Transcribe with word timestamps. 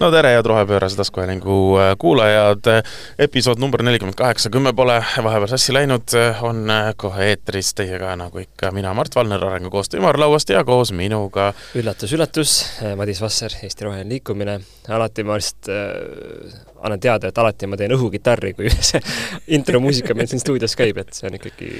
no 0.00 0.10
tere, 0.10 0.32
head 0.34 0.46
rohepöörase 0.46 0.96
taskuhäälingu 0.96 1.78
äh, 1.78 1.96
kuulajad. 1.98 2.66
episood 3.18 3.58
number 3.58 3.82
nelikümmend 3.82 4.14
kaheksa, 4.18 4.50
kümme 4.50 4.72
pole 4.72 4.98
vahepeal 5.22 5.50
sassi 5.50 5.74
läinud, 5.74 6.14
on 6.42 6.70
äh, 6.70 6.92
kohe 6.96 7.30
eetris 7.30 7.74
teiega 7.74 8.16
nagu 8.16 8.42
ikka 8.42 8.70
mina, 8.70 8.94
Mart 8.94 9.14
Valner 9.14 9.44
Arengukoostöö 9.44 10.00
ümarlauast 10.00 10.50
ja 10.50 10.64
koos 10.64 10.92
minuga. 10.92 11.52
üllatus, 11.74 12.12
üllatus, 12.12 12.56
Madis 12.96 13.20
Vasser, 13.20 13.52
Eesti 13.62 13.84
Roheline 13.84 14.08
Liikumine. 14.08 14.60
alati 14.88 15.24
ma 15.24 15.38
vist 15.38 15.68
äh, 15.68 16.66
annan 16.82 17.00
teada, 17.00 17.30
et 17.30 17.38
alati 17.38 17.68
ma 17.70 17.78
teen 17.78 17.94
õhukitarri, 17.96 18.52
kui 18.56 18.70
see 18.90 19.00
intromuusika 19.56 20.14
meil 20.16 20.28
siin 20.30 20.42
stuudios 20.42 20.76
käib, 20.78 20.98
et 21.02 21.12
see 21.16 21.28
on 21.28 21.38
ikkagi 21.38 21.70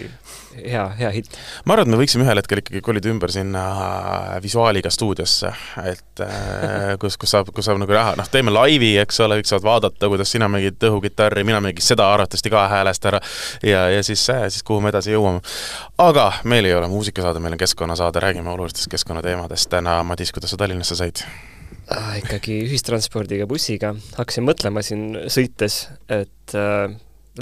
hea, 0.65 0.85
hea 1.01 1.11
hitt. 1.15 1.39
ma 1.65 1.77
arvan, 1.77 1.89
et 1.89 1.95
me 1.95 2.01
võiksime 2.01 2.27
ühel 2.27 2.41
hetkel 2.41 2.63
ikkagi 2.63 2.83
kolida 2.85 3.11
ümber 3.13 3.33
sinna 3.33 3.65
Visuaaliga 4.43 4.91
stuudiosse, 4.93 5.53
et 5.85 6.25
kus, 7.03 7.19
kus 7.21 7.35
saab, 7.37 7.51
kus 7.55 7.69
saab 7.69 7.81
nagu 7.83 7.97
näha, 7.97 8.17
noh, 8.19 8.31
teeme 8.33 8.55
laivi, 8.55 8.95
eks 9.03 9.21
ole, 9.27 9.41
kõik 9.41 9.51
saavad 9.51 9.69
vaadata, 9.71 10.11
kuidas 10.13 10.33
sina 10.33 10.51
mängid 10.53 10.89
õhukitarri, 10.91 11.45
mina 11.47 11.61
mängin 11.65 11.85
seda 11.85 12.09
arvatavasti 12.13 12.53
ka 12.53 12.67
häälest 12.73 13.11
ära 13.11 13.21
ja, 13.67 13.87
ja 13.93 14.07
siis, 14.07 14.25
siis 14.27 14.63
kuhu 14.67 14.83
me 14.85 14.93
edasi 14.95 15.15
jõuame. 15.15 15.43
aga 16.03 16.31
meil 16.45 16.69
ei 16.69 16.77
ole 16.77 16.89
muusikasaade, 16.93 17.43
meil 17.43 17.59
on 17.59 17.65
keskkonnasaade, 17.65 18.23
räägime 18.23 18.51
olulistest 18.55 18.91
keskkonnateemadest. 18.93 19.71
täna, 19.71 20.03
Madis, 20.07 20.33
kuidas 20.33 20.51
sa 20.51 20.57
Tallinnasse 20.57 20.97
said? 20.97 21.27
Ah,? 21.95 22.15
ikkagi 22.21 22.61
ühistranspordiga, 22.67 23.49
bussiga. 23.51 23.95
hakkasin 24.19 24.47
mõtlema 24.47 24.85
siin 24.87 25.09
sõites, 25.33 25.87
et 26.09 26.57
äh, 26.57 26.89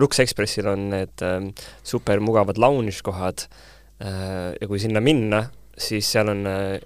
Lux 0.01 0.21
Expressil 0.23 0.69
on 0.71 0.89
need 0.93 1.25
äh, 1.25 1.39
supermugavad 1.87 2.59
lounge 2.61 3.01
kohad 3.07 3.47
äh, 3.47 4.55
ja 4.59 4.71
kui 4.71 4.83
sinna 4.83 5.03
minna, 5.05 5.45
siis 5.79 6.11
seal 6.15 6.33
on 6.33 6.45
äh, 6.51 6.81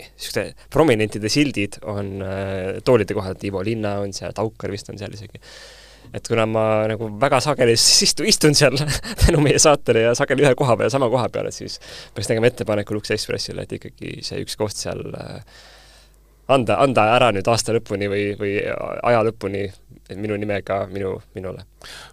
niisuguste 0.00 0.46
prominentide 0.72 1.28
sildid 1.32 1.80
on 1.88 2.16
äh, 2.24 2.80
toolide 2.84 3.16
kohal, 3.16 3.36
et 3.36 3.44
Ivo 3.44 3.62
Linna 3.64 3.98
on 4.04 4.14
seal, 4.16 4.34
Taukar 4.36 4.72
vist 4.72 4.90
on 4.92 4.98
seal 5.00 5.14
isegi. 5.16 5.40
et 6.14 6.26
kuna 6.26 6.46
ma 6.48 6.62
nagu 6.90 7.06
väga 7.22 7.38
sageli 7.44 7.76
istu, 7.76 8.24
istun 8.26 8.56
seal 8.58 8.74
tänu 9.22 9.42
meie 9.44 9.60
saatele 9.62 10.08
ja 10.08 10.14
sageli 10.18 10.42
ühe 10.46 10.54
koha 10.58 10.74
peal, 10.80 10.90
sama 10.90 11.10
koha 11.12 11.28
peal, 11.30 11.50
et 11.50 11.54
siis 11.54 11.78
peaks 12.14 12.30
tegema 12.30 12.50
ettepaneku 12.50 12.96
Lux 12.96 13.12
Expressile, 13.14 13.66
et 13.66 13.76
ikkagi 13.78 14.16
see 14.26 14.40
üks 14.42 14.58
koht 14.58 14.74
seal 14.80 15.04
äh, 15.14 15.44
anda, 16.54 16.78
anda 16.82 17.06
ära 17.16 17.30
nüüd 17.34 17.48
aasta 17.50 17.74
lõpuni 17.76 18.08
või, 18.10 18.24
või 18.40 18.56
aja 18.62 19.22
lõpuni 19.26 19.68
minu 20.18 20.36
nimega 20.40 20.84
minu, 20.90 21.14
minule. 21.34 21.64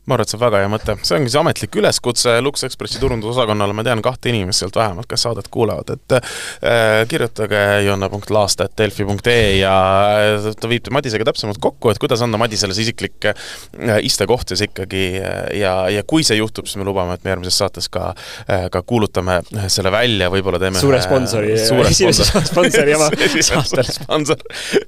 ma 0.06 0.16
arvan, 0.16 0.24
et 0.24 0.32
see 0.32 0.38
on 0.38 0.42
väga 0.44 0.62
hea 0.62 0.70
mõte. 0.72 0.96
see 1.04 1.18
ongi 1.18 1.32
see 1.34 1.42
ametlik 1.42 1.78
üleskutse 1.82 2.36
Lux 2.44 2.64
Expressi 2.68 3.02
turundusosakonnale, 3.02 3.76
ma 3.76 3.84
tean 3.88 4.02
kahte 4.06 4.32
inimest 4.32 4.64
sealt 4.64 4.78
vähemalt, 4.80 5.10
kes 5.10 5.26
saadet 5.28 5.50
kuulavad, 5.52 5.92
et 5.98 6.18
äh, 6.18 7.02
kirjutage 7.10 7.64
jonna.laasta.delfi.ee 7.88 9.58
ja 9.60 9.74
äh, 10.38 10.50
ta 10.60 10.72
viib 10.72 10.88
Madisega 10.94 11.28
täpsemalt 11.28 11.60
kokku, 11.64 11.92
et 11.92 12.00
kuidas 12.02 12.24
anda 12.24 12.40
Madisele 12.40 12.76
see 12.78 12.88
isiklik 12.88 13.30
äh, 13.32 13.98
istekoht 14.08 14.54
siis 14.54 14.64
ikkagi 14.70 15.04
äh, 15.20 15.42
ja, 15.60 15.76
ja 15.92 16.06
kui 16.08 16.24
see 16.28 16.40
juhtub, 16.40 16.70
siis 16.70 16.80
me 16.80 16.88
lubame, 16.88 17.18
et 17.18 17.26
me 17.26 17.36
järgmises 17.36 17.60
saates 17.60 17.90
ka 17.92 18.14
ka 18.72 18.82
kuulutame 18.88 19.40
selle 19.72 19.92
välja, 19.92 20.30
võib-olla 20.32 20.60
teeme 20.62 20.80
suure 20.80 21.00
sponsori, 21.04 21.52
esimese 21.58 22.26
sponsori 22.48 22.96
oma 22.96 23.10
saatele. 23.50 23.84
sponsor, 23.92 24.44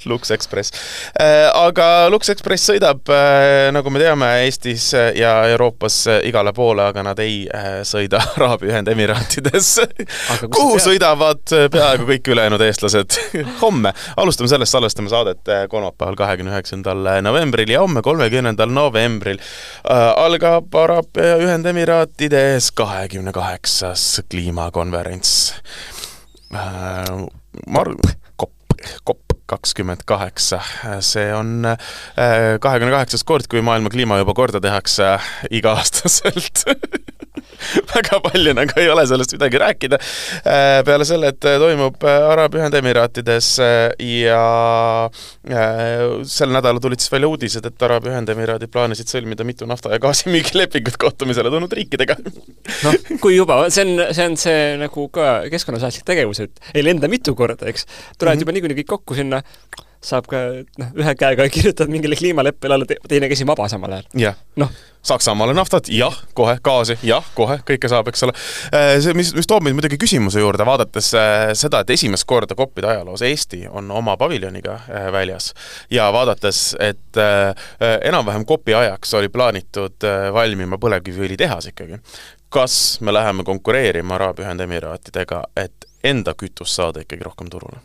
Lux 0.09 0.31
Express 0.31 0.73
äh,. 1.19 1.49
aga 1.53 2.07
Lux 2.13 2.31
Express 2.31 2.69
sõidab 2.71 2.98
sõidab, 2.99 3.09
äh, 3.13 3.71
nagu 3.71 3.89
me 3.89 3.99
teame, 3.99 4.27
Eestis 4.45 4.93
ja 4.93 5.45
Euroopas 5.49 6.07
igale 6.23 6.53
poole, 6.53 6.83
aga 6.89 7.03
nad 7.03 7.19
ei 7.19 7.47
äh, 7.47 7.81
sõida 7.83 8.19
Araabia 8.35 8.73
Ühendemiraatides 8.73 9.79
kuhu 10.51 10.79
sõidavad 10.79 11.43
peaaegu 11.71 12.07
kõik 12.09 12.27
ülejäänud 12.27 12.61
eestlased 12.61 13.17
homme. 13.63 13.93
alustame 14.17 14.49
sellest, 14.49 14.71
salvestame 14.71 15.09
saadet 15.09 15.47
äh, 15.49 15.67
kolmapäeval, 15.69 16.15
kahekümne 16.15 16.51
üheksandal 16.51 17.21
novembril 17.21 17.69
ja 17.69 17.81
homme, 17.81 18.01
kolmekümnendal 18.01 18.69
novembril 18.69 19.39
algab 19.89 20.75
Araabia 20.75 21.37
Ühendemiraatides 21.39 22.71
kahekümne 22.75 23.31
kaheksas 23.31 24.21
kliimakonverents. 24.29 25.53
Mar-, 26.49 27.95
kopp, 28.35 28.53
kopp 29.03 29.28
kakskümmend 29.49 30.05
kaheksa. 30.09 30.61
see 31.01 31.29
on 31.35 31.65
äh, 31.65 31.77
kahekümne 32.61 32.93
kaheksas 32.93 33.25
kord, 33.27 33.49
kui 33.49 33.63
maailma 33.65 33.91
kliima 33.93 34.19
juba 34.21 34.35
korda 34.37 34.61
tehakse 34.63 35.15
iga-aastaselt 35.49 36.65
väga 37.93 38.19
palju 38.25 38.53
nagu 38.57 38.79
ei 38.81 38.89
ole 38.91 39.05
sellest 39.09 39.35
midagi 39.37 39.61
rääkida. 39.61 39.99
Äh, 40.43 40.79
peale 40.87 41.07
selle, 41.07 41.33
et 41.33 41.39
toimub 41.39 42.03
Araabia 42.03 42.63
Ühendemiraatides 42.63 43.51
ja 44.03 44.43
äh, 45.09 46.05
sel 46.29 46.53
nädalal 46.55 46.81
tulid 46.83 47.03
siis 47.03 47.13
välja 47.13 47.31
uudised, 47.31 47.65
et 47.65 47.87
Araabia 47.87 48.15
Ühendemiraadid 48.15 48.71
plaanisid 48.73 49.11
sõlmida 49.11 49.47
mitu 49.47 49.67
nafta- 49.69 49.93
ja 49.93 50.01
gaasimüügilepingut 50.03 50.97
kohtumisele 51.01 51.51
tulnud 51.53 51.73
riikidega. 51.79 52.17
noh, 52.85 52.99
kui 53.21 53.35
juba, 53.37 53.61
see 53.73 53.85
on, 53.85 54.05
see 54.15 54.29
on 54.31 54.39
see 54.39 54.63
nagu 54.81 55.07
ka 55.13 55.29
keskkonnasäästlik 55.51 56.07
tegevus, 56.09 56.43
et 56.45 56.73
ei 56.73 56.85
lenda 56.85 57.11
mitu 57.11 57.35
korda, 57.37 57.69
eks. 57.69 57.85
tulevad 58.17 58.19
mm 58.19 58.39
-hmm. 58.39 58.41
juba 58.43 58.57
niikuinii 58.57 58.81
kõik 58.81 58.91
kokku 58.97 59.19
sinna 59.19 59.43
saab 60.03 60.29
ka 60.31 60.39
noh, 60.79 60.93
ühe 60.95 61.13
käega 61.19 61.47
kirjutad 61.51 61.91
mingile 61.91 62.15
kliimaleppele 62.15 62.77
alla, 62.77 62.99
teine 63.07 63.27
käsi 63.31 63.47
vaba 63.47 63.67
samal 63.71 63.97
ajal. 63.97 64.07
jah. 64.27 64.39
noh. 64.59 64.71
Saksamaale 65.03 65.53
naftat, 65.55 65.87
jah, 65.95 66.15
kohe, 66.35 66.57
gaasi, 66.63 66.97
jah, 67.07 67.23
kohe, 67.35 67.55
kõike 67.67 67.87
saab, 67.87 68.09
eks 68.11 68.25
ole. 68.27 68.33
Äh, 68.75 68.97
see, 68.99 69.13
mis, 69.15 69.31
mis 69.35 69.47
toob 69.47 69.63
meid 69.63 69.77
muidugi 69.77 69.95
küsimuse 69.99 70.43
juurde, 70.43 70.65
vaadates 70.67 71.13
äh, 71.15 71.43
seda, 71.55 71.79
et 71.83 71.93
esimest 71.95 72.27
korda 72.27 72.55
koppide 72.59 72.91
ajaloos 72.91 73.23
Eesti 73.23 73.61
on 73.71 73.87
oma 73.95 74.17
paviljoniga 74.19 74.75
äh, 74.81 75.07
väljas 75.15 75.53
ja 75.91 76.09
vaadates, 76.15 76.73
et 76.83 77.19
enam-vähem 77.79 78.43
kopi 78.47 78.75
ajaks 78.75 79.13
oli 79.17 79.31
plaanitud 79.31 80.05
valmima 80.33 80.77
põlevkiviõlitehas 80.79 81.71
ikkagi. 81.71 81.99
kas 82.49 83.01
me 83.01 83.13
läheme 83.13 83.43
konkureerima 83.43 84.15
Araabia 84.15 84.45
Ühendemiraatidega, 84.45 85.43
et 85.55 85.87
enda 86.03 86.33
kütust 86.33 86.75
saada 86.75 87.03
ikkagi 87.05 87.23
rohkem 87.23 87.49
turule? 87.49 87.79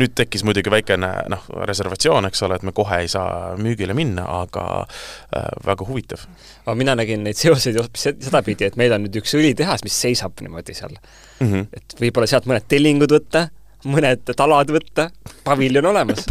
Nüüd 0.00 0.14
tekkis 0.18 0.44
muidugi 0.46 0.72
väikene 0.72 1.10
noh, 1.32 1.46
reservatsioon, 1.68 2.28
eks 2.30 2.44
ole, 2.46 2.58
et 2.58 2.66
me 2.66 2.74
kohe 2.76 3.02
ei 3.04 3.10
saa 3.12 3.54
müügile 3.60 3.96
minna, 3.96 4.26
aga 4.42 4.66
äh, 4.82 5.48
väga 5.66 5.88
huvitav. 5.88 6.26
aga 6.66 6.76
mina 6.78 6.96
nägin 6.98 7.24
neid 7.26 7.38
seoseid 7.40 7.80
hoopis 7.80 8.08
sedapidi, 8.12 8.68
et 8.68 8.78
meil 8.80 8.94
on 8.96 9.06
nüüd 9.06 9.22
üks 9.22 9.34
õlitehas, 9.38 9.84
mis 9.86 9.98
seisab 10.06 10.40
niimoodi 10.44 10.76
seal 10.76 10.94
mm. 10.94 11.48
-hmm. 11.48 11.66
et 11.72 11.98
võib-olla 12.00 12.30
sealt 12.30 12.48
mõned 12.50 12.68
tellingud 12.68 13.12
võtta 13.12 13.48
mõned 13.88 14.32
talad 14.36 14.70
võtta, 14.72 15.08
paviljon 15.46 15.86
olemas 15.90 16.24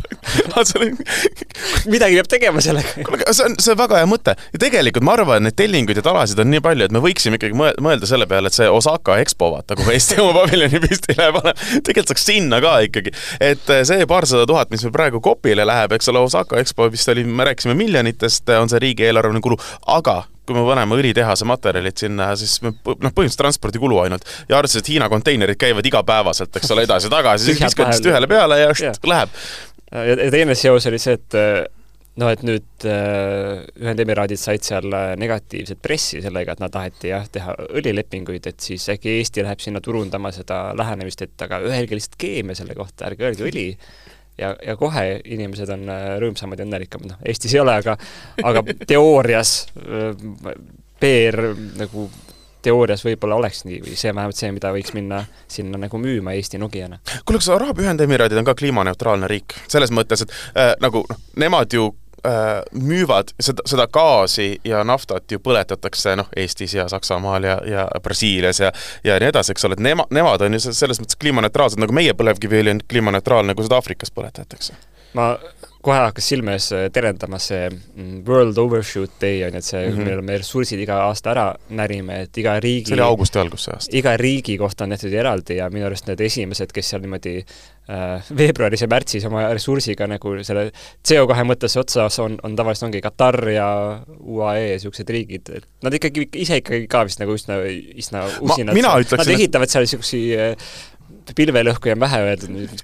midagi 1.91 2.17
peab 2.19 2.29
tegema 2.31 2.63
sellega. 2.63 3.03
kuule, 3.05 3.25
see 3.35 3.45
on, 3.47 3.57
see 3.59 3.73
on 3.73 3.79
väga 3.81 3.99
hea 4.01 4.09
mõte. 4.09 4.35
ja 4.53 4.61
tegelikult 4.61 5.05
ma 5.07 5.15
arvan, 5.17 5.41
et 5.41 5.49
neid 5.49 5.57
tellinguid 5.59 5.99
ja 5.99 6.05
talasid 6.05 6.39
on 6.43 6.51
nii 6.53 6.63
palju, 6.63 6.87
et 6.87 6.95
me 6.95 7.03
võiksime 7.03 7.39
ikkagi 7.39 7.57
mõelda 7.57 8.09
selle 8.09 8.27
peale, 8.31 8.51
et 8.51 8.57
see 8.57 8.69
Osaka 8.71 9.17
EXPO, 9.23 9.51
vaata, 9.57 9.77
kuhu 9.79 9.93
Eesti 9.95 10.19
oma 10.23 10.41
paviljoni 10.41 10.81
püstile 10.85 11.29
paneb, 11.37 11.63
tegelikult 11.81 12.13
saaks 12.13 12.27
sinna 12.31 12.61
ka 12.63 12.77
ikkagi. 12.87 13.15
et 13.39 13.73
eh, 13.75 13.83
see 13.87 14.07
paarsada 14.09 14.47
tuhat, 14.49 14.71
mis 14.73 14.85
meil 14.87 14.95
praegu 14.95 15.23
Kopile 15.23 15.67
läheb, 15.67 15.97
eks 15.97 16.11
ole, 16.13 16.23
Osaka 16.27 16.61
EXPO 16.61 16.91
vist 16.93 17.11
oli, 17.11 17.25
me 17.27 17.49
rääkisime 17.49 17.75
miljonitest, 17.77 18.49
on 18.57 18.71
see 18.71 18.81
riigieelarveline 18.87 19.43
kulu, 19.43 19.59
aga 19.91 20.21
kui 20.45 20.57
me 20.57 20.63
paneme 20.67 20.97
õlitehase 20.97 21.47
materjalid 21.47 21.97
sinna, 22.01 22.31
siis 22.39 22.57
me 22.63 22.73
noh, 22.73 22.85
põhimõtteliselt 22.85 23.43
transpordikulu 23.43 23.99
ainult. 24.05 24.25
ja 24.49 24.57
arvestades, 24.57 24.85
et 24.85 24.93
Hiina 24.93 25.09
konteinerid 25.11 25.59
käivad 25.61 25.85
igapäevaselt, 25.87 26.55
eks 26.57 26.73
ole, 26.75 26.87
edasi-tagasi, 26.87 27.51
siis 27.51 27.61
viskad 27.61 27.91
lihtsalt 27.91 28.09
ühele 28.13 28.31
peale 28.31 28.57
ja 28.63 28.73
št, 28.77 29.05
läheb. 29.07 29.37
ja 29.91 30.31
teine 30.33 30.57
seos 30.57 30.89
oli 30.89 30.99
see, 31.01 31.19
et 31.19 31.39
noh, 32.19 32.31
et 32.31 32.43
nüüd 32.45 32.85
äh, 32.89 33.61
Ühendemiraadid 33.79 34.39
said 34.39 34.65
seal 34.65 34.91
äh, 34.95 35.13
negatiivset 35.19 35.79
pressi 35.83 36.21
sellega, 36.23 36.55
et 36.55 36.63
nad 36.63 36.73
taheti 36.73 37.11
jah, 37.11 37.27
teha 37.31 37.55
õlilepinguid, 37.69 38.49
et 38.51 38.63
siis 38.63 38.87
äkki 38.91 39.17
Eesti 39.19 39.45
läheb 39.45 39.63
sinna 39.63 39.81
turundama 39.83 40.33
seda 40.35 40.63
lähenemist, 40.77 41.23
et 41.25 41.45
aga 41.47 41.61
öelge 41.63 41.97
lihtsalt 41.97 42.19
keemia 42.21 42.57
selle 42.57 42.75
kohta, 42.77 43.07
ärge 43.09 43.29
öelge 43.29 43.47
õli 43.47 43.67
ja, 44.37 44.55
ja 44.67 44.75
kohe 44.79 45.05
inimesed 45.25 45.69
on 45.75 45.87
äh, 45.91 46.09
rõõmsamad 46.21 46.61
ja 46.61 46.67
õnnelikumad, 46.67 47.13
noh, 47.13 47.23
Eestis 47.25 47.55
ei 47.55 47.63
ole, 47.63 47.75
aga 47.83 47.97
aga 48.43 48.63
teoorias 48.87 49.55
äh, 49.81 50.53
PR 51.01 51.41
nagu 51.79 52.09
teoorias 52.61 53.01
võib-olla 53.05 53.39
oleks 53.41 53.63
nii 53.65 53.79
või 53.81 53.95
see 53.97 54.13
vähemalt 54.13 54.37
see, 54.37 54.51
mida 54.53 54.71
võiks 54.73 54.93
minna 54.93 55.23
sinna 55.49 55.79
nagu 55.81 55.97
müüma 56.01 56.35
Eesti 56.37 56.61
Nokiana. 56.61 56.99
kuule, 57.25 57.41
kas 57.41 57.49
Araabia 57.53 57.89
Ühendemiraadid 57.89 58.37
on 58.37 58.47
ka 58.47 58.55
kliimaneutraalne 58.57 59.29
riik? 59.31 59.57
selles 59.67 59.93
mõttes, 59.95 60.25
et 60.25 60.35
äh, 60.53 60.73
nagu 60.83 61.03
noh, 61.09 61.21
nemad 61.41 61.73
ju 61.73 61.89
müüvad 62.71 63.33
seda, 63.39 63.63
seda 63.65 63.87
gaasi 63.87 64.59
ja 64.67 64.83
naftat 64.83 65.31
ju 65.31 65.39
põletatakse 65.41 66.15
noh, 66.19 66.29
Eestis 66.37 66.75
ja 66.77 66.87
Saksamaal 66.91 67.43
ja, 67.43 67.57
ja 67.65 67.87
Brasiilias 68.03 68.59
ja 68.59 68.71
ja 69.03 69.17
nii 69.19 69.31
edasi, 69.31 69.55
eks 69.55 69.65
ole, 69.65 69.77
et 69.77 69.83
nema, 69.83 70.05
nemad 70.13 70.41
on 70.45 70.57
ju 70.57 70.61
selles 70.67 71.01
mõttes 71.01 71.17
kliimaneutraalsed, 71.21 71.81
nagu 71.81 71.95
meie 71.95 72.13
põlevkiviõli 72.17 72.75
on 72.75 72.83
kliimaneutraalne, 72.89 73.55
kui 73.55 73.65
seda 73.65 73.79
Aafrikas 73.81 74.13
põletatakse. 74.13 74.77
ma 75.13 75.33
kohe 75.81 75.97
hakkas 75.97 76.27
silme 76.31 76.55
ees 76.57 76.69
äh, 76.75 76.87
terendama 76.93 77.39
see 77.41 77.67
mm, 77.69 78.21
World 78.27 78.57
Overshoot 78.61 79.17
Day 79.21 79.41
on 79.45 79.55
ju, 79.55 79.61
et 79.61 79.65
see 79.67 79.81
mm, 79.81 79.95
-hmm. 79.95 80.05
millal 80.05 80.21
me 80.25 80.37
ressursid 80.41 80.79
iga 80.83 81.01
aasta 81.07 81.31
ära 81.33 81.45
närime, 81.69 82.21
et 82.27 82.37
iga 82.37 82.59
riigi 82.59 82.91
see 82.91 82.97
oli 82.99 83.05
augusti 83.05 83.39
algus 83.41 83.65
see 83.67 83.75
aasta. 83.75 83.97
iga 83.97 84.15
riigi 84.17 84.57
kohta 84.57 84.83
on 84.83 84.95
tehtud 84.95 85.13
eraldi 85.13 85.57
ja 85.57 85.69
minu 85.69 85.85
arust 85.89 86.07
need 86.07 86.21
esimesed, 86.21 86.73
kes 86.73 86.89
seal 86.93 87.01
niimoodi 87.01 87.35
äh, 87.41 88.31
veebruaris 88.37 88.85
ja 88.85 88.87
märtsis 88.91 89.25
oma 89.25 89.47
ressursiga 89.53 90.07
nagu 90.07 90.35
selle 90.43 90.69
CO2 91.07 91.47
mõttes 91.49 91.77
otsas 91.79 92.19
on, 92.19 92.37
on 92.43 92.55
tavaliselt 92.55 92.89
ongi 92.89 93.01
Katar 93.01 93.39
ja 93.49 93.69
UAE 94.19 94.67
ja 94.67 94.77
niisugused 94.77 95.09
riigid, 95.09 95.49
et 95.55 95.67
nad 95.83 95.93
ikkagi 95.93 96.27
ise 96.35 96.61
ikkagi 96.61 96.87
ka 96.91 97.05
vist 97.07 97.21
nagu 97.21 97.33
üsna, 97.35 97.57
üsna 97.97 98.25
usinad. 98.41 98.75
Nad 98.75 99.33
ehitavad 99.35 99.71
seal 99.71 99.87
niisuguseid 99.87 100.57
pilvelõhku 101.35 101.91
on 101.93 102.01
vähe 102.01 102.19
öeldud. 102.25 102.83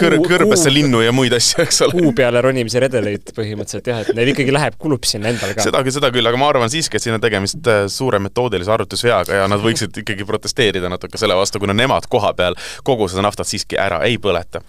kõr-, 0.00 0.16
kõrbesse 0.24 0.72
linnu 0.72 1.02
ja 1.04 1.12
muid 1.14 1.34
asju, 1.36 1.62
eks 1.64 1.82
ole. 1.86 1.96
kuu 1.98 2.12
peale 2.16 2.42
ronimise 2.44 2.82
redeleid 2.82 3.32
põhimõtteliselt 3.36 3.90
jah, 3.90 4.02
et 4.04 4.12
neil 4.16 4.32
ikkagi 4.32 4.54
läheb, 4.54 4.78
kulub 4.80 5.06
sinna 5.08 5.32
endal 5.32 5.54
ka. 5.56 5.66
seda 5.66 5.82
küll, 5.84 5.96
seda 5.96 6.10
küll, 6.14 6.30
aga 6.30 6.40
ma 6.40 6.50
arvan 6.52 6.72
siiski, 6.72 6.98
et 6.98 7.06
siin 7.06 7.16
on 7.16 7.24
tegemist 7.24 7.70
äh, 7.70 7.84
suure 7.92 8.20
metoodilise 8.22 8.72
arvutusveaga 8.74 9.42
ja 9.42 9.48
nad 9.50 9.62
võiksid 9.64 10.02
ikkagi 10.04 10.26
protesteerida 10.28 10.90
natuke 10.92 11.20
selle 11.20 11.36
vastu, 11.38 11.62
kuna 11.62 11.76
nemad 11.76 12.08
koha 12.10 12.34
peal 12.38 12.58
kogu 12.86 13.08
seda 13.12 13.26
naftat 13.26 13.50
siiski 13.50 13.78
ära 13.80 14.02
ei 14.08 14.18
põleta. 14.22 14.62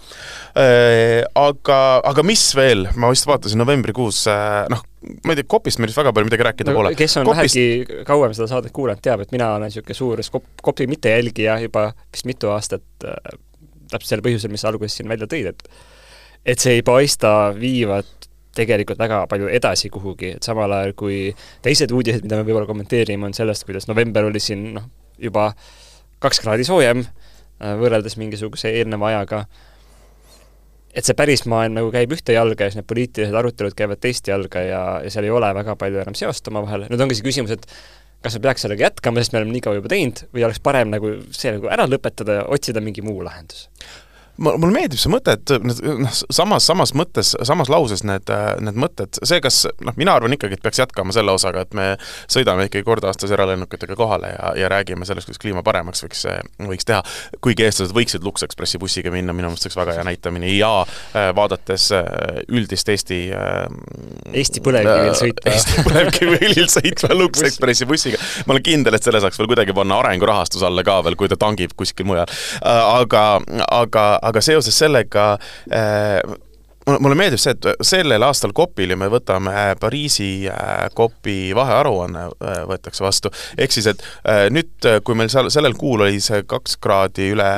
Äh, 0.56 1.22
aga, 1.38 1.80
aga 2.04 2.26
mis 2.26 2.48
veel, 2.56 2.88
ma 2.96 3.12
vist 3.12 3.28
vaatasin 3.28 3.60
novembrikuus, 3.62 4.24
äh, 4.32 4.66
noh, 4.72 4.84
ma 5.02 5.34
ei 5.34 5.40
tea, 5.40 5.48
Kopist 5.48 5.80
meil 5.80 5.90
vist 5.90 6.00
väga 6.00 6.12
palju 6.14 6.28
midagi 6.30 6.46
rääkida 6.46 6.72
no, 6.72 6.80
pole. 6.80 6.94
kes 6.98 7.18
on 7.20 7.28
Kopist... 7.28 7.56
vähegi 7.58 8.04
kauem 8.08 8.34
seda 8.36 8.48
saadet 8.50 8.74
kuulanud, 8.76 9.02
teab, 9.04 9.22
et 9.24 9.34
mina 9.34 9.52
olen 9.56 9.68
niisugune 9.70 9.98
suur 9.98 10.22
Kop-, 10.32 10.62
Kopi 10.64 10.86
mittejälgija 10.90 11.58
juba 11.66 11.90
vist 12.14 12.28
mitu 12.28 12.50
aastat 12.54 12.86
äh, 13.04 13.36
täpselt 13.90 14.16
sel 14.16 14.24
põhjusel, 14.24 14.52
mis 14.52 14.64
sa 14.64 14.72
alguses 14.72 14.96
siin 14.98 15.10
välja 15.10 15.28
tõid, 15.30 15.52
et 15.52 15.68
et 16.46 16.62
see 16.62 16.76
ei 16.78 16.82
paista 16.86 17.52
viivat 17.58 18.28
tegelikult 18.56 19.00
väga 19.02 19.24
palju 19.28 19.50
edasi 19.52 19.90
kuhugi, 19.92 20.36
et 20.38 20.46
samal 20.46 20.72
ajal 20.72 20.94
kui 20.96 21.18
teised 21.64 21.92
uudised, 21.92 22.24
mida 22.24 22.38
me 22.38 22.46
võib-olla 22.46 22.68
kommenteerime, 22.70 23.28
on 23.28 23.34
sellest, 23.36 23.66
kuidas 23.68 23.88
november 23.90 24.30
oli 24.30 24.40
siin 24.40 24.68
noh, 24.78 24.86
juba 25.20 25.50
kaks 26.22 26.40
kraadi 26.44 26.64
soojem 26.64 27.02
äh, 27.04 27.74
võrreldes 27.80 28.16
mingisuguse 28.20 28.72
eelneva 28.78 29.12
ajaga 29.12 29.44
et 30.96 31.04
see 31.04 31.16
päris 31.18 31.44
maailm 31.50 31.76
nagu 31.76 31.92
käib 31.92 32.14
ühte 32.16 32.34
jalga 32.36 32.66
ja 32.66 32.72
siis 32.72 32.80
need 32.80 32.88
poliitilised 32.88 33.36
arutelud 33.36 33.76
käivad 33.76 34.00
teist 34.00 34.28
jalga 34.30 34.62
ja, 34.64 34.82
ja 35.04 35.12
seal 35.12 35.28
ei 35.28 35.34
ole 35.34 35.52
väga 35.58 35.76
palju 35.78 36.00
enam 36.02 36.16
seost 36.16 36.48
omavahel, 36.48 36.86
nüüd 36.90 37.04
ongi 37.04 37.18
see 37.18 37.26
küsimus, 37.26 37.52
et 37.52 37.68
kas 38.24 38.38
me 38.38 38.42
peaks 38.48 38.64
sellega 38.64 38.88
jätkama, 38.88 39.20
sest 39.20 39.34
me 39.34 39.42
oleme 39.42 39.54
nii 39.54 39.64
kaua 39.66 39.78
juba 39.78 39.92
teinud, 39.92 40.24
või 40.34 40.46
oleks 40.48 40.62
parem 40.64 40.90
nagu 40.94 41.12
see 41.36 41.52
nagu 41.54 41.70
ära 41.72 41.86
lõpetada 41.90 42.40
ja 42.40 42.48
otsida 42.56 42.82
mingi 42.84 43.04
muu 43.06 43.20
lahendus? 43.26 43.68
Mulle 44.38 44.72
meeldib 44.72 45.00
see 45.00 45.12
mõte, 45.12 45.36
et 45.36 45.52
noh, 45.64 46.12
samas, 46.12 46.66
samas 46.68 46.92
mõttes, 46.96 47.32
samas 47.46 47.70
lauses 47.72 48.04
need, 48.06 48.30
need 48.64 48.78
mõtted, 48.78 49.20
see, 49.22 49.40
kas 49.44 49.64
noh, 49.84 49.96
mina 49.98 50.16
arvan 50.16 50.36
ikkagi, 50.36 50.58
et 50.58 50.64
peaks 50.64 50.80
jätkama 50.82 51.14
selle 51.16 51.34
osaga, 51.36 51.64
et 51.66 51.76
me 51.76 51.88
sõidame 52.32 52.68
ikkagi 52.68 52.84
kord 52.86 53.04
aastas 53.08 53.32
eralennukitega 53.34 53.96
kohale 53.98 54.32
ja, 54.34 54.52
ja 54.60 54.70
räägime 54.72 55.08
sellest, 55.08 55.30
kuidas 55.30 55.42
kliima 55.42 55.62
paremaks 55.66 56.04
võiks, 56.04 56.24
võiks 56.68 56.88
teha, 56.88 57.02
kuigi 57.44 57.66
eestlased 57.66 57.96
võiksid 57.96 58.26
Lux 58.26 58.44
Expressi 58.46 58.80
bussiga 58.82 59.12
minna, 59.14 59.34
minu 59.36 59.50
meelest 59.50 59.68
oleks 59.68 59.78
väga 59.78 59.96
hea 59.96 60.04
näitamine. 60.06 60.50
Ja 60.56 60.72
äh, 60.82 61.30
vaadates 61.36 61.88
äh, 61.94 62.04
üldist 62.52 62.88
Eesti 62.92 63.20
äh, 63.34 64.34
Eesti 64.36 64.62
põlevkivil 64.64 65.16
sõitva 65.18 65.52
Eesti 65.52 65.86
põlevkivil 65.86 66.68
sõitva 66.72 67.12
Lux 67.20 67.44
Expressi 67.46 67.88
bussiga, 67.88 68.20
ma 68.46 68.56
olen 68.56 68.66
kindel, 68.66 68.98
et 68.98 69.06
selle 69.06 69.20
saaks 69.22 69.40
veel 69.40 69.50
kuidagi 69.50 69.76
panna 69.76 70.00
arengurahastuse 70.02 70.66
alla 70.68 70.84
ka 70.86 70.98
veel, 71.06 71.18
kui 71.18 71.30
ta 71.30 71.38
tangib 71.40 71.74
kuskil 71.78 72.08
mujal. 72.08 72.30
aga, 72.62 73.24
aga 73.72 74.06
aga 74.26 74.42
seoses 74.44 74.76
sellega 74.78 75.32
äh, 75.72 76.20
mulle 76.86 77.16
meeldib 77.18 77.40
see, 77.42 77.54
et 77.56 77.86
sellel 77.86 78.22
aastal 78.22 78.54
COP-il 78.56 78.94
ju 78.94 78.98
me 79.00 79.08
võtame 79.10 79.52
äh, 79.52 79.70
Pariisi 79.80 80.30
COP-i 80.94 81.36
äh, 81.50 81.54
vahearuanne 81.58 82.26
võetakse 82.70 83.04
vastu, 83.04 83.32
ehk 83.58 83.74
siis, 83.74 83.90
et 83.90 84.04
nüüd, 84.54 84.90
kui 85.06 85.18
meil 85.18 85.30
seal 85.32 85.50
sellel 85.52 85.74
kuul 85.78 86.06
oli 86.06 86.20
see 86.22 86.44
kaks 86.48 86.78
kraadi 86.82 87.30
üle 87.34 87.48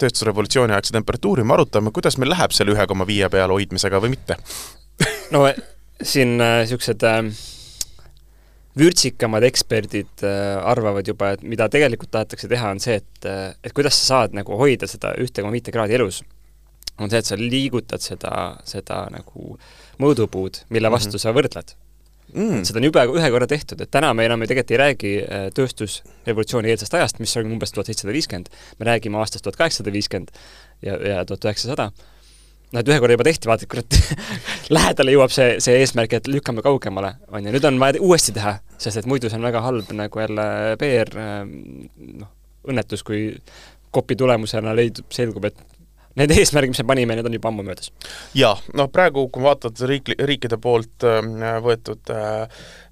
tööstusrevolutsiooni 0.00 0.74
aegse 0.74 0.94
temperatuuri, 0.96 1.46
me 1.46 1.58
arutame, 1.58 1.94
kuidas 1.94 2.18
meil 2.18 2.34
läheb 2.34 2.54
selle 2.56 2.74
ühe 2.74 2.88
koma 2.90 3.06
viie 3.08 3.30
peal 3.32 3.54
hoidmisega 3.54 4.02
või 4.02 4.16
mitte. 4.16 4.38
No 5.32 5.46
siin 6.02 6.36
niisugused 6.38 7.02
äh, 7.06 7.22
vürtsikamad 8.78 9.44
eksperdid 9.44 10.24
äh, 10.24 10.56
arvavad 10.64 11.08
juba, 11.08 11.34
et 11.36 11.44
mida 11.44 11.68
tegelikult 11.72 12.12
tahetakse 12.14 12.48
teha, 12.48 12.72
on 12.72 12.80
see, 12.80 12.98
et, 13.02 13.28
äh, 13.28 13.52
et 13.64 13.74
kuidas 13.76 13.98
sa 13.98 14.22
saad 14.22 14.36
nagu 14.36 14.56
hoida 14.60 14.88
seda 14.88 15.12
ühte 15.20 15.44
koma 15.44 15.52
viite 15.54 15.74
kraadi 15.74 15.98
elus. 15.98 16.22
on 17.00 17.10
see, 17.10 17.18
et 17.18 17.26
sa 17.26 17.36
liigutad 17.40 18.02
seda, 18.04 18.58
seda 18.68 19.06
nagu 19.10 19.56
mõõdupuud, 20.00 20.64
mille 20.70 20.88
mhm. 20.88 20.94
vastu 20.94 21.16
mm 21.16 21.18
-hmm. 21.18 21.22
sa 21.22 21.32
võrdled 21.36 21.74
mm.. 22.34 22.62
seda 22.68 22.80
on 22.80 22.86
jube 22.88 23.04
ühe 23.18 23.30
korra 23.34 23.48
tehtud, 23.50 23.80
et 23.80 23.90
täna 23.92 24.12
me 24.14 24.26
enam 24.28 24.42
ju 24.42 24.48
tegelikult 24.52 24.74
ei 24.74 24.80
räägi 24.82 25.12
äh, 25.22 25.46
tööstusrevolutsiooni 25.56 26.72
eelsest 26.72 26.94
ajast, 26.94 27.20
mis 27.20 27.36
on 27.36 27.52
umbes 27.52 27.72
tuhat 27.72 27.90
seitsesada 27.90 28.14
viiskümmend, 28.16 28.48
me 28.78 28.88
räägime 28.88 29.20
aastast 29.20 29.44
tuhat 29.44 29.58
kaheksasada 29.60 29.92
viiskümmend 29.92 30.32
ja, 30.82 30.96
ja 30.96 31.24
tuhat 31.28 31.44
üheksasada 31.50 31.90
noh, 32.72 32.80
et 32.80 32.90
ühe 32.90 32.98
korra 33.02 33.16
juba 33.16 33.26
tehti, 33.28 33.50
vaata, 33.50 33.68
kurat 33.70 33.98
lähedale 34.76 35.14
jõuab 35.14 35.34
see, 35.34 35.56
see 35.64 35.80
eesmärk, 35.82 36.16
et 36.18 36.30
lükkame 36.30 36.64
kaugemale, 36.64 37.14
on 37.32 37.44
ju, 37.44 37.54
nüüd 37.54 37.68
on 37.68 37.80
vaja 37.82 38.00
uuesti 38.02 38.34
teha, 38.36 38.56
sest 38.80 39.02
et 39.02 39.10
muidu 39.10 39.30
see 39.30 39.40
on 39.40 39.48
väga 39.48 39.64
halb 39.64 39.92
nagu 39.96 40.24
jälle 40.24 40.46
PR 40.80 41.12
ähm, 41.20 41.52
noh, 42.22 42.32
õnnetus, 42.68 43.04
kui 43.06 43.28
kopi 43.92 44.16
tulemusena 44.16 44.74
leidub, 44.76 45.08
selgub, 45.12 45.50
et 45.50 45.58
need 46.16 46.32
eesmärgid, 46.34 46.74
mis 46.74 46.82
me 46.82 46.88
panime, 46.90 47.16
need 47.16 47.28
on 47.28 47.36
juba 47.36 47.52
ammu 47.52 47.64
möödas. 47.66 47.92
jaa, 48.36 48.54
noh 48.78 48.88
praegu, 48.92 49.26
kui 49.32 49.44
vaatad 49.44 49.84
riik, 49.88 50.14
riikide 50.20 50.60
poolt 50.60 51.08
äh, 51.08 51.60
võetud 51.64 52.12
Äh, 52.12 52.91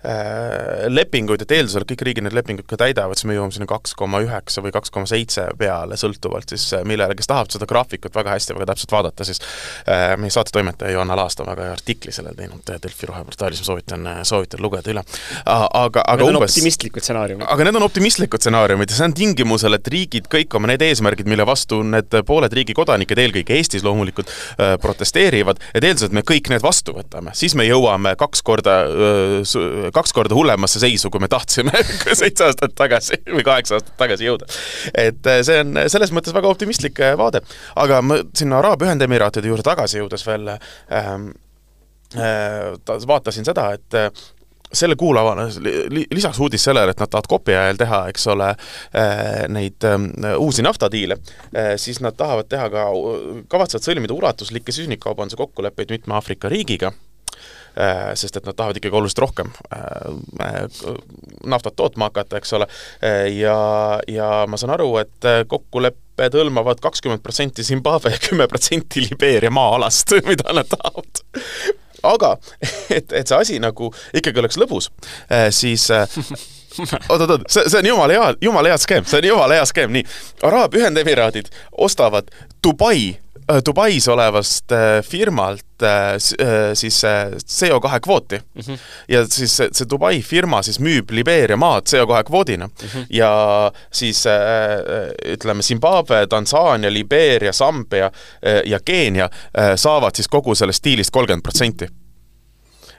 lepinguid, 0.88 1.42
et 1.44 1.52
eeldusel, 1.52 1.84
et 1.84 1.90
kõik 1.92 2.02
riigid 2.08 2.24
need 2.24 2.34
lepingud 2.36 2.64
ka 2.68 2.78
täidavad, 2.80 3.18
siis 3.18 3.28
me 3.28 3.34
jõuame 3.36 3.52
sinna 3.52 3.66
kaks 3.68 3.92
koma 3.98 4.22
üheksa 4.24 4.62
või 4.64 4.72
kaks 4.72 4.92
koma 4.94 5.08
seitse 5.10 5.44
peale, 5.60 5.98
sõltuvalt 6.00 6.54
siis 6.54 6.64
äh, 6.76 6.84
millele, 6.88 7.12
kes 7.18 7.28
tahavad 7.28 7.52
seda 7.52 7.68
graafikut 7.68 8.14
väga 8.16 8.32
hästi, 8.32 8.56
väga 8.56 8.70
täpselt 8.72 8.94
vaadata, 8.94 9.26
siis 9.28 9.42
äh, 9.84 10.14
meie 10.20 10.32
saatetoimetaja 10.32 10.94
Johanna 10.94 11.18
Laast 11.20 11.42
on 11.44 11.50
väga 11.50 11.68
hea 11.68 11.74
artikli 11.76 12.14
sellel 12.16 12.38
teinud 12.38 12.64
Delfi 12.70 13.10
roheportaalis, 13.10 13.60
ma 13.60 13.68
soovitan, 13.68 14.08
soovitan 14.30 14.62
lugeda 14.64 14.92
üle. 14.94 15.04
aga, 15.44 16.04
aga 16.06 16.16
need 16.24 16.40
umbes 16.40 16.56
optimistlikud 16.56 17.04
stsenaariumid. 17.04 17.46
aga 17.52 17.68
need 17.68 17.80
on 17.82 17.86
optimistlikud 17.90 18.44
stsenaariumid 18.44 18.94
ja 18.94 18.98
see 19.02 19.08
on 19.10 19.16
tingimusel, 19.20 19.76
et 19.76 19.92
riigid 19.96 20.32
kõik 20.32 20.56
oma 20.56 20.72
need 20.72 20.86
eesmärgid, 20.88 21.28
mille 21.28 21.44
vastu 21.48 21.82
need 21.84 22.20
pooled 22.26 22.56
riigi 22.56 22.76
kodanikud, 22.76 23.20
eelkõige 23.20 23.58
Eestis 23.60 23.84
loomulikult, 23.84 24.30
protesteerivad, 24.80 25.60
et 25.74 25.84
eeldusel, 25.84 26.08
et 26.08 26.16
me 26.16 26.24
kõik 26.24 26.48
need 26.52 26.64
vastu 26.64 26.94
võtame, 26.96 27.34
siis 27.36 27.52
me 27.58 27.68
jõuame 27.68 28.14
kaks 28.20 28.40
korda 28.46 28.80
kaks 29.94 30.14
korda 30.16 30.36
hullemasse 30.38 30.82
seisu, 30.82 31.10
kui 31.10 31.22
me 31.22 31.28
tahtsime 31.30 31.74
seitse 32.20 32.48
aastat 32.48 32.74
tagasi 32.78 33.20
või 33.30 33.44
kaheksa 33.46 33.78
aastat 33.78 33.94
tagasi 34.00 34.28
jõuda. 34.28 34.48
et 34.94 35.26
äh, 35.26 35.42
see 35.46 35.60
on 35.64 35.84
selles 35.92 36.14
mõttes 36.14 36.34
väga 36.36 36.50
optimistlik 36.50 37.00
äh, 37.04 37.16
vaade. 37.18 37.42
aga 37.76 38.02
ma 38.02 38.20
sinna 38.34 38.60
Araabia 38.60 38.90
Ühendemiraatide 38.90 39.50
juurde 39.50 39.66
tagasi 39.66 40.00
jõudes 40.00 40.26
veel 40.26 40.52
ähm, 40.56 41.30
äh, 42.18 43.06
vaatasin 43.06 43.44
seda, 43.44 43.70
et 43.76 43.94
äh, 43.94 44.10
selle 44.72 44.94
kuu 44.96 45.10
avanes 45.18 45.58
li, 45.62 46.04
lisaks 46.14 46.38
uudis 46.40 46.64
sellele, 46.64 46.92
et 46.94 47.00
nad 47.02 47.10
tahavad 47.10 47.28
kopi 47.30 47.56
ajal 47.58 47.78
teha, 47.80 48.00
eks 48.12 48.26
ole, 48.30 48.52
neid 49.50 49.86
äh, 49.86 49.98
uusi 50.38 50.62
naftadiile 50.62 51.18
siis 51.80 51.98
nad 52.04 52.14
tahavad 52.18 52.46
teha 52.50 52.68
ka, 52.70 52.86
kavatsevad 53.50 53.86
sõlmida 53.86 54.14
ulatuslikke 54.14 54.74
süsinikukaubanduse 54.74 55.40
kokkuleppeid 55.40 55.96
mitme 55.98 56.14
Aafrika 56.18 56.52
riigiga 56.52 56.92
sest 58.14 58.36
et 58.36 58.46
nad 58.46 58.56
tahavad 58.56 58.76
ikkagi 58.80 58.96
oluliselt 58.96 59.22
rohkem 59.24 59.50
äh, 59.74 60.62
naftat 61.46 61.76
tootma 61.76 62.10
hakata, 62.10 62.40
eks 62.40 62.52
ole, 62.58 62.68
äh, 63.04 63.26
ja, 63.36 63.56
ja 64.08 64.30
ma 64.50 64.58
saan 64.60 64.74
aru, 64.76 64.92
et 65.02 65.28
kokkulepped 65.48 66.38
hõlmavad 66.38 66.82
kakskümmend 66.82 67.22
protsenti 67.24 67.64
Zimbabwe 67.66 68.14
ja 68.14 68.22
kümme 68.22 68.48
protsenti 68.50 69.06
Libeeria 69.06 69.52
maa-alast, 69.54 70.16
mida 70.30 70.54
nad 70.56 70.70
tahavad 70.70 71.24
aga 72.02 72.36
et, 72.88 73.12
et 73.12 73.28
see 73.28 73.36
asi 73.36 73.58
nagu 73.60 73.90
ikkagi 74.16 74.40
oleks 74.40 74.56
lõbus, 74.60 74.88
siis 75.52 75.84
oot-oot-oot, 77.10 77.44
see, 77.50 77.66
see 77.66 77.80
on 77.82 77.90
jumala 77.90 78.16
hea, 78.16 78.28
jumala 78.48 78.72
hea 78.72 78.78
skeem, 78.80 79.04
see 79.04 79.20
on 79.20 79.32
jumala 79.34 79.58
hea 79.58 79.66
skeem, 79.68 79.92
nii. 79.92 80.06
Araabia 80.48 80.86
Ühendemiraadid 80.86 81.50
ostavad 81.84 82.30
Dubai 82.64 83.18
Äh, 83.29 83.29
Dubais 83.66 84.08
olevast 84.08 84.72
äh, 84.72 85.02
firmalt 85.02 85.82
äh, 85.82 86.18
siis 86.74 87.02
CO2 87.46 88.00
kvooti 88.00 88.36
mm. 88.54 88.60
-hmm. 88.60 88.78
ja 89.08 89.26
siis 89.26 89.56
see, 89.56 89.68
see 89.72 89.86
Dubai 89.90 90.22
firma 90.22 90.62
siis 90.62 90.80
müüb 90.80 91.10
Libeeria 91.10 91.56
maad 91.56 91.82
CO2 91.82 92.24
kvoodina 92.24 92.66
mm. 92.66 92.88
-hmm. 92.88 93.06
ja 93.10 93.72
siis 93.92 94.24
ütleme, 95.32 95.62
Zimbabwe, 95.62 96.26
Tansaania, 96.26 96.92
Libeeria, 96.92 97.52
Sambia 97.52 98.10
ja 98.64 98.80
Keenia 98.84 99.30
saavad 99.76 100.14
siis 100.14 100.28
kogu 100.28 100.54
sellest 100.54 100.84
diilist 100.84 101.10
kolmkümmend 101.10 101.42
protsenti. 101.42 101.88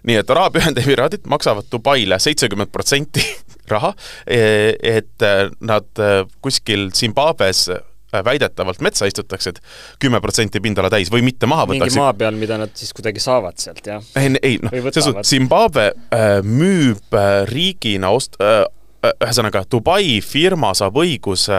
nii 0.04 0.16
et 0.16 0.30
Araabia 0.30 0.62
Ühendemiraadid 0.62 1.28
maksavad 1.28 1.64
Dubaile 1.72 2.20
seitsekümmend 2.20 2.72
protsenti 2.72 3.22
raha, 3.74 3.94
et 4.84 5.24
nad 5.60 5.86
kuskil 6.42 6.90
Zimbabwes 6.92 7.70
äh, 7.70 7.78
väidetavalt 8.12 8.82
metsa 8.82 9.08
istutakse, 9.10 9.56
et 9.56 9.62
kümme 10.00 10.22
protsenti 10.22 10.62
pindala 10.64 10.90
täis 10.90 11.12
või 11.14 11.24
mitte 11.26 11.50
maha 11.50 11.66
mingi 11.70 11.86
võtaksid. 11.86 12.04
maa 12.04 12.14
peal, 12.18 12.36
mida 12.40 12.60
nad 12.62 12.76
siis 12.76 12.94
kuidagi 12.98 13.24
saavad 13.24 13.58
sealt, 13.62 13.86
jah? 13.88 14.04
ei, 14.20 14.36
ei 14.42 14.60
noh, 14.62 14.74
selles 14.92 15.10
suhtes 15.12 15.32
Zimbabwe 15.32 15.92
äh, 15.92 16.38
müüb 16.44 17.18
äh, 17.18 17.42
riigina 17.50 18.12
ost- 18.16 18.40
äh,, 18.44 18.64
ühesõnaga 19.02 19.64
Dubai 19.72 20.20
firma 20.22 20.72
saab 20.78 21.00
õiguse 21.02 21.58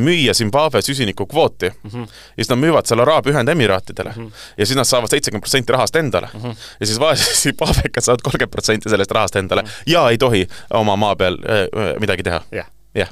müüa 0.00 0.34
Zimbabwe 0.34 0.82
süsinikukvooti 0.82 1.70
mm. 1.70 1.90
Mhm. 1.90 2.08
ja 2.08 2.42
siis 2.42 2.50
nad 2.50 2.62
müüvad 2.62 2.90
selle 2.90 3.06
Araabia 3.06 3.36
Ühendemiraatidele 3.36 4.14
mm. 4.16 4.26
-hmm. 4.26 4.48
ja 4.58 4.66
siis 4.66 4.76
nad 4.76 4.88
saavad 4.88 5.10
seitsekümmend 5.14 5.46
protsenti 5.46 5.72
rahast 5.72 5.96
endale 5.96 6.28
mm. 6.34 6.40
-hmm. 6.40 6.68
ja 6.80 6.86
siis 6.86 7.00
vaesed 7.00 7.34
Zimbabwekad 7.44 8.02
saavad 8.02 8.22
kolmkümmend 8.22 8.52
protsenti 8.52 8.90
sellest 8.90 9.10
rahast 9.10 9.36
endale 9.36 9.62
mm. 9.62 9.68
-hmm. 9.68 9.92
ja 9.92 10.08
ei 10.10 10.18
tohi 10.18 10.46
oma 10.70 10.96
maa 10.96 11.16
peal 11.16 11.38
äh, 11.46 11.60
äh, 11.60 12.00
midagi 12.00 12.22
teha. 12.22 12.40
jah 12.52 12.66
jah 12.94 13.08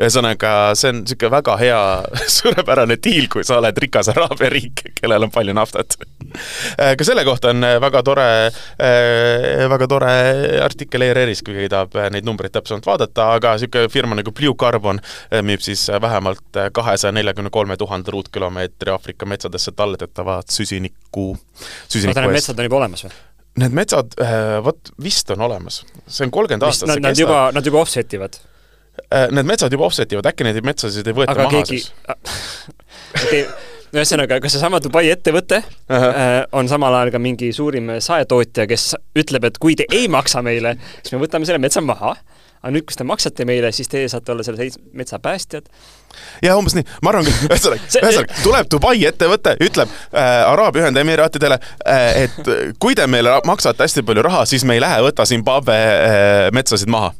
ühesõnaga, 0.00 0.50
see 0.78 0.90
on 0.92 1.02
niisugune 1.02 1.32
väga 1.34 1.56
hea, 1.60 1.80
suurepärane 2.38 2.96
diil, 3.04 3.28
kui 3.32 3.44
sa 3.46 3.58
oled 3.60 3.76
rikas 3.84 4.08
Araabia 4.12 4.50
riik, 4.52 4.84
kellel 4.96 5.26
on 5.26 5.32
palju 5.34 5.54
naftat. 5.56 5.96
ka 6.76 7.06
selle 7.06 7.24
kohta 7.28 7.52
on 7.52 7.66
väga 7.84 8.02
tore, 8.06 8.26
väga 9.74 9.88
tore 9.90 10.12
artikkel 10.64 11.04
ERR-is, 11.10 11.44
kui 11.44 11.56
keegi 11.56 11.72
tahab 11.72 11.96
neid 12.14 12.28
numbreid 12.28 12.54
täpsemalt 12.56 12.88
vaadata, 12.88 13.30
aga 13.36 13.54
niisugune 13.58 13.92
firma 13.92 14.18
nagu 14.18 14.32
Blue 14.36 14.56
Carbon 14.58 15.02
müüb 15.46 15.64
siis 15.64 15.86
vähemalt 16.02 16.60
kahesaja 16.76 17.12
neljakümne 17.16 17.52
kolme 17.52 17.76
tuhande 17.80 18.14
ruutkilomeetri 18.14 18.94
Aafrika 18.94 19.28
metsadesse 19.28 19.74
talletavat 19.76 20.48
süsinikku, 20.54 21.34
süsiniku 21.88 22.16
oota, 22.16 22.24
need 22.24 22.38
metsad 22.40 22.62
on 22.62 22.70
juba 22.70 22.80
olemas 22.80 23.04
või? 23.04 23.18
Need 23.60 23.74
metsad, 23.74 24.14
vot 24.64 24.92
vist 25.02 25.32
on 25.34 25.42
olemas. 25.44 25.82
see 26.06 26.24
on 26.24 26.32
kolmkümmend 26.32 26.64
aastat, 26.64 26.88
Nad, 26.94 27.02
nad 27.10 27.18
juba, 27.18 27.50
nad 27.52 27.66
juba 27.66 27.82
offset 27.82 28.14
ivad? 28.16 28.38
Need 29.34 29.48
metsad 29.48 29.72
juba 29.72 29.88
offset 29.88 30.12
ivad, 30.12 30.28
äkki 30.30 30.46
neid 30.46 30.62
metsasid 30.64 31.06
ei 31.06 31.16
võeta 31.16 31.34
aga 31.34 31.48
maha 31.48 31.60
keegi 31.60 31.80
siis? 31.80 31.92
ühesõnaga, 33.94 34.38
kas 34.42 34.54
seesama 34.54 34.80
Dubai 34.82 35.08
ettevõte 35.10 35.60
Ahah. 35.90 36.10
äh, 36.10 36.34
on 36.56 36.68
samal 36.70 36.94
ajal 36.94 37.14
ka 37.14 37.22
mingi 37.22 37.50
suurim 37.54 37.96
saetootja, 38.02 38.66
kes 38.70 38.92
ütleb, 39.18 39.48
et 39.50 39.58
kui 39.62 39.76
te 39.78 39.86
ei 39.90 40.08
maksa 40.10 40.44
meile, 40.46 40.76
siis 41.00 41.16
me 41.16 41.22
võtame 41.24 41.48
selle 41.48 41.62
metsa 41.62 41.82
maha, 41.82 42.14
aga 42.60 42.72
nüüd, 42.74 42.86
kus 42.86 42.98
te 43.00 43.06
maksate 43.08 43.46
meile, 43.48 43.72
siis 43.74 43.90
teie 43.90 44.08
saate 44.12 44.34
olla 44.34 44.44
selle 44.46 44.68
metsa 44.96 45.18
päästjad. 45.22 45.66
jah, 46.44 46.58
umbes 46.58 46.76
nii, 46.78 46.86
ma 47.02 47.12
arvan 47.12 47.26
küll, 47.26 47.48
ühesõnaga, 47.50 47.90
ühesõnaga 48.02 48.42
tuleb 48.44 48.70
Dubai 48.70 48.96
ettevõte, 49.10 49.56
ütleb 49.66 49.90
äh, 49.90 50.28
Araabia 50.44 50.86
Ühendemiraatidele 50.86 51.58
äh,, 51.58 52.28
et 52.28 52.52
kui 52.82 52.94
te 52.98 53.08
meile 53.10 53.40
maksate 53.48 53.86
hästi 53.86 54.06
palju 54.06 54.26
raha, 54.26 54.44
siis 54.46 54.66
me 54.68 54.78
ei 54.78 54.84
lähe 54.86 55.02
võta 55.08 55.26
Zimbabwe 55.26 55.80
äh, 55.80 56.46
metsasid 56.54 56.90
maha. 56.92 57.10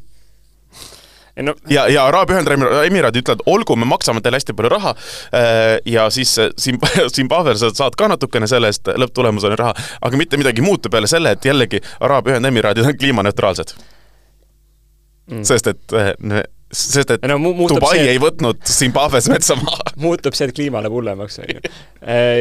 No 1.46 1.54
ja, 1.70 1.86
ja 1.92 2.04
Araabia 2.08 2.38
Ühendemiraadid 2.40 3.22
ütlevad, 3.24 3.44
olgu, 3.50 3.76
me 3.80 3.88
maksame 3.88 4.22
teile 4.24 4.40
hästi 4.40 4.54
palju 4.58 4.72
raha 4.74 4.94
äh, 4.94 5.78
ja 5.88 6.08
siis 6.14 6.34
äh, 6.38 6.50
Zimb- 6.60 6.88
Zimbabwe 7.14 7.54
sa 7.60 7.70
saad 7.74 7.96
ka 7.98 8.08
natukene 8.12 8.48
selle 8.50 8.70
eest 8.72 8.90
lõpptulemusena 9.00 9.58
raha, 9.60 9.74
aga 10.00 10.20
mitte 10.20 10.40
midagi 10.40 10.64
muuta 10.64 10.92
peale 10.92 11.10
selle, 11.10 11.36
et 11.36 11.44
jällegi 11.48 11.80
Araabia 12.00 12.36
Ühendemiraadid 12.38 12.86
on 12.92 12.98
kliimaneutraalsed 13.00 13.76
Mm. 15.30 15.44
sest 15.46 15.68
et 15.70 15.92
äh, 15.94 16.40
sest 16.74 17.10
et 17.14 17.22
no 17.30 17.36
mu- 17.38 17.68
Dubai 17.70 18.00
see, 18.00 18.08
ei 18.10 18.18
võtnud 18.18 18.64
Zimbabwe's 18.66 19.28
metsa 19.30 19.54
maha. 19.58 19.92
muutub 20.04 20.34
see, 20.34 20.48
et 20.48 20.54
kliima 20.56 20.80
läheb 20.82 20.96
hullemaks, 20.96 21.38
on 21.42 21.52
ju. 21.52 21.60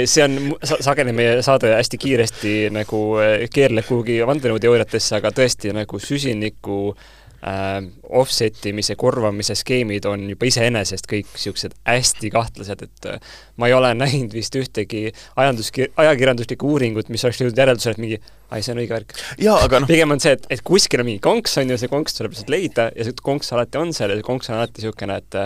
see 0.10 0.24
on 0.26 0.56
sageli 0.82 1.14
meie 1.14 1.36
saade 1.46 1.70
hästi 1.76 2.00
kiiresti 2.02 2.54
nagu 2.74 3.04
äh, 3.22 3.46
keerleb 3.54 3.86
kuhugi 3.86 4.18
vandenõuteooriatesse, 4.26 5.20
aga 5.20 5.30
tõesti 5.38 5.70
nagu 5.78 6.02
süsiniku 6.02 6.80
äh, 6.96 7.19
offset 7.42 8.66
imise, 8.68 8.96
korvamise 9.00 9.56
skeemid 9.56 10.06
on 10.10 10.26
juba 10.34 10.50
iseenesest 10.50 11.08
kõik 11.08 11.30
niisugused 11.32 11.76
hästi 11.88 12.32
kahtlased, 12.34 12.84
et 12.84 13.08
äh, 13.08 13.38
ma 13.62 13.70
ei 13.70 13.76
ole 13.78 13.94
näinud 14.02 14.36
vist 14.36 14.56
ühtegi 14.60 15.08
ajandus, 15.40 15.72
ajakirjanduslikku 15.72 16.74
uuringut, 16.74 17.12
mis 17.14 17.24
oleks 17.24 17.40
jõudnud 17.40 17.64
järeldusele, 17.64 17.96
et 17.96 18.04
mingi 18.04 18.20
ai, 18.50 18.64
see 18.66 18.74
on 18.74 18.84
õige 18.84 18.96
värk. 18.98 19.16
noh, 19.80 19.88
pigem 19.88 20.16
on 20.16 20.24
see, 20.24 20.36
et, 20.36 20.48
et 20.52 20.64
kuskil 20.66 21.04
on 21.04 21.08
mingi 21.08 21.24
konks, 21.24 21.56
on 21.62 21.72
ju, 21.72 21.80
see 21.80 21.92
konks 21.92 22.18
tuleb 22.18 22.36
lihtsalt 22.36 22.52
leida 22.54 22.90
ja 22.96 23.08
see 23.08 23.20
konks 23.24 23.54
alati 23.56 23.80
on 23.80 23.94
seal 23.96 24.12
ja 24.12 24.20
see 24.20 24.28
konks 24.28 24.52
on 24.52 24.60
alati 24.60 24.82
niisugune, 24.82 25.20
et 25.24 25.40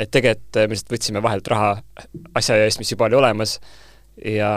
et 0.00 0.10
tegelikult 0.10 0.56
me 0.62 0.76
lihtsalt 0.76 0.94
võtsime 0.94 1.22
vahelt 1.24 1.48
raha 1.52 1.74
asja 2.38 2.56
eest, 2.62 2.80
mis 2.80 2.94
juba 2.94 3.10
oli 3.10 3.18
olemas 3.18 3.58
ja 4.24 4.52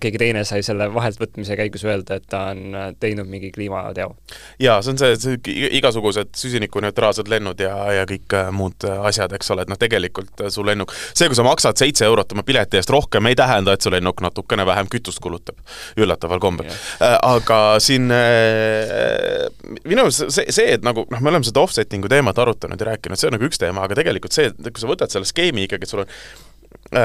keegi 0.00 0.18
teine 0.20 0.42
sai 0.44 0.62
selle 0.66 0.88
vahelt 0.94 1.18
võtmise 1.20 1.56
käigus 1.58 1.84
öelda, 1.86 2.18
et 2.18 2.26
ta 2.30 2.50
on 2.52 2.74
äh, 2.76 2.88
teinud 3.00 3.28
mingi 3.30 3.50
kliimateo. 3.54 4.14
jaa, 4.60 4.80
see 4.82 4.92
on 4.92 5.00
see, 5.00 5.16
see 5.20 5.68
igasugused 5.78 6.34
süsinikuneutraalsed 6.36 7.30
lennud 7.32 7.60
ja, 7.62 7.74
ja 7.94 8.06
kõik 8.08 8.36
äh, 8.36 8.50
muud 8.54 8.86
äh, 8.88 9.00
asjad, 9.08 9.32
eks 9.36 9.50
ole, 9.54 9.64
et 9.64 9.72
noh, 9.72 9.80
tegelikult 9.80 10.46
su 10.52 10.64
lennuk, 10.66 10.92
see, 11.12 11.30
kui 11.30 11.38
sa 11.38 11.46
maksad 11.46 11.80
seitse 11.80 12.06
eurot 12.08 12.36
oma 12.36 12.44
pileti 12.46 12.80
eest 12.80 12.92
rohkem, 12.92 13.30
ei 13.30 13.38
tähenda, 13.38 13.76
et 13.76 13.84
su 13.86 13.92
lennuk 13.92 14.20
natukene 14.24 14.66
vähem 14.68 14.90
kütust 14.92 15.22
kulutab, 15.24 15.58
üllataval 15.96 16.42
kombel. 16.42 16.70
Aga 17.00 17.60
siin 17.82 18.10
minu 19.86 20.06
arust 20.06 20.26
see, 20.28 20.46
see, 20.52 20.68
et 20.76 20.84
nagu 20.86 21.06
noh, 21.10 21.22
me 21.22 21.32
oleme 21.32 21.46
seda 21.46 21.62
offsetting'u 21.64 22.10
teemat 22.12 22.38
arutanud 22.42 22.80
ja 22.80 22.92
rääkinud, 22.92 23.20
see 23.20 23.30
on 23.30 23.36
nagu 23.38 23.48
üks 23.48 23.60
teema, 23.62 23.86
aga 23.86 23.98
tegelikult 23.98 24.36
see, 24.36 24.50
et 24.52 24.70
kui 24.70 24.82
sa 24.82 24.90
võtad 24.90 25.12
selle 25.12 25.28
skeemi 25.28 25.66
ikkagi, 25.66 25.86
et 25.86 25.92
sul 25.92 26.04
on 26.04 26.12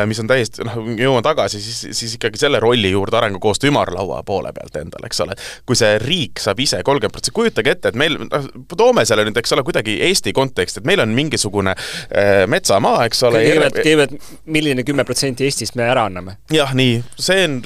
mis 0.05 0.19
on 0.21 0.29
täiesti, 0.29 0.61
noh, 0.67 0.77
jõuan 1.00 1.23
tagasi, 1.25 1.61
siis, 1.61 1.79
siis 1.97 2.13
ikkagi 2.17 2.39
selle 2.41 2.59
rolli 2.61 2.91
juurde 2.91 3.17
arengukoostöö 3.17 3.71
ümarlaua 3.71 4.21
poole 4.27 4.51
pealt 4.53 4.75
endale, 4.77 5.09
eks 5.09 5.21
ole. 5.25 5.35
kui 5.65 5.77
see 5.77 5.95
riik 6.01 6.41
saab 6.43 6.59
ise 6.61 6.81
kolmkümmend 6.85 7.15
protsenti, 7.15 7.35
kujutage 7.35 7.73
ette, 7.73 7.91
et 7.91 7.97
meil, 7.97 8.17
noh, 8.21 8.45
toome 8.77 9.05
selle 9.09 9.25
nüüd, 9.25 9.39
eks 9.41 9.55
ole, 9.55 9.65
kuidagi 9.65 9.97
Eesti 10.05 10.33
konteksti, 10.38 10.81
et 10.81 10.89
meil 10.89 11.01
on 11.01 11.15
mingisugune 11.17 11.73
äh, 11.73 12.43
metsamaa, 12.51 13.07
eks 13.09 13.23
ole. 13.29 13.41
kõigepealt, 13.47 13.81
kõigepealt 13.81 14.29
milline 14.57 14.85
kümme 14.88 15.05
protsenti 15.07 15.47
Eestist 15.50 15.77
me 15.79 15.88
ära 15.89 16.05
anname? 16.11 16.38
jah, 16.53 16.75
nii, 16.77 17.01
see 17.17 17.47
on, 17.47 17.57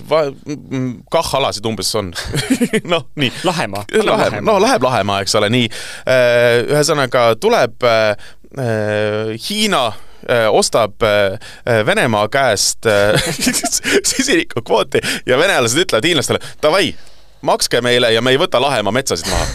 kah 1.11 1.35
alasid 1.41 1.67
umbes 1.67 1.91
on 1.99 2.13
noh, 2.93 3.09
nii. 3.19 3.31
Lahemaa. 3.45 3.85
Läheb, 4.05 4.39
no 4.45 4.57
läheb 4.63 4.83
Lahemaa, 4.87 5.21
eks 5.25 5.35
ole, 5.39 5.51
nii. 5.51 5.69
ühesõnaga 6.71 7.27
tuleb 7.41 7.83
äh, 7.85 8.29
Hiina 9.49 9.89
ostab 10.51 11.03
Venemaa 11.85 12.27
käest 12.33 12.87
süsinikukvooti 14.09 15.01
ja 15.25 15.37
venelased 15.37 15.85
ütlevad 15.85 16.07
hiinlastele, 16.07 16.39
davai, 16.63 16.93
makske 17.45 17.81
meile 17.85 18.09
ja 18.13 18.21
me 18.25 18.33
ei 18.33 18.39
võta 18.39 18.59
Lahemaa 18.61 18.93
metsasid 18.95 19.27
maha 19.29 19.45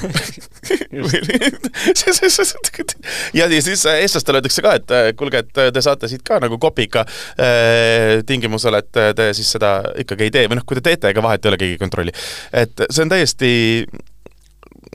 ja, 3.38 3.46
ja 3.46 3.62
siis 3.64 3.82
eestlastele 3.90 4.36
öeldakse 4.40 4.60
ka, 4.64 4.70
et 4.78 4.88
kuulge, 5.18 5.38
et 5.44 5.54
te 5.74 5.80
saate 5.84 6.06
siit 6.10 6.22
ka 6.26 6.34
nagu 6.42 6.56
kopika 6.62 7.00
äh, 7.06 8.20
tingimusel, 8.26 8.74
et 8.80 8.92
te 9.16 9.24
siis 9.36 9.48
seda 9.56 9.70
ikkagi 10.04 10.22
ei 10.28 10.34
tee 10.34 10.44
või 10.50 10.56
noh, 10.60 10.66
kui 10.68 10.76
te 10.78 10.84
teete, 10.90 11.06
ega 11.10 11.20
vahet 11.24 11.42
ei 11.44 11.50
ole, 11.52 11.60
keegi 11.60 11.74
ei 11.78 11.82
kontrolli. 11.82 12.12
et 12.52 12.74
see 12.88 13.02
on 13.06 13.12
täiesti 13.12 13.50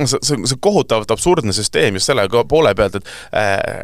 see, 0.05 0.19
see, 0.21 0.37
see 0.43 0.57
kohutavalt 0.61 1.11
absurdne 1.15 1.53
süsteem 1.55 1.93
just 1.99 2.07
selle 2.11 2.23
poole 2.49 2.71
pealt, 2.77 2.95
et 3.01 3.05
äh, 3.35 3.81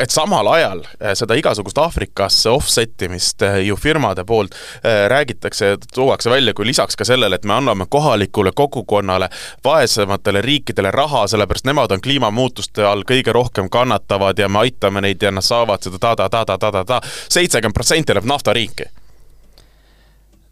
et 0.00 0.10
samal 0.10 0.48
ajal 0.48 0.82
seda 1.14 1.36
igasugust 1.38 1.78
Aafrikasse 1.78 2.50
offset 2.50 3.02
imist 3.02 3.42
ju 3.64 3.76
firmade 3.76 4.24
poolt 4.24 4.54
räägitakse, 5.08 5.76
tuuakse 5.94 6.30
välja 6.30 6.54
kui 6.54 6.66
lisaks 6.66 6.96
ka 6.96 7.04
sellele, 7.04 7.36
et 7.36 7.44
me 7.44 7.54
anname 7.54 7.86
kohalikule 7.88 8.52
kogukonnale, 8.56 9.28
vaesematele 9.64 10.42
riikidele 10.42 10.90
raha, 10.90 11.26
sellepärast 11.26 11.68
nemad 11.68 11.92
on 11.92 12.00
kliimamuutuste 12.00 12.84
all 12.86 13.04
kõige 13.08 13.32
rohkem 13.32 13.70
kannatavad 13.70 14.38
ja 14.38 14.48
me 14.48 14.64
aitame 14.64 15.04
neid 15.04 15.22
ja 15.22 15.30
nad 15.30 15.44
saavad 15.44 15.82
seda 15.84 15.98
ta-ta-ta-ta-ta-ta, 15.98 17.00
seitsekümmend 17.28 17.76
protsenti 17.76 18.14
läheb 18.14 18.28
naftariiki. 18.28 18.90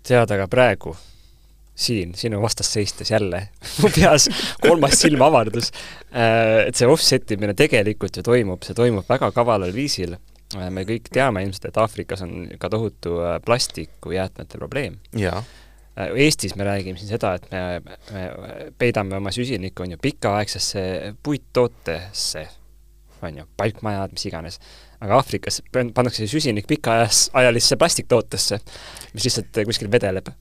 tead, 0.08 0.30
aga 0.30 0.48
praegu 0.48 0.96
siin 1.78 2.14
sinu 2.18 2.40
vastas 2.42 2.72
seistes 2.72 3.10
jälle 3.10 3.48
mu 3.82 3.90
peas 3.94 4.28
kolmas 4.62 4.98
silm 5.00 5.22
avardus, 5.22 5.70
et 6.66 6.78
see 6.78 6.88
offset 6.90 7.36
imine 7.36 7.54
tegelikult 7.58 8.18
ju 8.18 8.24
toimub, 8.26 8.64
see 8.66 8.76
toimub 8.76 9.06
väga 9.08 9.30
kavalal 9.36 9.72
viisil. 9.74 10.16
me 10.72 10.82
kõik 10.88 11.10
teame 11.12 11.42
ilmselt, 11.44 11.68
et 11.68 11.76
Aafrikas 11.76 12.22
on 12.24 12.46
ka 12.58 12.70
tohutu 12.72 13.18
plastikujäätmete 13.44 14.58
probleem. 14.58 14.96
Eestis 16.16 16.54
me 16.56 16.64
räägime 16.64 16.98
siin 16.98 17.10
seda, 17.10 17.34
et 17.36 17.50
me, 17.50 17.60
me 18.14 18.22
peidame 18.78 19.18
oma 19.18 19.32
süsinikku, 19.34 19.82
on 19.82 19.92
ju, 19.92 19.98
pikaaegsesse 20.02 20.82
puittootesse, 21.22 22.46
on 23.22 23.42
ju, 23.42 23.46
palkmajad, 23.60 24.14
mis 24.14 24.26
iganes. 24.30 24.60
aga 25.00 25.20
Aafrikas 25.20 25.60
pannakse 25.74 26.26
süsinik 26.26 26.66
pikaajalisse 26.66 27.76
plastiktootesse, 27.76 28.60
mis 29.14 29.28
lihtsalt 29.28 29.64
kuskil 29.68 29.90
vedeleb 29.92 30.32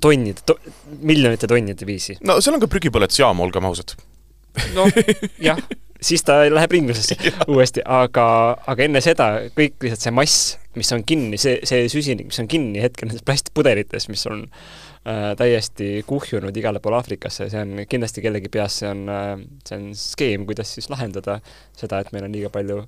tonnide 0.00 0.44
to,, 0.46 0.56
miljonite 1.02 1.48
tonnide 1.50 1.88
viisi. 1.88 2.16
no 2.24 2.38
seal 2.40 2.56
on 2.56 2.62
ka 2.62 2.70
prügipõletusjaam, 2.72 3.40
olgem 3.44 3.68
ausad. 3.68 3.96
noh, 4.76 4.88
jah, 5.42 5.60
siis 6.00 6.24
ta 6.26 6.38
läheb 6.48 6.76
ringlusesse 6.76 7.16
uuesti, 7.52 7.84
aga, 7.84 8.26
aga 8.68 8.86
enne 8.86 9.02
seda 9.04 9.28
kõik 9.56 9.78
lihtsalt 9.84 10.06
see 10.06 10.16
mass, 10.16 10.48
mis 10.76 10.92
on 10.96 11.04
kinni, 11.08 11.40
see, 11.40 11.60
see 11.68 11.86
süsinik, 11.92 12.30
mis 12.30 12.42
on 12.42 12.50
kinni 12.50 12.82
hetkel 12.84 13.10
nendes 13.10 13.24
plastpudelites, 13.26 14.08
mis 14.12 14.24
on 14.30 14.46
äh, 14.46 15.30
täiesti 15.38 16.02
kuhjunud 16.08 16.56
igale 16.56 16.80
poole 16.84 17.00
Aafrikasse, 17.00 17.50
see 17.52 17.62
on 17.62 17.86
kindlasti 17.88 18.24
kellegi 18.24 18.52
peas, 18.52 18.80
see 18.82 18.92
on 18.92 19.06
äh,, 19.12 19.32
see 19.68 19.80
on 19.80 19.88
skeem, 19.98 20.48
kuidas 20.48 20.72
siis 20.76 20.90
lahendada 20.92 21.40
seda, 21.76 22.00
et 22.00 22.12
meil 22.16 22.28
on 22.28 22.36
liiga 22.36 22.52
palju 22.54 22.84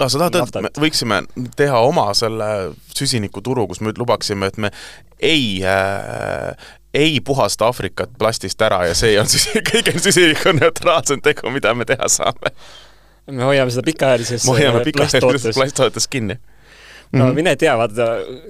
ah,. 0.00 0.08
sa 0.10 0.18
tahad 0.18 0.38
öelda, 0.40 0.62
et 0.64 0.78
me 0.78 0.86
võiksime 0.86 1.22
teha 1.56 1.80
oma 1.86 2.08
selle 2.16 2.48
süsinikuturu, 2.94 3.66
kus 3.70 3.82
me 3.84 3.94
lubaksime, 3.98 4.50
et 4.50 4.60
me 4.62 4.72
ei 5.18 5.60
äh, 5.66 6.54
ei 6.94 7.20
puhasta 7.20 7.68
Aafrikat 7.68 8.10
plastist 8.18 8.62
ära 8.62 8.84
ja 8.88 8.94
see 8.96 9.18
on 9.20 9.28
siis 9.28 9.48
kõige 9.70 9.94
süsinikuneutraalsem 9.98 11.22
tegu, 11.24 11.50
mida 11.54 11.74
me 11.74 11.86
teha 11.88 12.08
saame. 12.12 12.54
me 13.30 13.44
hoiame 13.44 13.74
seda 13.74 13.84
pikaajalises 13.90 14.46
me 14.48 14.56
hoiame 14.56 14.84
pikaajalises 14.88 15.58
plasttootes 15.58 16.08
kinni 16.08 16.38
no 17.12 17.24
mm 17.24 17.30
-hmm. 17.30 17.34
mine 17.34 17.56
tea, 17.56 17.74
vaata, 17.78 18.06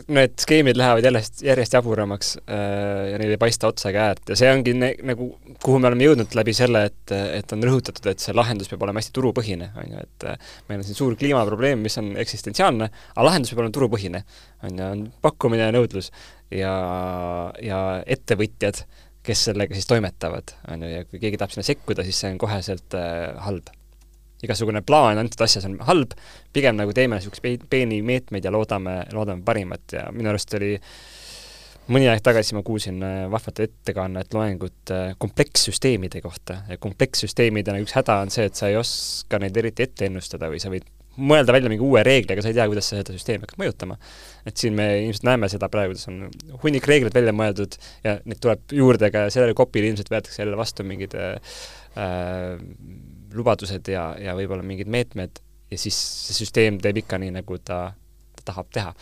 need 0.08 0.34
skeemid 0.42 0.76
lähevad 0.76 1.04
järjest, 1.04 1.42
järjest 1.46 1.74
jaburamaks 1.76 2.30
äh, 2.38 3.12
ja 3.12 3.18
neil 3.18 3.30
ei 3.30 3.40
paista 3.40 3.68
otsa 3.70 3.92
ega 3.92 4.08
äärt 4.10 4.32
ja 4.32 4.36
see 4.36 4.50
ongi 4.52 4.74
ne, 4.74 4.90
nagu, 5.10 5.28
kuhu 5.62 5.78
me 5.78 5.90
oleme 5.90 6.08
jõudnud 6.08 6.34
läbi 6.34 6.54
selle, 6.56 6.84
et, 6.90 7.14
et 7.38 7.52
on 7.54 7.62
rõhutatud, 7.62 8.10
et 8.10 8.24
see 8.24 8.34
lahendus 8.34 8.68
peab 8.68 8.82
olema 8.82 8.98
hästi 8.98 9.14
turupõhine, 9.14 9.70
on 9.78 9.94
ju, 9.94 10.04
et 10.08 10.28
äh, 10.32 10.52
meil 10.68 10.82
on 10.82 10.88
siin 10.88 10.98
suur 10.98 11.16
kliimaprobleem, 11.16 11.78
mis 11.86 11.98
on 12.02 12.16
eksistentsiaalne, 12.16 12.90
aga 13.14 13.26
lahendus 13.30 13.54
peab 13.54 13.62
olema 13.64 13.78
turupõhine. 13.78 14.24
on 14.62 14.78
ju, 14.78 14.84
on 14.84 15.06
pakkumine 15.22 15.68
ja 15.68 15.72
nõudlus 15.74 16.10
ja, 16.50 16.74
ja 17.62 17.80
ettevõtjad, 18.06 18.82
kes 19.22 19.44
sellega 19.50 19.74
siis 19.76 19.86
toimetavad, 19.86 20.54
on 20.72 20.82
ju, 20.82 20.94
ja 20.96 21.04
kui 21.04 21.20
keegi 21.22 21.38
tahab 21.38 21.54
sinna 21.54 21.66
sekkuda, 21.66 22.02
siis 22.02 22.20
see 22.20 22.32
on 22.32 22.38
koheselt 22.42 22.98
äh, 22.98 23.36
halb 23.44 23.70
igasugune 24.44 24.82
plaan 24.86 25.18
antud 25.18 25.42
asjas 25.44 25.66
on 25.68 25.78
halb, 25.88 26.14
pigem 26.54 26.78
nagu 26.78 26.94
teeme 26.94 27.18
niisuguseid 27.18 27.66
peeni 27.70 28.00
meetmeid 28.06 28.44
ja 28.46 28.52
loodame, 28.54 29.00
loodame 29.14 29.42
parimat 29.46 29.96
ja 29.96 30.08
minu 30.14 30.30
arust 30.32 30.54
oli 30.58 30.76
mõni 31.88 32.08
aeg 32.10 32.20
tagasi 32.24 32.56
ma 32.56 32.62
kuulsin 32.66 33.00
äh, 33.04 33.16
vahvat 33.32 33.62
ettekannet, 33.64 34.34
loengut 34.36 34.92
äh, 34.92 35.14
komplekssüsteemide 35.20 36.20
kohta 36.24 36.62
ja 36.68 36.78
komplekssüsteemide 36.80 37.74
nagu 37.74 37.88
üks 37.88 37.96
häda 37.96 38.20
on 38.24 38.32
see, 38.32 38.46
et 38.48 38.58
sa 38.58 38.68
ei 38.68 38.76
oska 38.78 39.40
neid 39.42 39.56
eriti 39.56 39.86
ette 39.86 40.08
ennustada 40.08 40.50
või 40.52 40.60
sa 40.62 40.72
võid 40.72 40.86
mõelda 41.18 41.54
välja 41.54 41.70
mingi 41.72 41.82
uue 41.82 42.04
reegli, 42.06 42.30
aga 42.30 42.44
sa 42.44 42.52
ei 42.52 42.56
tea, 42.56 42.68
kuidas 42.70 42.90
sa 42.90 43.00
seda 43.00 43.16
süsteemi 43.16 43.42
hakkad 43.42 43.58
mõjutama. 43.58 43.98
et 44.46 44.56
siin 44.56 44.76
me 44.78 44.86
ilmselt 45.02 45.26
näeme 45.26 45.48
seda 45.50 45.68
praegu, 45.72 45.96
kus 45.96 46.08
on 46.12 46.28
hunnik 46.62 46.86
reegleid 46.86 47.16
välja 47.16 47.34
mõeldud 47.34 47.74
ja 48.04 48.18
neid 48.24 48.40
tuleb 48.44 48.76
juurde 48.78 49.10
ka 49.14 49.26
sellele 49.34 49.56
kopile 49.58 49.90
ilmselt 49.90 50.12
võetakse 50.12 50.44
jälle 50.44 50.56
vastu 50.60 50.86
mingid 50.86 51.16
äh, 51.18 51.40
äh 51.98 52.60
lubadused 53.34 53.88
ja, 53.92 54.10
ja 54.20 54.34
võib-olla 54.38 54.64
mingid 54.66 54.90
meetmed 54.90 55.40
ja 55.70 55.78
siis 55.78 55.96
see 56.26 56.36
süsteem 56.42 56.78
teeb 56.82 57.02
ikka 57.02 57.18
nii, 57.20 57.32
nagu 57.40 57.58
ta, 57.64 57.88
ta 58.38 58.46
tahab 58.52 58.70
teha. 58.74 58.92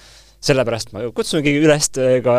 sellepärast 0.47 0.93
ma 0.95 1.03
kutsungi 1.17 1.55
üles 1.59 1.89
äh, 1.99 2.19
ka 2.25 2.37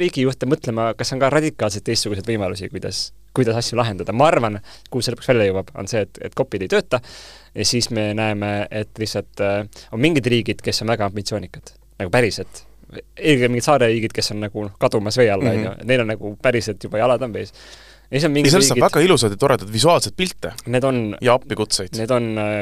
riigijuhte 0.00 0.48
mõtlema, 0.50 0.92
kas 0.98 1.14
on 1.14 1.22
ka 1.22 1.30
radikaalselt 1.32 1.86
teistsuguseid 1.86 2.28
võimalusi, 2.28 2.68
kuidas, 2.72 3.08
kuidas 3.36 3.56
asju 3.60 3.78
lahendada. 3.78 4.12
ma 4.12 4.28
arvan, 4.28 4.60
kuhu 4.90 5.04
see 5.04 5.14
lõpuks 5.14 5.32
välja 5.32 5.50
jõuab, 5.50 5.72
on 5.78 5.90
see, 5.90 6.04
et, 6.06 6.22
et 6.28 6.38
kopid 6.38 6.64
ei 6.64 6.72
tööta 6.72 7.00
ja 7.54 7.66
siis 7.68 7.90
me 7.94 8.10
näeme, 8.16 8.52
et 8.70 8.90
lihtsalt 8.98 9.44
äh, 9.44 9.60
on 9.92 10.02
mingid 10.02 10.26
riigid, 10.26 10.64
kes 10.64 10.82
on 10.84 10.94
väga 10.94 11.08
ambitsioonikad, 11.10 11.76
nagu 12.00 12.14
päriselt 12.14 12.64
eelkõige 12.88 13.50
mingid 13.52 13.66
saareriigid, 13.66 14.14
kes 14.16 14.32
on 14.32 14.40
nagu 14.46 14.64
kadumas 14.80 15.18
vee 15.20 15.28
all, 15.32 15.44
on 15.44 15.60
ju, 15.60 15.72
neil 15.88 16.02
on 16.04 16.08
nagu 16.14 16.32
päriselt 16.42 16.84
juba 16.84 17.02
jalad 17.02 17.24
on 17.26 17.34
vees 17.34 17.52
ja 17.52 17.87
siis 18.16 18.28
on 18.28 18.34
mingid 18.34 18.50
ja 18.50 18.56
sellest 18.56 18.74
saab 18.74 18.84
väga 18.86 19.04
ilusaid 19.04 19.34
ja 19.36 19.40
toredaid 19.40 19.72
visuaalseid 19.72 20.16
pilte. 20.16 20.52
Need 20.66 20.86
on 20.88 21.00
ja 21.24 21.34
appikutseid. 21.38 21.96
Need 22.00 22.12
on 22.14 22.30
äh, 22.40 22.60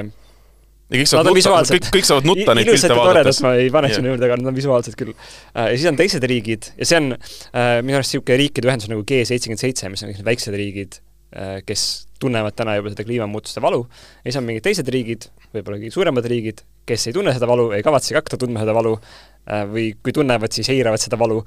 ja 0.91 1.01
kõik 1.01 1.11
saavad 1.11 1.31
nutta, 1.31 1.63
kõik, 1.73 1.89
kõik 1.97 2.07
saavad 2.07 2.29
nutta 2.29 2.55
neid 2.55 2.71
pilte 2.71 2.95
vaadates. 2.95 3.41
ma 3.43 3.55
ei 3.59 3.71
paneks 3.75 3.99
sinna 3.99 4.13
juurde, 4.13 4.27
aga 4.29 4.39
need 4.39 4.51
on 4.53 4.59
visuaalsed 4.59 4.99
küll 4.99 5.13
äh,. 5.13 5.73
ja 5.73 5.75
siis 5.75 5.89
on 5.91 5.99
teised 5.99 6.27
riigid 6.31 6.71
ja 6.77 6.89
see 6.89 7.01
on 7.01 7.17
äh, 7.17 7.79
minu 7.83 7.99
arust 7.99 8.15
niisugune 8.15 8.39
riikide 8.43 8.71
ühendus 8.71 8.91
nagu 8.93 9.03
G 9.09 9.25
seitsekümmend 9.27 9.63
seitse, 9.63 9.91
mis 9.91 10.05
on 10.05 10.13
kõik 10.13 10.21
need 10.21 10.29
väiksed 10.31 10.59
riigid 10.61 11.01
äh,, 11.35 11.57
kes 11.67 11.87
tunnevad 12.23 12.55
täna 12.57 12.77
juba 12.79 12.93
seda 12.95 13.07
kliimamuutuste 13.09 13.61
valu, 13.65 13.83
ja 14.23 14.31
siis 14.31 14.39
on 14.41 14.47
mingid 14.47 14.65
teised 14.65 14.87
riigid, 14.95 15.27
võib-olla 15.53 15.81
kõige 15.83 15.93
suuremad 15.93 16.31
riigid, 16.31 16.63
kes 16.89 17.11
ei 17.11 17.17
tunne 17.17 17.35
seda 17.37 17.51
valu, 17.51 17.67
ei 17.77 17.85
kavatsegi 17.85 18.17
hakata 18.17 18.39
tundma 18.41 18.63
seda 18.63 18.77
valu 18.77 18.95
äh, 18.97 19.67
või 19.69 19.91
kui 19.99 20.15
tunnevad, 20.17 20.55
siis 20.55 20.71
eiravad 20.73 21.03
seda 21.03 21.19
valu. 21.21 21.43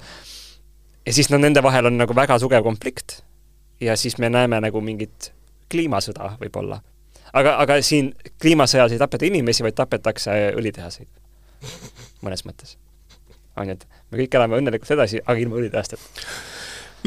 ja 1.08 1.16
siis 1.16 1.32
no 1.32 1.40
nende 1.40 1.64
vahel 1.64 1.88
on 1.88 1.98
nagu 2.04 2.14
väga 2.14 2.38
tugev 2.44 2.66
konflikt 2.66 3.22
ja 3.80 3.96
siis 3.96 4.18
me 4.18 4.30
näeme 4.30 4.60
nagu 4.60 4.80
mingit 4.80 5.32
kliimasõda 5.70 6.34
võib-olla. 6.40 6.80
aga, 7.32 7.56
aga 7.62 7.80
siin 7.82 8.12
kliimasõjas 8.42 8.92
ei 8.92 9.00
tapeta 9.00 9.26
inimesi, 9.26 9.62
vaid 9.62 9.78
tapetakse 9.78 10.36
õlitehaseid. 10.58 11.08
mõnes 12.22 12.44
mõttes. 12.46 12.76
on 13.56 13.68
ju, 13.68 13.78
et 13.78 13.86
me 14.10 14.22
kõik 14.22 14.34
elame 14.34 14.60
õnnelikult 14.60 14.96
edasi, 14.96 15.20
aga 15.24 15.38
ilma 15.38 15.60
õlitehasteta 15.60 16.02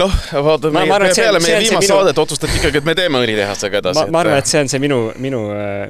noh, 0.01 0.13
vaata 0.47 0.71
meie, 0.73 0.89
meie 0.89 1.15
peale 1.15 1.41
meie 1.43 1.59
viimast 1.65 1.85
minu... 1.85 1.91
saadet 1.93 2.21
otsustati 2.25 2.57
ikkagi, 2.59 2.81
et 2.81 2.87
me 2.87 2.95
teeme 2.97 3.21
õlitehasega 3.23 3.81
edasi. 3.83 4.05
ma, 4.09 4.23
arvan, 4.23 4.39
et 4.41 4.49
see 4.49 4.63
on 4.63 4.71
see 4.71 4.81
minu, 4.83 4.99
minu, 5.21 5.43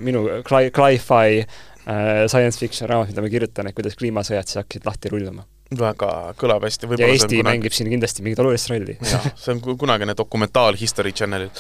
minu 0.04 0.26
cli-fi 0.48 1.44
uh, 1.44 2.26
science 2.28 2.60
fiction 2.60 2.90
raamat, 2.90 3.14
mida 3.14 3.24
ma 3.24 3.32
kirjutan, 3.32 3.70
et 3.70 3.78
kuidas 3.78 3.96
kliimasõjad 4.00 4.50
siis 4.50 4.64
hakkasid 4.64 4.90
lahti 4.90 5.14
rulluma 5.14 5.48
väga 5.80 6.12
kõlab 6.40 6.66
hästi. 6.68 6.90
ja 7.00 7.10
Eesti 7.10 7.40
kunagi... 7.40 7.44
mängib 7.48 7.76
siin 7.76 7.90
kindlasti 7.92 8.26
mingit 8.26 8.42
olulist 8.44 8.70
rolli. 8.72 8.98
jah, 9.02 9.28
see 9.40 9.56
on 9.56 9.62
kunagine 9.78 10.16
dokumentaal 10.18 10.78
History 10.80 11.14
Channelil, 11.16 11.52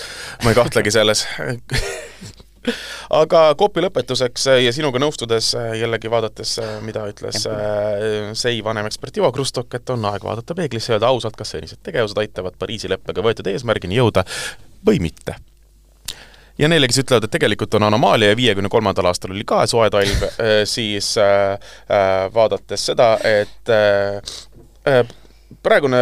ma 0.43 0.53
ei 0.53 0.57
kahtlegi 0.57 0.93
selles 0.93 1.25
aga 3.21 3.43
Coopi 3.59 3.83
lõpetuseks 3.83 4.47
ja 4.63 4.73
sinuga 4.75 5.01
nõustudes 5.03 5.53
jällegi 5.79 6.11
vaadates, 6.11 6.55
mida 6.85 7.05
ütles 7.11 7.47
SEI 8.39 8.61
vanem 8.65 8.87
ekspert 8.89 9.17
Ivo 9.19 9.31
Krustok, 9.35 9.73
et 9.79 9.95
on 9.95 10.05
aeg 10.11 10.23
vaadata 10.25 10.55
peeglisse 10.57 10.93
ja 10.93 10.99
öelda 10.99 11.11
ausalt, 11.11 11.37
kas 11.39 11.55
senised 11.55 11.83
tegevused 11.83 12.19
aitavad 12.23 12.59
Pariisi 12.59 12.91
leppega 12.91 13.25
võetud 13.25 13.49
eesmärgini 13.51 13.99
jõuda 13.99 14.25
või 14.87 15.01
mitte 15.03 15.39
ja 16.57 16.69
neile, 16.69 16.87
kes 16.89 17.01
ütlevad, 17.03 17.27
et 17.27 17.33
tegelikult 17.33 17.73
on 17.79 17.87
anomaalia 17.89 18.33
ja 18.33 18.37
viiekümne 18.37 18.69
kolmandal 18.69 19.09
aastal 19.09 19.33
oli 19.33 19.45
ka 19.47 19.63
soe 19.69 19.89
talv, 19.93 20.23
äh, 20.29 20.61
siis 20.69 21.15
äh, 21.17 21.57
äh, 21.89 22.33
vaadates 22.33 22.85
seda, 22.91 23.15
et 23.23 23.73
praegune 25.63 25.99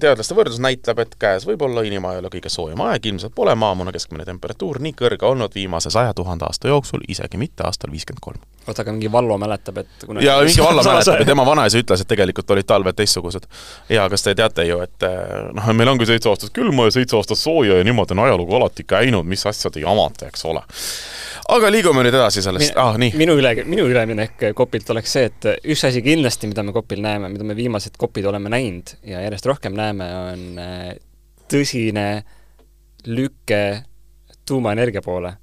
teadlaste 0.00 0.34
võrdlus 0.34 0.58
näitab, 0.62 0.98
et 1.04 1.14
käes 1.20 1.46
võib 1.46 1.62
olla 1.62 1.84
inimajaloo 1.86 2.32
kõige 2.32 2.50
soojem 2.52 2.80
aeg, 2.88 3.06
ilmselt 3.06 3.34
pole 3.36 3.54
maamuna 3.54 3.94
keskmine 3.94 4.26
temperatuur 4.26 4.80
nii 4.82 4.96
kõrge 4.98 5.28
olnud 5.28 5.54
viimase 5.54 5.92
saja 5.94 6.14
tuhande 6.16 6.48
aasta 6.48 6.72
jooksul, 6.72 7.04
isegi 7.08 7.38
mitte 7.38 7.66
aastal 7.68 7.94
viiskümmend 7.94 8.24
kolm. 8.24 8.42
Oota, 8.68 8.82
aga 8.84 8.94
mingi 8.94 9.10
Vallo 9.12 9.38
mäletab, 9.40 9.82
et 9.82 10.06
kunagi 10.06 10.26
ja 10.26 10.38
mingi 10.44 10.62
Vallo 10.64 10.84
mäletab 10.90 11.20
ja 11.22 11.28
tema 11.28 11.46
vanaisa 11.46 11.80
ütles, 11.82 12.02
et 12.02 12.10
tegelikult 12.10 12.50
olid 12.54 12.68
talved 12.68 12.98
teistsugused. 12.98 13.46
ja 13.92 14.08
kas 14.12 14.26
te 14.26 14.34
teate 14.38 14.66
ju, 14.68 14.80
et 14.84 15.06
eh, 15.08 15.36
noh, 15.56 15.70
meil 15.76 15.94
ongi 15.94 16.08
seitse 16.08 16.30
aastat 16.32 16.54
külma 16.56 16.88
ja 16.88 16.96
seitse 16.98 17.18
aastat 17.18 17.40
sooja 17.40 17.80
ja 17.80 17.86
niimoodi 17.86 18.16
on 18.16 18.24
ajalugu 18.26 18.58
alati 18.60 18.86
käinud, 18.88 19.26
mis 19.26 19.46
asja 19.46 19.70
te 19.70 19.84
jamate, 19.84 20.30
eks 20.32 20.44
ole 20.50 20.64
aga 21.52 21.70
liigume 21.70 22.02
nüüd 22.02 22.14
edasi 22.14 22.42
sellest, 22.44 22.74
ah 22.80 22.96
nii. 22.98 23.12
minu 23.18 23.36
üle, 23.38 23.52
minu 23.68 23.86
üleminek 23.90 24.48
Kopilt 24.56 24.90
oleks 24.94 25.12
see, 25.16 25.28
et 25.30 25.48
üks 25.62 25.84
asi 25.86 26.02
kindlasti, 26.04 26.50
mida 26.50 26.64
me 26.66 26.74
Kopil 26.74 27.02
näeme, 27.04 27.30
mida 27.32 27.46
me 27.46 27.56
viimased 27.58 27.98
Kopid 28.00 28.26
oleme 28.26 28.50
näinud 28.52 28.96
ja 29.06 29.22
järjest 29.24 29.46
rohkem 29.46 29.76
näeme, 29.78 30.08
on 30.32 30.62
äh, 30.62 30.88
tõsine 31.50 32.06
lüke 33.06 33.62
tuumaenergia 34.46 35.02
poole. 35.02 35.36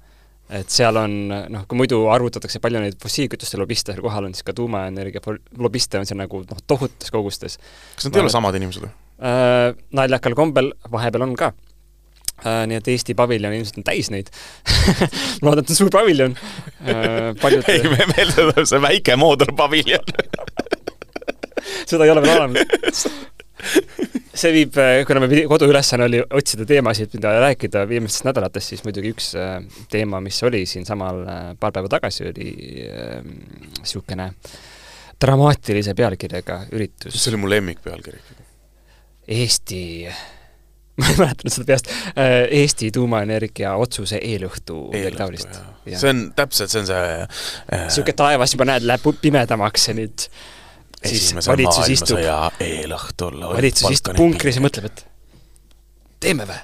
Et 0.52 0.70
seal 0.70 0.96
on, 1.00 1.12
noh, 1.30 1.66
kui 1.68 1.78
muidu 1.80 2.02
arvutatakse 2.12 2.60
palju 2.62 2.82
neid 2.82 2.98
fossiilkütuste 3.00 3.60
lobiste 3.60 3.94
seal 3.94 4.04
kohal 4.04 4.28
on, 4.28 4.34
siis 4.36 4.46
ka 4.46 4.56
tuumaenergia 4.56 5.22
lobiste 5.60 6.00
on 6.00 6.08
seal 6.08 6.20
nagu 6.20 6.42
noh, 6.44 6.64
tohututes 6.68 7.12
kogustes. 7.14 7.58
kas 7.96 8.08
nad 8.08 8.18
ei 8.18 8.26
ole 8.26 8.32
samad 8.32 8.58
inimesed 8.60 8.84
või? 8.84 8.92
Äh, 9.24 9.70
naljakal 9.96 10.36
kombel 10.38 10.74
vahepeal 10.92 11.28
on 11.28 11.38
ka 11.38 11.54
Uh, 12.34 12.64
nii 12.66 12.80
et 12.80 12.88
Eesti 12.90 13.14
paviljon 13.14 13.52
ilmselt 13.54 13.76
on 13.78 13.84
täis 13.86 14.08
neid 14.10 14.26
ma 15.40 15.52
loodan, 15.52 15.62
et 15.62 15.70
on 15.70 15.76
suur 15.78 15.90
paviljon 15.94 16.32
uh,. 16.34 17.30
paljud 17.38 17.68
ei, 17.70 17.84
meil 18.10 18.32
tuleb 18.34 18.66
see 18.66 18.80
väike 18.82 19.14
moodulpaviljon 19.22 20.10
seda 21.86 22.04
ei 22.04 22.10
ole 22.10 22.24
veel 22.24 22.42
olemas. 22.42 23.06
see 24.40 24.52
viib, 24.54 24.76
äh, 24.80 25.00
kuna 25.08 25.22
me 25.22 25.42
koduülesanne 25.50 26.08
oli 26.08 26.22
otsida 26.24 26.66
teemasid, 26.68 27.14
mida 27.16 27.34
rääkida 27.46 27.86
viimastest 27.88 28.28
nädalatest, 28.28 28.74
siis 28.74 28.84
muidugi 28.86 29.14
üks 29.14 29.32
uh, 29.38 29.58
teema, 29.92 30.20
mis 30.24 30.42
oli 30.46 30.64
siinsamal 30.68 31.24
paar 31.60 31.74
päeva 31.74 31.90
tagasi, 31.96 32.28
oli 32.30 32.52
niisugune 33.80 34.30
dramaatilise 35.24 35.94
pealkirjaga 35.96 36.64
üritus. 36.74 37.16
see 37.16 37.32
oli 37.32 37.42
mu 37.42 37.50
lemmikpealkiri. 37.50 38.22
Eesti 39.34 39.82
ma 41.00 41.10
ei 41.10 41.16
mäleta 41.18 41.46
nüüd 41.46 41.54
seda 41.56 41.66
peast, 41.72 41.88
äh, 42.14 42.34
Eesti 42.60 42.90
tuumaenergia 42.94 43.74
otsuse 43.82 44.20
eelõhtu 44.22 44.76
midagi 44.92 45.18
taolist. 45.18 45.56
see 45.90 46.10
on 46.10 46.26
täpselt, 46.38 46.70
see 46.70 46.82
on 46.84 46.90
see 46.90 47.00
niisugune 47.24 48.14
äh, 48.14 48.18
taevas 48.20 48.54
juba 48.54 48.68
näed, 48.70 48.86
läheb 48.86 49.08
pimedamaks 49.22 49.88
ja 49.90 49.96
nüüd 49.98 50.28
siis 51.08 51.46
valitsus 51.46 51.90
istub, 51.94 52.20
valitsus 53.54 53.90
istub 53.90 54.16
punkris 54.18 54.58
ja 54.58 54.64
mõtleb, 54.64 54.88
et 54.90 55.04
teeme 56.24 56.46
vä? 56.48 56.60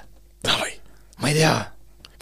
ma 1.21 1.29
ei 1.29 1.37
tea. 1.37 1.53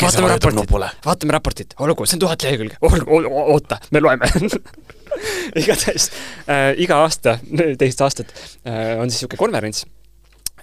vaatame 0.01 0.27
raportit, 0.33 0.75
vaatame 1.05 1.35
raportit, 1.35 1.75
olgu, 1.79 2.05
see 2.07 2.17
on 2.17 2.25
tuhat 2.25 2.43
lehekülge, 2.43 2.79
olgu, 2.81 3.33
oota, 3.55 3.79
me 3.91 4.03
loeme. 4.03 4.29
Igatahes 5.59 6.11
äh, 6.45 6.75
iga 6.77 6.99
aasta, 7.03 7.39
teist 7.79 8.01
aastat 8.05 8.29
äh, 8.29 8.93
on 8.99 9.09
siis 9.09 9.23
niisugune 9.23 9.39
konverents, 9.41 9.81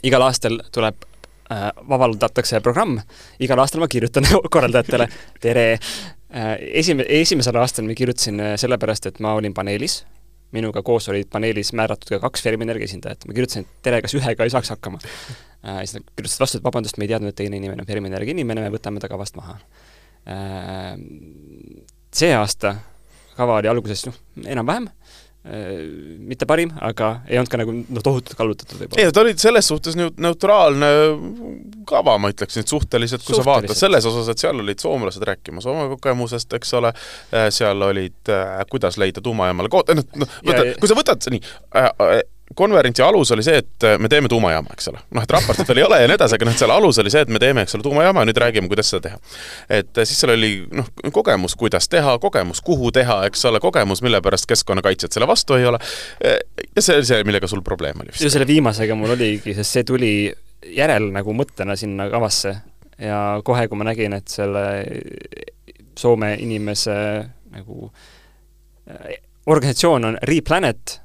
igal 0.06 0.22
aastal 0.22 0.60
tuleb 0.72 1.02
äh, 1.50 1.66
vabaldatakse 1.88 2.60
programm, 2.64 3.00
igal 3.42 3.60
aastal 3.60 3.82
ma 3.82 3.90
kirjutan 3.90 4.28
korraldajatele, 4.54 5.08
tere, 5.42 5.66
Esime-, 6.36 7.04
esimesel 7.20 7.56
aastal 7.60 7.86
ma 7.86 7.94
kirjutasin 7.96 8.40
sellepärast, 8.60 9.06
et 9.08 9.20
ma 9.24 9.36
olin 9.38 9.54
paneelis, 9.54 10.00
minuga 10.56 10.82
koos 10.86 11.08
olid 11.12 11.28
paneelis 11.32 11.72
määratud 11.76 12.16
ka 12.16 12.20
kaks 12.26 12.44
Fermi-Energia 12.46 12.88
esindajat, 12.88 13.28
ma 13.28 13.36
kirjutasin, 13.36 13.66
et 13.66 13.84
tere, 13.86 14.00
kas 14.04 14.16
ühega 14.18 14.46
ei 14.46 14.52
saaks 14.54 14.72
hakkama 14.74 15.00
äh,. 15.02 15.82
siis 15.84 15.98
nad 15.98 16.08
kirjutasid 16.16 16.44
vastu, 16.44 16.60
et 16.60 16.66
vabandust, 16.66 16.98
me 16.98 17.06
ei 17.06 17.12
teadnud, 17.14 17.34
et 17.34 17.38
teine 17.38 17.60
inimene 17.60 17.84
on 17.84 17.88
Fermi-Energia 17.88 18.36
inimene, 18.36 18.66
me 18.66 18.74
võtame 18.74 19.02
ta 19.02 19.12
kavast 19.12 19.38
maha 19.38 19.58
äh,. 20.26 20.96
See 22.16 22.32
aasta 22.32 22.76
kava 23.36 23.60
oli 23.60 23.68
alguses 23.68 24.06
noh, 24.08 24.16
enam-vähem 24.48 24.88
äh,, 24.88 25.05
mitte 25.46 26.46
parim, 26.48 26.72
aga 26.82 27.20
ei 27.30 27.38
olnud 27.38 27.50
ka 27.52 27.60
nagu 27.60 27.74
noh, 27.76 28.02
tohutult 28.02 28.34
kallutatud 28.38 28.80
võib-olla. 28.80 29.02
ei, 29.02 29.14
ta 29.14 29.22
oli 29.22 29.34
selles 29.38 29.68
suhtes 29.70 29.94
neutraalne 29.96 30.90
kava, 31.86 32.16
ma 32.18 32.30
ütleksin, 32.32 32.64
et 32.66 32.72
suhteliselt, 32.72 33.22
kui 33.22 33.36
suhteliselt. 33.36 33.46
sa 33.46 33.52
vaatad 33.52 33.78
selles 33.78 34.08
osas, 34.10 34.30
et 34.32 34.42
seal 34.42 34.62
olid 34.62 34.82
soomlased 34.82 35.26
rääkimas 35.30 35.68
oma 35.70 35.86
kogemusest, 35.92 36.56
eks 36.58 36.74
ole, 36.80 36.92
äh, 37.30 37.48
seal 37.54 37.82
olid 37.88 38.32
äh,, 38.32 38.62
kuidas 38.70 38.98
leida 38.98 39.22
tuumajaamale 39.22 39.70
kood-, 39.72 39.94
noh, 39.96 40.08
noh, 40.18 40.38
võta, 40.46 40.66
kui 40.80 40.90
sa 40.90 40.98
võtad 40.98 41.30
nii 41.30 41.44
äh,, 41.44 41.92
äh 42.10 42.24
konverentsi 42.54 43.02
alus 43.02 43.32
oli 43.32 43.42
see, 43.42 43.58
et 43.58 43.84
äh, 43.84 43.96
me 43.98 44.08
teeme 44.08 44.28
tuumajaama, 44.28 44.74
eks 44.76 44.88
ole. 44.92 45.00
noh, 45.14 45.24
et 45.24 45.32
raportit 45.34 45.68
veel 45.68 45.80
ei 45.82 45.86
ole 45.86 45.98
ja 46.02 46.10
nii 46.10 46.16
edasi, 46.18 46.36
aga 46.38 46.48
noh, 46.48 46.56
seal 46.58 46.72
alus 46.74 47.00
oli 47.02 47.10
see, 47.10 47.24
et 47.26 47.32
me 47.32 47.40
teeme, 47.42 47.64
eks 47.66 47.74
ole, 47.74 47.82
tuumajaama 47.86 48.22
ja 48.22 48.28
nüüd 48.30 48.40
räägime, 48.42 48.70
kuidas 48.70 48.90
seda 48.92 49.08
teha. 49.08 49.18
et 49.80 49.90
äh, 49.98 50.06
siis 50.06 50.20
seal 50.22 50.34
oli 50.36 50.52
noh, 50.78 50.88
kogemus, 51.14 51.56
kuidas 51.58 51.90
teha, 51.92 52.16
kogemus, 52.22 52.62
kuhu 52.64 52.92
teha, 52.94 53.18
eks 53.30 53.44
ole, 53.50 53.60
kogemus, 53.62 54.02
mille 54.06 54.20
pärast 54.22 54.46
keskkonnakaitsjad 54.52 55.16
selle 55.16 55.28
vastu 55.28 55.58
ei 55.58 55.66
ole. 55.66 55.82
Äh, 56.24 56.38
ja 56.76 56.86
see 56.86 57.00
oli 57.00 57.10
see, 57.10 57.26
millega 57.26 57.50
sul 57.50 57.64
probleem 57.66 58.04
oli 58.04 58.14
vist. 58.14 58.22
ju 58.22 58.30
selle 58.32 58.46
viimasega 58.48 58.98
mul 58.98 59.16
oligi, 59.16 59.56
sest 59.56 59.78
see 59.78 59.88
tuli 59.88 60.14
järel 60.76 61.10
nagu 61.14 61.34
mõttena 61.36 61.76
sinna 61.78 62.08
kavasse 62.12 62.54
ja 63.02 63.20
kohe, 63.44 63.66
kui 63.68 63.78
ma 63.78 63.90
nägin, 63.90 64.14
et 64.16 64.30
selle 64.32 64.66
Soome 65.96 66.34
inimese 66.44 66.92
nagu 67.56 67.86
organisatsioon 69.46 70.04
on 70.04 70.18
Replanet, 70.22 71.00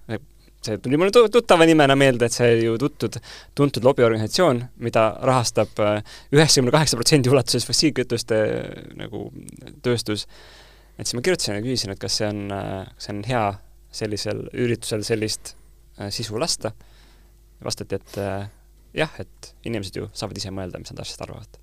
see 0.66 0.78
tuli 0.78 0.98
mulle 0.98 1.30
tuttava 1.32 1.66
nimena 1.66 1.96
meelde, 1.98 2.28
et 2.28 2.36
see 2.36 2.52
ju 2.62 2.78
tuttud, 2.82 3.18
tuntud 3.58 3.86
lobiorganisatsioon, 3.86 4.62
mida 4.86 5.08
rahastab 5.26 5.82
äh, 5.82 6.02
üheksakümne 6.36 6.74
kaheksa 6.76 7.00
protsendi 7.00 7.32
ulatuses 7.34 7.66
fossiilkütuste 7.68 8.40
äh, 8.46 8.70
nagu 9.00 9.28
tööstus. 9.86 10.28
et 10.98 11.08
siis 11.08 11.18
ma 11.18 11.26
kirjutasin 11.26 11.58
ja 11.58 11.66
küsisin, 11.66 11.96
et 11.96 12.02
kas 12.02 12.20
see 12.22 12.30
on, 12.30 12.46
äh, 12.54 12.86
kas 12.94 13.10
see 13.10 13.16
on 13.16 13.26
hea 13.28 13.46
sellisel 13.92 14.46
üritusel 14.54 15.04
sellist 15.04 15.56
sisu 16.10 16.40
lasta. 16.40 16.72
vastati, 17.62 17.98
et 17.98 18.16
jah, 18.98 19.12
et 19.20 19.52
inimesed 19.68 19.98
ju 20.00 20.08
saavad 20.16 20.40
ise 20.40 20.50
mõelda, 20.56 20.80
mis 20.80 20.94
nad 20.94 21.02
asjast 21.04 21.22
arvavad. 21.26 21.60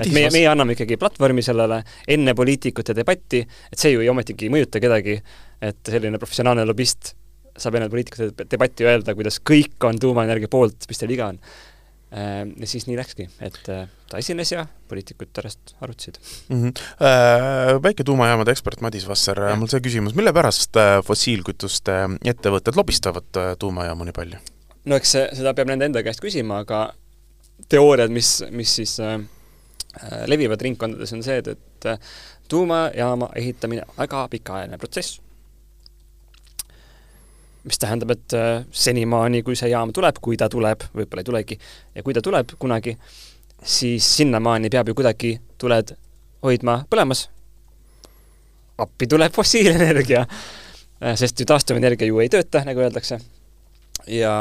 et 0.00 0.10
meie, 0.12 0.32
meie 0.34 0.48
anname 0.50 0.74
ikkagi 0.74 0.98
platvormi 1.00 1.42
sellele 1.42 1.82
enne 2.08 2.34
poliitikute 2.34 2.94
debatti, 2.96 3.44
et 3.72 3.78
see 3.78 3.94
ju 3.94 4.02
ei 4.02 4.10
ometigi 4.10 4.48
ei 4.48 4.52
mõjuta 4.56 4.82
kedagi, 4.82 5.20
et 5.60 5.92
selline 5.94 6.18
professionaalne 6.18 6.66
lobist 6.66 7.14
saab 7.60 7.76
enne 7.78 7.90
poliitikute 7.92 8.46
debatti 8.50 8.86
öelda, 8.88 9.14
kuidas 9.18 9.40
kõik 9.44 9.88
on 9.88 9.98
tuumaenergia 10.00 10.50
poolt, 10.50 10.88
mis 10.88 11.00
teil 11.00 11.12
viga 11.12 11.30
on. 11.32 11.40
Ehm, 12.10 12.56
ja 12.58 12.66
siis 12.66 12.88
nii 12.88 12.96
läkski, 12.98 13.28
et 13.46 13.68
äh, 13.70 13.84
ta 14.10 14.18
esines 14.18 14.50
ja 14.50 14.64
poliitikud 14.90 15.28
pärast 15.30 15.76
arutasid 15.80 16.16
mm. 16.48 16.62
-hmm. 16.64 17.82
Väike 17.82 18.04
tuumajaamade 18.04 18.50
ekspert 18.50 18.80
Madis 18.80 19.06
Vasser, 19.08 19.38
mul 19.56 19.70
see 19.70 19.78
küsimus, 19.80 20.16
mille 20.18 20.32
pärast 20.34 20.74
äh, 20.74 20.96
fossiilkütuste 21.06 22.00
ettevõtted 22.24 22.74
lobistavad 22.74 23.38
tuumajaamu 23.58 24.08
nii 24.08 24.16
palju? 24.16 24.42
no 24.90 24.98
eks 24.98 25.14
seda 25.38 25.54
peab 25.54 25.70
nende 25.70 25.86
enda 25.86 26.02
käest 26.02 26.24
küsima, 26.24 26.64
aga 26.66 26.82
teooriad, 27.70 28.10
mis, 28.10 28.42
mis 28.50 28.74
siis 28.80 28.98
äh, 28.98 29.20
levivad 30.26 30.66
ringkondades, 30.66 31.12
on 31.14 31.22
see, 31.22 31.38
et, 31.38 31.48
et 31.86 31.90
tuumajaama 32.48 33.30
ehitamine 33.38 33.86
on 33.86 33.94
väga 34.02 34.28
pikaajaline 34.34 34.82
protsess 34.82 35.20
mis 37.64 37.78
tähendab, 37.78 38.10
et 38.14 38.36
äh, 38.36 38.64
senimaani, 38.70 39.42
kui 39.44 39.56
see 39.58 39.70
jaam 39.72 39.92
tuleb, 39.92 40.20
kui 40.22 40.38
ta 40.40 40.48
tuleb, 40.52 40.86
võib-olla 40.96 41.24
ei 41.24 41.28
tulegi, 41.28 41.58
ja 41.94 42.04
kui 42.04 42.16
ta 42.16 42.22
tuleb 42.24 42.54
kunagi, 42.60 42.96
siis 43.60 44.06
sinnamaani 44.16 44.70
peab 44.72 44.88
ju 44.88 44.96
kuidagi 44.96 45.34
tuled 45.60 45.94
hoidma 46.46 46.80
põlemas. 46.90 47.28
appi 48.80 49.06
tuleb 49.06 49.32
fossiilenergia, 49.36 50.24
äh, 50.24 51.16
sest 51.20 51.40
ju 51.40 51.46
taastuvenergia 51.46 52.08
ju 52.08 52.20
ei 52.20 52.32
tööta, 52.32 52.64
nagu 52.64 52.80
öeldakse. 52.80 53.20
ja 54.06 54.32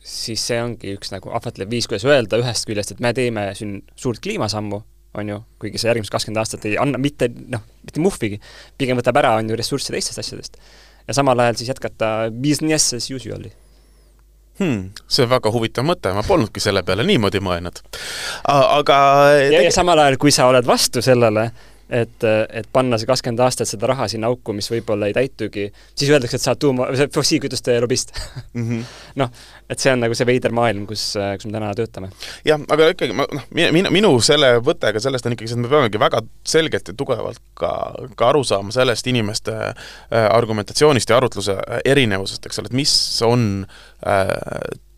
siis 0.00 0.40
see 0.46 0.56
ongi 0.62 0.94
üks 0.96 1.12
nagu 1.12 1.30
ahvatlev 1.30 1.68
viis, 1.70 1.86
kuidas 1.86 2.06
öelda 2.08 2.38
ühest 2.40 2.64
küljest, 2.66 2.94
et 2.94 3.00
me 3.00 3.12
teeme 3.12 3.50
siin 3.54 3.82
suurt 3.96 4.22
kliimasammu, 4.24 4.80
on 5.16 5.28
ju, 5.28 5.42
kuigi 5.60 5.78
see 5.78 5.90
järgmised 5.90 6.12
kakskümmend 6.12 6.40
aastat 6.40 6.64
ei 6.64 6.78
anna 6.80 6.98
mitte 7.00 7.28
noh, 7.28 7.60
mitte 7.84 8.00
muhvigi, 8.00 8.40
pigem 8.78 8.96
võtab 8.96 9.20
ära, 9.20 9.34
on 9.36 9.52
ju, 9.52 9.56
ressursse 9.60 9.92
teistest 9.92 10.24
asjadest 10.24 10.56
ja 11.06 11.14
samal 11.14 11.38
ajal 11.44 11.60
siis 11.60 11.70
jätkata 11.74 12.10
business 12.32 12.94
as 12.96 13.08
usual'i 13.10 13.52
hmm,. 14.58 14.90
see 15.08 15.26
on 15.26 15.30
väga 15.30 15.52
huvitav 15.54 15.86
mõte, 15.86 16.12
ma 16.16 16.24
polnudki 16.26 16.62
selle 16.62 16.82
peale 16.86 17.06
niimoodi 17.06 17.42
mõelnud. 17.44 17.82
aga 18.48 18.98
ja, 19.52 19.62
ja 19.68 19.72
samal 19.74 20.04
ajal, 20.04 20.18
kui 20.20 20.34
sa 20.34 20.48
oled 20.50 20.66
vastu 20.66 21.02
sellele, 21.04 21.50
et, 21.90 22.24
et 22.26 22.68
panna 22.72 22.98
see 22.98 23.06
kakskümmend 23.06 23.42
aastat 23.44 23.70
seda 23.70 23.90
raha 23.90 24.08
sinna 24.10 24.30
auku, 24.32 24.54
mis 24.56 24.68
võib-olla 24.70 25.06
ei 25.10 25.14
täitugi, 25.16 25.68
siis 25.94 26.10
öeldakse, 26.10 26.38
et 26.38 26.42
sa 26.42 26.52
oled 26.52 26.62
tuuma, 26.62 26.88
fossiilkütuste 27.14 27.76
lobist 27.82 28.12
mm 28.52 28.64
-hmm. 28.64 28.84
noh, 29.22 29.30
et 29.70 29.78
see 29.78 29.92
on 29.92 30.02
nagu 30.02 30.14
see 30.14 30.26
veider 30.26 30.54
maailm, 30.54 30.86
kus, 30.86 31.04
kus 31.14 31.46
me 31.46 31.52
täna 31.52 31.74
töötame. 31.74 32.10
jah, 32.44 32.60
aga 32.68 32.88
ikkagi 32.94 33.12
ma 33.12 33.26
noh, 33.32 33.46
minu, 33.50 33.90
minu 33.90 34.12
selle 34.20 34.56
võttega 34.58 35.00
sellest 35.00 35.26
on 35.26 35.36
ikkagi 35.36 35.52
see, 35.52 35.58
et 35.58 35.62
me 35.62 35.68
peamegi 35.68 36.00
väga 36.00 36.22
selgelt 36.46 36.88
ja 36.88 36.94
tugevalt 36.94 37.42
ka, 37.54 37.72
ka 38.16 38.28
aru 38.28 38.44
saama 38.44 38.72
sellest 38.72 39.06
inimeste 39.06 39.54
äh, 39.54 40.26
argumentatsioonist 40.30 41.10
ja 41.10 41.16
arutluse 41.16 41.58
erinevusest, 41.84 42.46
eks 42.46 42.58
ole, 42.58 42.72
et 42.72 42.80
mis 42.82 43.22
on 43.22 43.66
äh, 44.06 44.26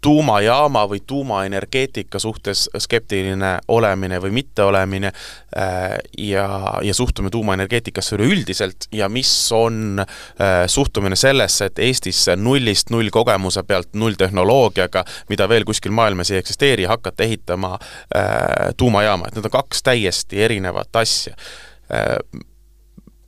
tuumajaama 0.00 0.84
või 0.88 1.00
tuumaenergeetika 1.06 2.18
suhtes 2.18 2.68
skeptiline 2.78 3.58
olemine 3.68 4.20
või 4.22 4.30
mitteolemine 4.30 5.10
äh, 5.10 5.98
ja, 6.18 6.48
ja 6.82 6.94
suhtumine 6.94 7.30
tuumaenergeetikasse 7.30 8.16
üleüldiselt 8.16 8.88
ja 8.92 9.08
mis 9.08 9.32
on 9.52 9.98
äh, 10.00 10.66
suhtumine 10.66 11.16
sellesse, 11.16 11.70
et 11.70 11.78
Eestisse 11.78 12.36
nullist 12.36 12.90
null 12.90 13.10
kogemuse 13.10 13.62
pealt 13.62 13.94
nulltehnoloogiaga, 13.94 15.04
mida 15.28 15.48
veel 15.48 15.66
kuskil 15.66 15.92
maailmas 15.92 16.30
ei 16.30 16.38
eksisteeri, 16.38 16.84
hakata 16.84 17.26
ehitama 17.26 17.74
äh, 17.74 18.74
tuumajaama, 18.76 19.28
et 19.28 19.38
need 19.38 19.50
on 19.50 19.58
kaks 19.58 19.82
täiesti 19.82 20.42
erinevat 20.42 20.96
asja 20.96 21.34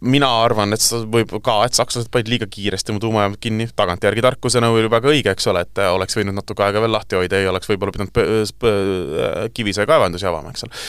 mina 0.00 0.28
arvan, 0.44 0.72
et 0.72 0.80
sa 0.80 1.02
võib 1.04 1.32
ka, 1.44 1.56
et 1.66 1.76
sakslased 1.76 2.08
panid 2.12 2.30
liiga 2.32 2.46
kiiresti 2.50 2.92
oma 2.94 3.02
tuumajaamad 3.02 3.40
kinni, 3.42 3.66
tagantjärgi 3.76 4.24
tarkusena 4.24 4.70
oli 4.72 4.88
väga 4.90 5.10
õige, 5.12 5.34
eks 5.34 5.48
ole, 5.52 5.64
et 5.66 5.80
oleks 5.84 6.16
võinud 6.16 6.36
natuke 6.38 6.64
aega 6.64 6.80
veel 6.80 6.94
lahti 6.94 7.18
hoida, 7.18 7.40
ei 7.40 7.48
oleks 7.50 7.68
võib-olla 7.68 7.94
pidanud 7.96 9.50
Kivisöe 9.54 9.86
kaevandusi 9.88 10.28
avama, 10.28 10.54
eks 10.54 10.64
ole. 10.64 10.80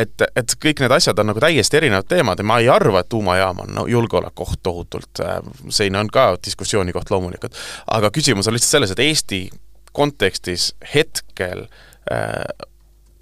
et, 0.00 0.24
et 0.36 0.56
kõik 0.64 0.80
need 0.84 0.96
asjad 0.96 1.20
on 1.20 1.30
nagu 1.32 1.42
täiesti 1.44 1.80
erinevad 1.80 2.08
teemad 2.08 2.40
ja 2.40 2.48
ma 2.48 2.58
ei 2.62 2.70
arva, 2.72 3.04
et 3.04 3.10
tuumajaam 3.12 3.64
on 3.66 3.74
no, 3.76 3.86
julgeolekuoht 3.90 4.62
tohutult, 4.64 5.22
selline 5.68 6.00
on 6.00 6.12
ka 6.12 6.30
diskussiooni 6.44 6.96
koht 6.96 7.12
loomulikult. 7.12 7.56
aga 7.98 8.12
küsimus 8.14 8.48
on 8.48 8.56
lihtsalt 8.56 8.78
selles, 8.78 8.96
et 8.96 9.04
Eesti 9.04 9.42
kontekstis 9.92 10.72
hetkel 10.94 11.66
äh, 12.12 12.44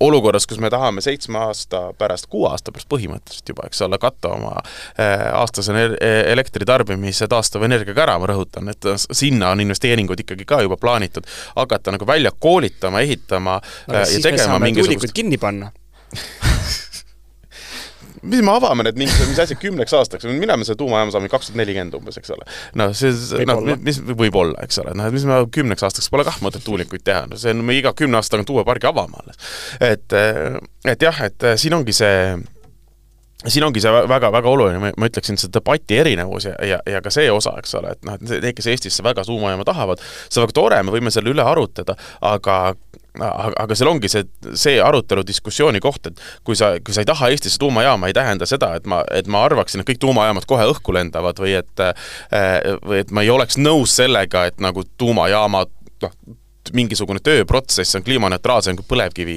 olukorras, 0.01 0.47
kus 0.47 0.59
me 0.61 0.71
tahame 0.71 1.01
seitsme 1.05 1.39
aasta 1.39 1.93
pärast, 1.99 2.29
kuue 2.33 2.51
aasta 2.51 2.73
pärast 2.73 2.89
põhimõtteliselt 2.93 3.53
juba, 3.53 3.67
eks 3.71 3.83
ole, 3.87 3.99
katta 4.03 4.33
oma 4.37 4.53
äh, 4.61 5.27
aastase 5.33 5.75
elektritarbimise 6.33 7.29
taastuvenergiaga 7.33 8.07
ära, 8.07 8.19
ma 8.21 8.31
rõhutan, 8.31 8.71
et 8.73 8.91
sinna 8.97 9.53
on 9.55 9.65
investeeringud 9.65 10.21
ikkagi 10.27 10.49
ka 10.49 10.61
juba 10.67 10.79
plaanitud, 10.81 11.29
hakata 11.57 11.97
nagu 11.97 12.09
välja 12.09 12.33
koolitama, 12.39 13.05
ehitama 13.07 13.61
no, 13.61 13.95
äh, 13.95 14.09
ja 14.17 14.25
tegema 14.31 14.61
mingisugust 14.63 15.17
kinni 15.17 15.41
panna 15.41 15.73
mis 18.27 18.43
me 18.45 18.55
avame 18.57 18.87
need 18.87 18.99
mingi, 19.01 19.29
mis 19.31 19.41
asjad 19.43 19.61
kümneks 19.63 19.95
aastaks, 19.97 20.27
mina 20.29 20.59
me 20.59 20.67
selle 20.67 20.81
tuumajaama 20.81 21.15
saame 21.15 21.31
kaks 21.33 21.51
tuhat 21.51 21.61
nelikümmend 21.63 21.97
umbes, 21.99 22.19
eks 22.21 22.35
ole. 22.35 22.49
noh, 22.81 22.93
see, 22.97 23.47
noh, 23.49 23.63
mis 23.87 24.01
võib 24.09 24.41
olla, 24.43 24.59
eks 24.67 24.83
ole, 24.83 24.97
noh, 24.99 25.09
et 25.09 25.17
mis 25.17 25.27
me 25.29 25.39
kümneks 25.55 25.87
aastaks 25.87 26.11
pole 26.13 26.27
kah 26.27 26.41
mõtet 26.45 26.67
tuulikuid 26.67 27.07
teha, 27.07 27.25
no 27.31 27.41
see 27.41 27.55
on, 27.55 27.65
me 27.67 27.79
iga 27.79 27.95
kümne 27.97 28.21
aasta 28.21 28.37
tagant 28.37 28.53
uue 28.55 28.67
pargi 28.67 28.91
avama 28.91 29.23
alles. 29.23 29.41
et, 29.81 30.19
et 30.87 31.09
jah, 31.09 31.25
et 31.31 31.51
siin 31.61 31.79
ongi 31.79 31.97
see 31.97 32.37
siin 33.47 33.67
ongi 33.67 33.83
see 33.83 33.93
väga-väga 34.11 34.51
oluline, 34.51 34.93
ma 34.97 35.09
ütleksin, 35.11 35.39
see 35.41 35.53
debati 35.53 35.99
erinevus 36.01 36.49
ja, 36.49 36.55
ja, 36.67 36.79
ja 36.89 37.03
ka 37.05 37.13
see 37.15 37.29
osa, 37.31 37.53
eks 37.61 37.77
ole, 37.79 37.93
et 37.95 38.07
noh, 38.07 38.17
et 38.17 38.25
need, 38.33 38.55
kes 38.57 38.71
Eestisse 38.73 39.05
väga 39.07 39.27
tuumajaama 39.29 39.67
tahavad, 39.69 40.03
see 40.27 40.41
on 40.41 40.47
väga 40.47 40.57
tore, 40.57 40.81
me 40.87 40.95
võime 40.95 41.13
selle 41.15 41.31
üle 41.35 41.45
arutada, 41.45 41.99
aga 42.25 42.57
aga, 43.21 43.53
aga 43.65 43.79
seal 43.79 43.91
ongi 43.91 44.11
see, 44.13 44.25
see 44.59 44.79
arutelu 44.83 45.25
diskussiooni 45.27 45.81
koht, 45.85 46.11
et 46.11 46.23
kui 46.47 46.59
sa, 46.59 46.75
kui 46.85 46.97
sa 46.97 47.05
ei 47.05 47.09
taha 47.09 47.31
Eestisse 47.33 47.61
tuumajaama, 47.63 48.11
ei 48.11 48.17
tähenda 48.17 48.49
seda, 48.49 48.75
et 48.79 48.89
ma, 48.91 49.03
et 49.15 49.29
ma 49.31 49.45
arvaksin, 49.47 49.83
et 49.83 49.91
kõik 49.91 50.03
tuumajaamad 50.03 50.49
kohe 50.49 50.67
õhku 50.73 50.95
lendavad 50.97 51.41
või 51.43 51.57
et 51.61 51.87
või 52.87 53.01
et 53.03 53.13
ma 53.15 53.25
ei 53.25 53.31
oleks 53.33 53.59
nõus 53.61 53.97
sellega, 53.99 54.47
et 54.51 54.61
nagu 54.63 54.85
tuumajaamad 54.99 55.73
noh, 56.05 56.19
mingisugune 56.75 57.21
tööprotsess 57.23 57.97
on 57.99 58.05
kliimaneutraalsem 58.07 58.79
kui 58.79 58.87
põlevkivi, 58.89 59.37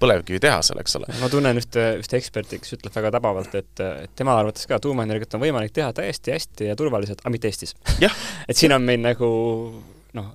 põlevkivitehasel, 0.00 0.80
eks 0.82 0.96
ole. 0.98 1.10
ma 1.20 1.28
tunnen 1.32 1.60
ühte, 1.60 1.84
ühte 2.00 2.18
eksperti, 2.18 2.60
kes 2.62 2.76
ütleb 2.78 2.96
väga 2.96 3.12
tabavalt, 3.18 3.54
et, 3.58 3.84
et 4.06 4.16
tema 4.18 4.36
arvates 4.40 4.66
ka 4.66 4.80
tuumaenergiat 4.82 5.36
on 5.38 5.44
võimalik 5.44 5.74
teha 5.76 5.92
täiesti 5.96 6.34
hästi 6.34 6.70
ja 6.70 6.78
turvaliselt, 6.78 7.22
aga 7.22 7.34
mitte 7.34 7.50
Eestis 7.50 7.76
et 8.48 8.56
siin 8.56 8.74
on 8.76 8.82
meil 8.86 9.02
nagu 9.04 9.28
noh, 10.18 10.32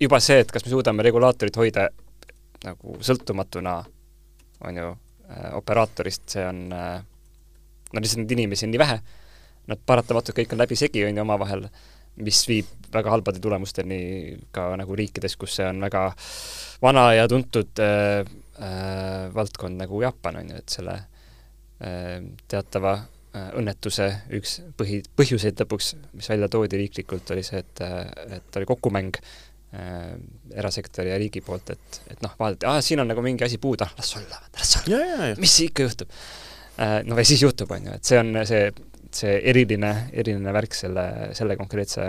juba 0.00 0.20
see, 0.24 0.40
et 0.44 0.54
kas 0.54 0.64
me 0.64 0.72
suudame 0.72 1.04
regulaatorit 1.06 1.60
hoida 1.60 1.88
nagu 2.64 2.98
sõltumatuna, 3.04 3.78
on 4.64 4.80
ju, 4.80 4.92
äh, 5.28 5.50
operaatorist, 5.58 6.28
see 6.36 6.46
on 6.48 6.66
äh, 6.72 7.02
no 7.94 8.02
lihtsalt 8.02 8.24
neid 8.24 8.36
inimesi 8.36 8.66
on 8.66 8.74
nii 8.74 8.82
vähe, 8.82 9.00
nad 9.70 9.82
paratamatult 9.86 10.36
kõik 10.38 10.54
on 10.54 10.60
läbisegi, 10.60 11.04
on 11.06 11.16
ju, 11.16 11.24
omavahel, 11.24 11.66
mis 12.24 12.42
viib 12.46 12.68
väga 12.94 13.10
halbade 13.10 13.40
tulemusteni 13.42 13.98
ka 14.54 14.68
nagu 14.78 14.96
riikides, 14.98 15.34
kus 15.40 15.56
see 15.58 15.66
on 15.66 15.82
väga 15.82 16.06
vana 16.82 17.08
ja 17.16 17.26
tuntud 17.30 17.82
äh, 17.82 18.22
äh, 18.60 19.34
valdkond 19.34 19.80
nagu 19.80 20.02
Jaapan, 20.02 20.42
on 20.42 20.52
ju, 20.52 20.60
et 20.62 20.76
selle 20.76 20.98
äh, 21.80 22.20
teatava 22.50 22.94
äh, 22.98 23.48
õnnetuse 23.58 24.10
üks 24.38 24.60
põhi, 24.78 25.00
põhjuseid 25.16 25.64
lõpuks, 25.64 25.94
mis 26.14 26.30
välja 26.30 26.50
toodi 26.52 26.84
riiklikult, 26.84 27.34
oli 27.34 27.46
see, 27.46 27.64
et, 27.64 27.82
et 28.38 28.60
oli 28.60 28.70
kokkumäng 28.70 29.18
äh, 29.74 30.14
erasektori 30.54 31.12
ja 31.12 31.18
riigi 31.20 31.42
poolt, 31.44 31.74
et, 31.74 32.00
et 32.14 32.24
noh, 32.24 32.34
vaadati, 32.38 32.68
aa, 32.70 32.80
siin 32.84 33.02
on 33.02 33.10
nagu 33.10 33.24
mingi 33.24 33.46
asi 33.46 33.58
puudu, 33.62 33.86
ah 33.86 33.94
las 33.98 34.14
olla, 34.20 34.40
las 34.54 34.76
olla, 34.80 35.32
mis 35.40 35.56
ikka 35.66 35.88
juhtub 35.88 36.14
äh,. 36.78 37.00
no 37.04 37.18
ja 37.18 37.26
siis 37.26 37.42
juhtub, 37.42 37.70
on 37.74 37.90
ju, 37.90 37.98
et 37.98 38.12
see 38.12 38.20
on 38.20 38.32
see, 38.48 38.70
see 39.14 39.36
eriline, 39.52 39.92
eriline 40.12 40.54
värk 40.56 40.78
selle, 40.78 41.06
selle 41.36 41.58
konkreetse 41.60 42.08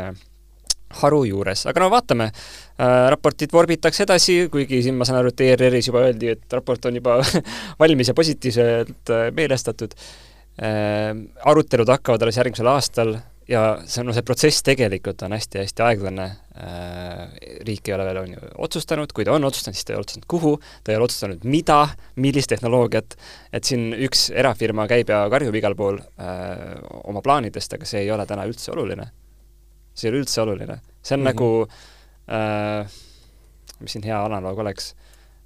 haru 1.02 1.24
juures, 1.28 1.66
aga 1.70 1.84
no 1.84 1.90
vaatame 1.94 2.30
äh,, 2.30 3.10
raportit 3.14 3.54
vorbitakse 3.54 4.06
edasi, 4.06 4.38
kuigi 4.54 4.82
siin 4.86 4.98
ma 5.00 5.08
saan 5.08 5.22
aru, 5.22 5.34
et 5.34 5.46
ERR-is 5.50 5.90
juba 5.90 6.06
öeldi, 6.06 6.36
et 6.36 6.58
raport 6.58 6.90
on 6.90 7.02
juba 7.02 7.20
valmis 7.82 8.12
ja 8.12 8.18
positiivselt 8.18 9.14
äh, 9.14 9.30
meelestatud 9.36 9.96
äh,. 10.62 11.14
arutelud 11.46 11.90
hakkavad 11.98 12.28
alles 12.28 12.42
järgmisel 12.42 12.70
aastal 12.72 13.18
ja 13.50 13.62
see, 13.86 14.04
no 14.06 14.14
see 14.16 14.26
protsess 14.26 14.64
tegelikult 14.66 15.22
on 15.26 15.36
hästi-hästi 15.36 15.84
aeglane 15.86 16.26
äh,, 16.58 17.36
riik 17.68 17.90
ei 17.90 17.96
ole 17.96 18.08
veel, 18.08 18.20
on 18.24 18.34
ju, 18.34 18.42
otsustanud, 18.68 19.14
kui 19.16 19.28
ta 19.28 19.36
on 19.36 19.46
otsustanud, 19.48 19.78
siis 19.78 19.88
ta 19.88 19.94
ei 19.94 20.00
ole 20.00 20.08
otsustanud, 20.08 20.28
kuhu, 20.32 20.54
ta 20.84 20.94
ei 20.94 21.00
ole 21.00 21.08
otsustanud, 21.08 21.46
mida, 21.56 21.80
millist 22.22 22.52
tehnoloogiat, 22.54 23.18
et 23.54 23.70
siin 23.70 23.92
üks 24.08 24.28
erafirma 24.34 24.88
käib 24.92 25.14
ja 25.14 25.24
karjub 25.32 25.60
igal 25.62 25.78
pool 25.78 26.02
äh, 26.02 26.76
oma 27.04 27.22
plaanidest, 27.26 27.78
aga 27.78 27.90
see 27.90 28.06
ei 28.06 28.12
ole 28.16 28.26
täna 28.30 28.48
üldse 28.50 28.74
oluline. 28.74 29.10
see 29.96 30.10
ei 30.10 30.14
ole 30.14 30.24
üldse 30.26 30.42
oluline. 30.42 30.80
see 31.02 31.16
on 31.16 31.22
mm 31.22 31.28
-hmm. 31.28 31.34
nagu 31.34 31.68
äh, 32.30 32.96
mis 33.80 33.92
siin 33.92 34.04
hea 34.04 34.26
analoog 34.26 34.60
oleks 34.60 34.94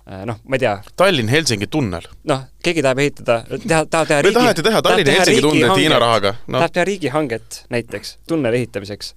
noh, 0.09 0.39
ma 0.47 0.57
ei 0.57 0.63
tea. 0.63 0.75
Tallinn-Helsingi 0.97 1.69
tunnel. 1.71 2.05
noh, 2.29 2.45
keegi 2.65 2.83
tahab 2.85 3.01
ehitada, 3.03 3.39
teha, 3.49 3.81
tahab 3.85 4.07
teha 4.09 4.21
riigi 4.25 4.37
taheti 4.39 4.65
teha 4.65 4.81
Tallinna-Helsingi 4.85 5.43
tunnelit 5.45 5.81
Hiina 5.81 5.99
rahaga 6.01 6.35
no.. 6.47 6.57
tahab 6.57 6.75
teha 6.77 6.85
riigihanget 6.89 7.63
näiteks 7.73 8.15
tunneli 8.29 8.63
ehitamiseks. 8.63 9.13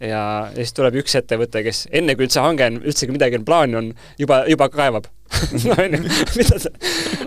ja, 0.00 0.08
ja 0.08 0.22
siis 0.56 0.74
tuleb 0.76 0.98
üks 1.04 1.14
ettevõte, 1.20 1.62
kes 1.66 1.84
enne, 1.92 2.16
kui 2.18 2.26
üldse 2.26 2.42
hange 2.42 2.66
on, 2.70 2.80
üldsegi 2.82 3.14
midagi 3.14 3.38
on 3.38 3.46
plaani 3.46 3.78
on, 3.80 3.92
juba, 4.18 4.42
juba 4.50 4.68
kaevab 4.72 5.06
no 5.68 5.78
onju, 5.78 6.02
mida 6.38 6.58
sa, 6.60 6.72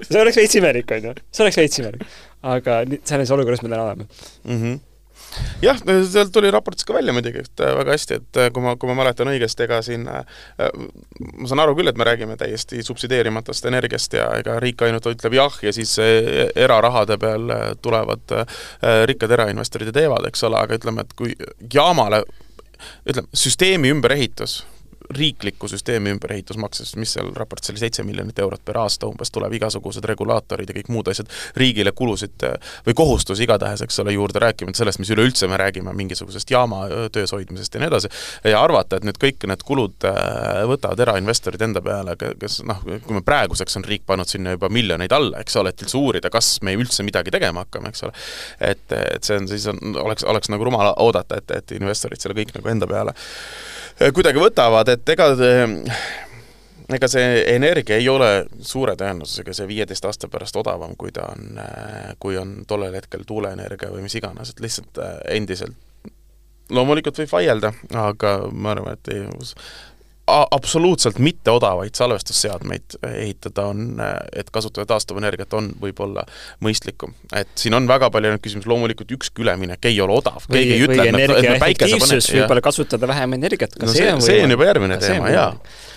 see 0.04 0.20
oleks 0.22 0.41
veits 0.41 0.60
imelik, 0.60 0.91
onju. 1.00 1.15
see 1.32 1.48
oleks 1.48 1.62
veits 1.63 1.82
imelik. 1.82 2.04
aga 2.56 2.82
selles 3.08 3.32
olukorras 3.34 3.63
me 3.63 3.72
täna 3.72 3.88
oleme 3.88 4.06
mm. 4.43 4.60
-hmm 4.60 4.78
jah, 5.61 5.79
sealt 6.11 6.31
tuli 6.33 6.51
raportis 6.53 6.85
ka 6.87 6.95
välja 6.95 7.13
muidugi, 7.15 7.43
et 7.45 7.63
äh, 7.63 7.73
väga 7.77 7.95
hästi, 7.95 8.19
et 8.21 8.39
äh, 8.41 8.49
kui 8.53 8.63
ma, 8.63 8.75
kui 8.79 8.89
ma 8.91 8.97
mäletan 9.01 9.29
õigesti, 9.31 9.65
ega 9.67 9.81
siin 9.85 10.07
äh, 10.11 10.23
ma 11.37 11.49
saan 11.49 11.63
aru 11.63 11.75
küll, 11.77 11.91
et 11.91 11.99
me 11.99 12.07
räägime 12.07 12.37
täiesti 12.39 12.83
subsideerimatust 12.85 13.67
energiast 13.69 14.17
ja 14.17 14.29
ega 14.39 14.59
riik 14.63 14.81
ainult 14.85 15.09
ütleb 15.11 15.37
jah 15.37 15.59
ja 15.65 15.73
siis 15.75 15.97
erarahade 15.99 17.17
peal 17.21 17.51
tulevad 17.81 18.33
rikkad 19.09 19.31
erainvestorid 19.37 19.91
ja 19.91 19.95
teevad, 20.01 20.27
eks 20.29 20.43
ole, 20.47 20.61
aga 20.61 20.77
ütleme, 20.77 21.05
et 21.05 21.13
kui 21.17 21.35
jaamale 21.73 22.23
ütleme, 23.07 23.29
süsteemi 23.33 23.91
ümberehitus 23.95 24.61
riikliku 25.10 25.67
süsteemi 25.67 26.12
ümberehitusmaksest, 26.15 26.96
mis 27.00 27.13
seal 27.15 27.30
raportis 27.36 27.72
oli, 27.72 27.80
seitse 27.80 28.04
miljonit 28.04 28.39
eurot 28.39 28.63
per 28.65 28.80
aasta 28.82 29.08
umbes, 29.08 29.32
tuleb 29.32 29.54
igasugused 29.58 30.06
regulaatorid 30.06 30.70
ja 30.70 30.76
kõik 30.78 30.91
muud 30.91 31.12
asjad 31.12 31.32
riigile 31.60 31.93
kulusid 31.96 32.43
või 32.86 32.96
kohustusi 32.98 33.46
igatahes, 33.48 33.84
eks 33.86 34.00
ole, 34.04 34.13
juurde, 34.17 34.41
rääkimata 34.43 34.82
sellest, 34.82 35.00
mis 35.00 35.12
üleüldse 35.15 35.48
me 35.48 35.60
räägime 35.60 35.93
mingisugusest 35.98 36.52
jaama 36.52 36.84
töös 37.13 37.32
hoidmisest 37.36 37.76
ja 37.76 37.84
nii 37.84 37.91
edasi, 37.91 38.12
ja 38.43 38.62
arvata, 38.62 39.00
et 39.00 39.08
nüüd 39.08 39.20
kõik 39.22 39.48
need 39.50 39.63
kulud 39.67 40.08
äh, 40.08 40.63
võtavad 40.70 41.00
erainvestorid 41.08 41.63
enda 41.70 41.84
peale, 41.84 42.17
kes 42.17 42.60
noh, 42.67 42.84
kui 42.84 43.17
me 43.17 43.24
praeguseks 43.26 43.80
on 43.80 43.88
riik 43.88 44.06
pannud 44.08 44.30
sinna 44.30 44.58
juba 44.58 44.70
miljoneid 44.74 45.15
alla, 45.15 45.43
eks 45.43 45.60
ole, 45.62 45.72
et 45.74 45.86
üldse 45.86 46.00
uurida, 46.00 46.32
kas 46.34 46.58
me 46.67 46.76
üldse 46.78 47.06
midagi 47.08 47.34
tegema 47.34 47.65
hakkame, 47.65 47.93
eks 47.93 48.06
ole, 48.08 48.13
et, 48.60 48.86
et 48.98 49.24
see 49.24 49.39
on 49.39 49.48
siis, 49.50 49.70
on, 49.72 49.82
oleks, 50.04 50.28
oleks 50.28 50.52
nagu 50.54 50.67
rumal 50.67 50.93
oodata, 50.98 51.39
et, 51.39 51.58
et 51.62 51.78
investorid 51.80 52.22
selle 52.22 52.38
kõik 52.38 52.56
nagu 52.58 52.76
enda 52.76 52.89
peale 52.89 53.15
Äh, 53.15 53.76
kuidagi 54.13 54.41
võtavad, 54.41 54.89
et 54.93 55.10
ega 55.10 55.31
ega 56.95 57.07
see 57.12 57.41
energia 57.51 57.97
ei 57.99 58.07
ole 58.10 58.29
suure 58.63 58.95
tõenäosusega 58.99 59.55
see 59.55 59.67
viieteist 59.67 60.05
aasta 60.07 60.29
pärast 60.31 60.55
odavam, 60.60 60.95
kui 60.99 61.12
ta 61.15 61.27
on, 61.33 61.60
äh, 61.60 62.13
kui 62.19 62.38
on 62.39 62.62
tollel 62.67 62.95
hetkel 62.95 63.25
tuuleenergia 63.27 63.91
või 63.91 64.05
mis 64.05 64.15
iganes, 64.15 64.53
et 64.53 64.63
lihtsalt 64.63 65.01
äh, 65.03 65.17
endiselt 65.36 65.75
loomulikult 66.69 67.19
võib 67.21 67.31
vaielda, 67.31 67.71
aga 67.95 68.31
ma 68.51 68.73
arvan, 68.75 68.97
et 68.97 69.12
ei, 69.13 69.23
absoluutselt 70.27 71.19
mitteodavaid 71.23 71.95
salvestusseadmeid 71.95 72.97
ehitada 73.07 73.67
on, 73.71 74.01
et 74.35 74.49
kasutada 74.53 74.85
taastuvenergiat, 74.89 75.53
on 75.55 75.69
võib-olla 75.81 76.25
mõistlikum. 76.63 77.13
et 77.35 77.49
siin 77.55 77.75
on 77.77 77.87
väga 77.87 78.09
palju 78.11 78.33
neid 78.33 78.43
küsimusi, 78.43 78.69
loomulikult 78.69 79.11
ükski 79.17 79.45
üleminek 79.45 79.87
ei 79.87 80.01
ole 80.03 80.17
odav, 80.17 80.43
keegi 80.51 80.75
ei 80.75 80.83
ütle, 80.87 81.07
et 81.07 81.15
me, 81.15 81.23
et 81.29 81.49
me 81.53 81.55
päikese 81.63 82.01
pane-. 82.03 82.19
võib-olla 82.41 82.65
kasutada 82.67 83.07
vähem 83.07 83.37
energiat, 83.39 83.77
ka 83.79 83.87
no 83.87 83.95
see 83.95 84.11
on 84.11 84.21
see 84.25 84.43
on 84.43 84.55
juba 84.57 84.67
järgmine 84.67 84.99
teema, 85.03 85.31
jaa. 85.31 85.49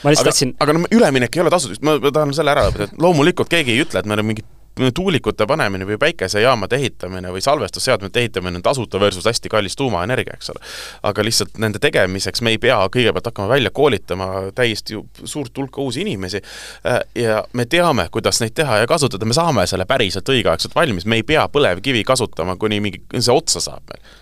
aga, 0.05 0.17
tahtsin... 0.31 0.55
aga 0.63 0.79
no 0.79 0.87
üleminek 0.95 1.37
ei 1.37 1.45
ole 1.45 1.55
tasutud, 1.57 1.83
ma 1.87 1.99
tahan 2.07 2.35
selle 2.37 2.55
ära 2.55 2.69
õpetada, 2.71 2.93
et 2.93 3.03
loomulikult 3.03 3.51
keegi 3.51 3.75
ei 3.75 3.85
ütle, 3.87 4.05
et 4.05 4.11
meil 4.11 4.23
on 4.23 4.31
mingid 4.31 4.47
tuulikute 4.95 5.47
panemine 5.47 5.87
või 5.87 5.99
päikesejaamade 6.01 6.77
ehitamine 6.77 7.33
või 7.33 7.43
salvestusseadmete 7.45 8.21
ehitamine 8.21 8.61
on 8.61 8.63
tasuta 8.63 9.01
versus 9.01 9.27
hästi 9.27 9.49
kallis 9.49 9.77
tuumaenergia, 9.77 10.35
eks 10.37 10.51
ole. 10.51 10.63
aga 11.03 11.25
lihtsalt 11.25 11.59
nende 11.59 11.79
tegemiseks 11.79 12.43
me 12.43 12.55
ei 12.55 12.59
pea 12.59 12.79
kõigepealt 12.93 13.31
hakkama 13.33 13.49
välja 13.49 13.71
koolitama 13.71 14.31
täiesti 14.55 14.99
suurt 15.25 15.59
hulka 15.59 15.83
uusi 15.83 16.01
inimesi 16.01 16.41
äh, 16.87 17.01
ja 17.15 17.45
me 17.53 17.67
teame, 17.67 18.09
kuidas 18.11 18.41
neid 18.41 18.55
teha 18.55 18.83
ja 18.85 18.87
kasutada, 18.87 19.29
me 19.29 19.37
saame 19.37 19.67
selle 19.67 19.85
päriselt 19.85 20.29
õigeaegselt 20.29 20.75
valmis, 20.75 21.07
me 21.07 21.21
ei 21.21 21.27
pea 21.27 21.49
põlevkivi 21.49 22.05
kasutama, 22.05 22.57
kuni 22.57 22.81
mingi, 22.81 23.05
see 23.19 23.35
otsa 23.35 23.61
saab 23.61 23.93
meil. 23.93 24.19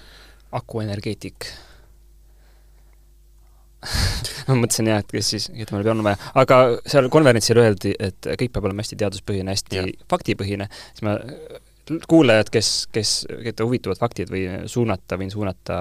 akuenergeetik 0.52 1.52
ma 4.48 4.56
mõtlesin 4.58 4.90
jah, 4.90 5.02
et 5.02 5.12
kes 5.12 5.30
siis, 5.34 5.48
keda 5.54 5.76
meil 5.76 5.90
on 5.92 6.04
vaja, 6.06 6.18
aga 6.40 6.60
seal 6.88 7.08
konverentsil 7.12 7.60
öeldi, 7.62 7.94
et 7.98 8.28
kõik 8.28 8.52
peab 8.54 8.68
olema 8.68 8.84
hästi 8.84 8.98
teaduspõhine, 8.98 9.54
hästi 9.54 9.78
ja. 9.78 9.86
faktipõhine, 10.10 10.68
siis 10.90 11.06
ma, 11.06 11.16
kuulajad, 12.08 12.50
kes, 12.52 12.70
kes, 12.92 13.12
keda 13.44 13.66
huvitavad 13.66 14.00
faktid 14.00 14.32
või 14.32 14.44
suunata, 14.68 15.18
võin 15.20 15.30
suunata 15.32 15.78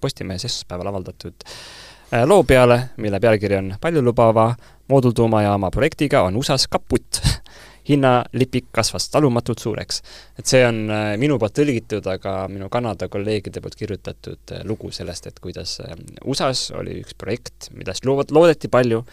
Postimehes 0.00 0.46
esmaspäeval 0.46 0.92
avaldatud 0.92 1.46
äh, 1.46 2.24
loo 2.28 2.44
peale, 2.46 2.82
mille 2.96 3.20
pealkiri 3.20 3.58
on 3.58 3.72
paljulubava 3.80 4.52
moodultuumajaama 4.88 5.70
projektiga 5.70 6.22
on 6.28 6.36
USA-s 6.36 6.68
kaputt 6.70 7.22
hinnalipik 7.88 8.68
kasvas 8.74 9.08
talumatult 9.12 9.62
suureks. 9.62 10.02
et 10.38 10.46
see 10.46 10.62
on 10.66 10.80
äh, 10.92 11.12
minu 11.20 11.38
poolt 11.40 11.56
tõlgitud, 11.58 12.06
aga 12.12 12.34
minu 12.52 12.68
Kanada 12.72 13.08
kolleegide 13.08 13.62
poolt 13.64 13.78
kirjutatud 13.80 14.54
äh, 14.54 14.64
lugu 14.68 14.90
sellest, 14.94 15.26
et 15.30 15.40
kuidas 15.40 15.78
äh, 15.84 15.94
USA-s 16.24 16.72
oli 16.78 17.00
üks 17.02 17.16
projekt, 17.18 17.70
millest 17.74 18.06
lood-, 18.08 18.34
loodeti 18.34 18.70
palju, 18.72 19.04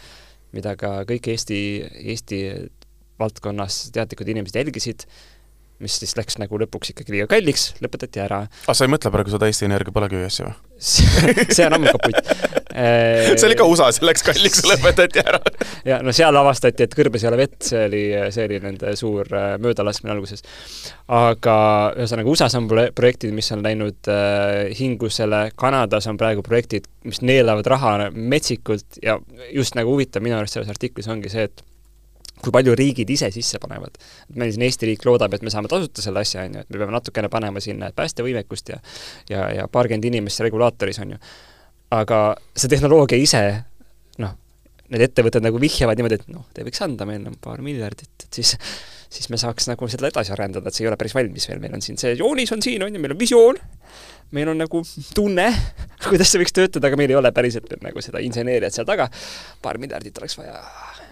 mida 0.56 0.76
ka 0.80 0.98
kõik 1.08 1.30
Eesti, 1.32 1.60
Eesti 2.12 2.42
valdkonnas 3.20 3.86
teadlikud 3.96 4.28
inimesed 4.28 4.60
jälgisid, 4.60 5.06
mis 5.82 5.98
siis 6.00 6.16
läks 6.18 6.38
nagu 6.40 6.60
lõpuks 6.62 6.92
ikkagi 6.94 7.16
liiga 7.16 7.30
kalliks, 7.30 7.70
lõpetati 7.84 8.22
ära. 8.24 8.44
aga 8.48 8.72
ah, 8.72 8.76
sa 8.76 8.86
ei 8.86 8.92
mõtle 8.92 9.12
praegu 9.14 9.32
seda 9.32 9.50
Eesti 9.50 9.68
Energia 9.68 9.94
põlevkivi 9.96 10.28
asja 10.28 10.48
või? 10.48 10.56
see 11.56 11.66
on 11.66 11.78
ammu 11.78 11.92
kaputt 11.96 12.56
see 12.76 13.46
oli 13.48 13.56
ka 13.56 13.64
USA-s, 13.64 14.02
läks 14.04 14.24
kalliks, 14.26 14.62
lõpetati 14.70 15.22
ära. 15.22 15.40
ja 15.86 16.00
no 16.04 16.12
seal 16.16 16.36
avastati, 16.36 16.84
et 16.84 16.96
kõrbes 16.96 17.24
ei 17.24 17.30
ole 17.30 17.38
vett, 17.40 17.56
see 17.64 17.84
oli, 17.88 18.02
see 18.34 18.48
oli 18.48 18.58
nende 18.62 18.92
suur 18.98 19.30
äh, 19.32 19.54
möödalaskmine 19.62 20.12
alguses. 20.12 20.44
aga 21.08 21.56
ühesõnaga 21.96 22.32
USA-s 22.32 22.58
on 22.60 22.68
projektid, 22.68 23.32
mis 23.36 23.48
on 23.56 23.64
läinud 23.64 24.12
äh, 24.12 24.74
hingusele, 24.76 25.46
Kanadas 25.56 26.08
on 26.10 26.20
praegu 26.20 26.44
projektid, 26.46 26.88
mis 27.08 27.22
neelavad 27.24 27.72
raha 27.72 27.96
metsikult 28.12 29.00
ja 29.02 29.16
just 29.54 29.78
nagu 29.78 29.94
huvitav 29.94 30.24
minu 30.24 30.36
arust 30.38 30.58
selles 30.58 30.72
artiklis 30.72 31.08
ongi 31.12 31.32
see, 31.32 31.48
et 31.48 31.64
kui 32.42 32.52
palju 32.54 32.74
riigid 32.78 33.10
ise 33.10 33.30
sisse 33.34 33.60
panevad. 33.62 33.96
et 34.30 34.36
meil 34.36 34.52
siin 34.52 34.64
Eesti 34.66 34.90
riik 34.90 35.04
loodab, 35.08 35.34
et 35.34 35.44
me 35.46 35.52
saame 35.52 35.70
tasuta 35.72 36.04
selle 36.04 36.22
asja, 36.22 36.44
on 36.46 36.58
ju, 36.58 36.64
et 36.64 36.72
me 36.72 36.80
peame 36.82 36.94
natukene 36.94 37.30
panema 37.32 37.62
sinna 37.64 37.90
päästevõimekust 37.96 38.74
ja 38.74 38.80
ja, 39.30 39.46
ja 39.60 39.68
paarkümmend 39.72 40.04
inimest 40.10 40.44
regulaatoris, 40.46 41.00
on 41.04 41.16
ju. 41.16 41.22
aga 41.96 42.20
see 42.56 42.72
tehnoloogia 42.72 43.22
ise, 43.22 43.42
noh, 44.22 44.36
need 44.92 45.06
ettevõtted 45.08 45.44
nagu 45.46 45.60
vihjavad 45.62 45.98
niimoodi, 45.98 46.20
et 46.20 46.28
noh, 46.34 46.44
te 46.54 46.66
võiks 46.66 46.82
anda 46.84 47.08
meile 47.08 47.32
paar 47.42 47.64
miljardit, 47.64 48.12
et 48.26 48.42
siis 48.42 48.56
siis 49.16 49.30
me 49.30 49.38
saaks 49.40 49.68
nagu 49.70 49.88
seda 49.90 50.10
edasi 50.10 50.32
arendada, 50.34 50.68
et 50.68 50.76
see 50.76 50.84
ei 50.84 50.90
ole 50.90 50.98
päris 51.00 51.14
valmis 51.16 51.46
veel, 51.48 51.60
meil 51.62 51.76
on 51.76 51.84
siin 51.84 51.98
see 52.00 52.16
joonis 52.18 52.52
on 52.52 52.62
siin, 52.64 52.82
on 52.84 52.94
ju, 52.94 53.02
meil 53.02 53.14
on 53.14 53.20
visioon, 53.20 53.60
meil 54.34 54.48
on 54.50 54.58
nagu 54.58 54.82
tunne, 55.14 55.46
kuidas 56.08 56.32
see 56.32 56.42
võiks 56.42 56.54
töötada, 56.56 56.90
aga 56.90 56.98
meil 56.98 57.12
ei 57.12 57.18
ole 57.18 57.32
päriselt 57.34 57.70
nagu 57.82 58.02
seda 58.04 58.22
inseneeriat 58.24 58.74
seal 58.74 58.88
taga, 58.88 59.08
paar 59.62 59.78
miljardit 59.82 60.18
oleks 60.18 60.38
vaja 60.38 60.58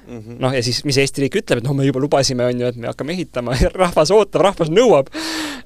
mm 0.06 0.18
-hmm. 0.18 0.36
noh, 0.38 0.54
ja 0.54 0.62
siis 0.62 0.84
mis 0.84 0.98
Eesti 0.98 1.24
riik 1.24 1.38
ütleb, 1.40 1.58
et 1.58 1.64
noh, 1.64 1.74
me 1.76 1.86
juba 1.86 2.00
lubasime, 2.00 2.44
on 2.44 2.60
ju, 2.60 2.66
et 2.66 2.76
me 2.76 2.86
hakkame 2.90 3.12
ehitama 3.12 3.56
ja 3.62 3.70
rahvas 3.74 4.10
ootab, 4.10 4.42
rahvas 4.42 4.70
nõuab, 4.70 5.10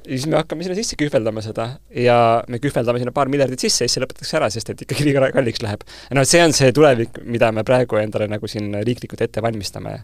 siis 0.07 0.27
me 0.27 0.37
hakkame 0.37 0.67
sinna 0.67 0.77
sisse 0.79 0.97
kühveldama 1.01 1.43
seda 1.43 1.69
ja 1.95 2.45
me 2.49 2.61
kühveldame 2.63 2.99
sinna 3.03 3.13
paar 3.13 3.29
miljardit 3.29 3.61
sisse 3.61 3.85
ja 3.85 3.89
siis 3.89 3.99
see 3.99 4.05
lõpetatakse 4.05 4.41
ära, 4.41 4.51
sest 4.51 4.71
et 4.71 4.87
ikkagi 4.87 5.05
liiga 5.09 5.33
kalliks 5.33 5.63
läheb. 5.63 5.85
no 6.15 6.25
see 6.25 6.45
on 6.45 6.53
see 6.53 6.73
tulevik, 6.73 7.23
mida 7.25 7.53
me 7.53 7.65
praegu 7.65 7.97
endale 7.97 8.29
nagu 8.29 8.47
siin 8.47 8.75
riiklikult 8.85 9.21
ette 9.21 9.43
valmistame 9.43 9.99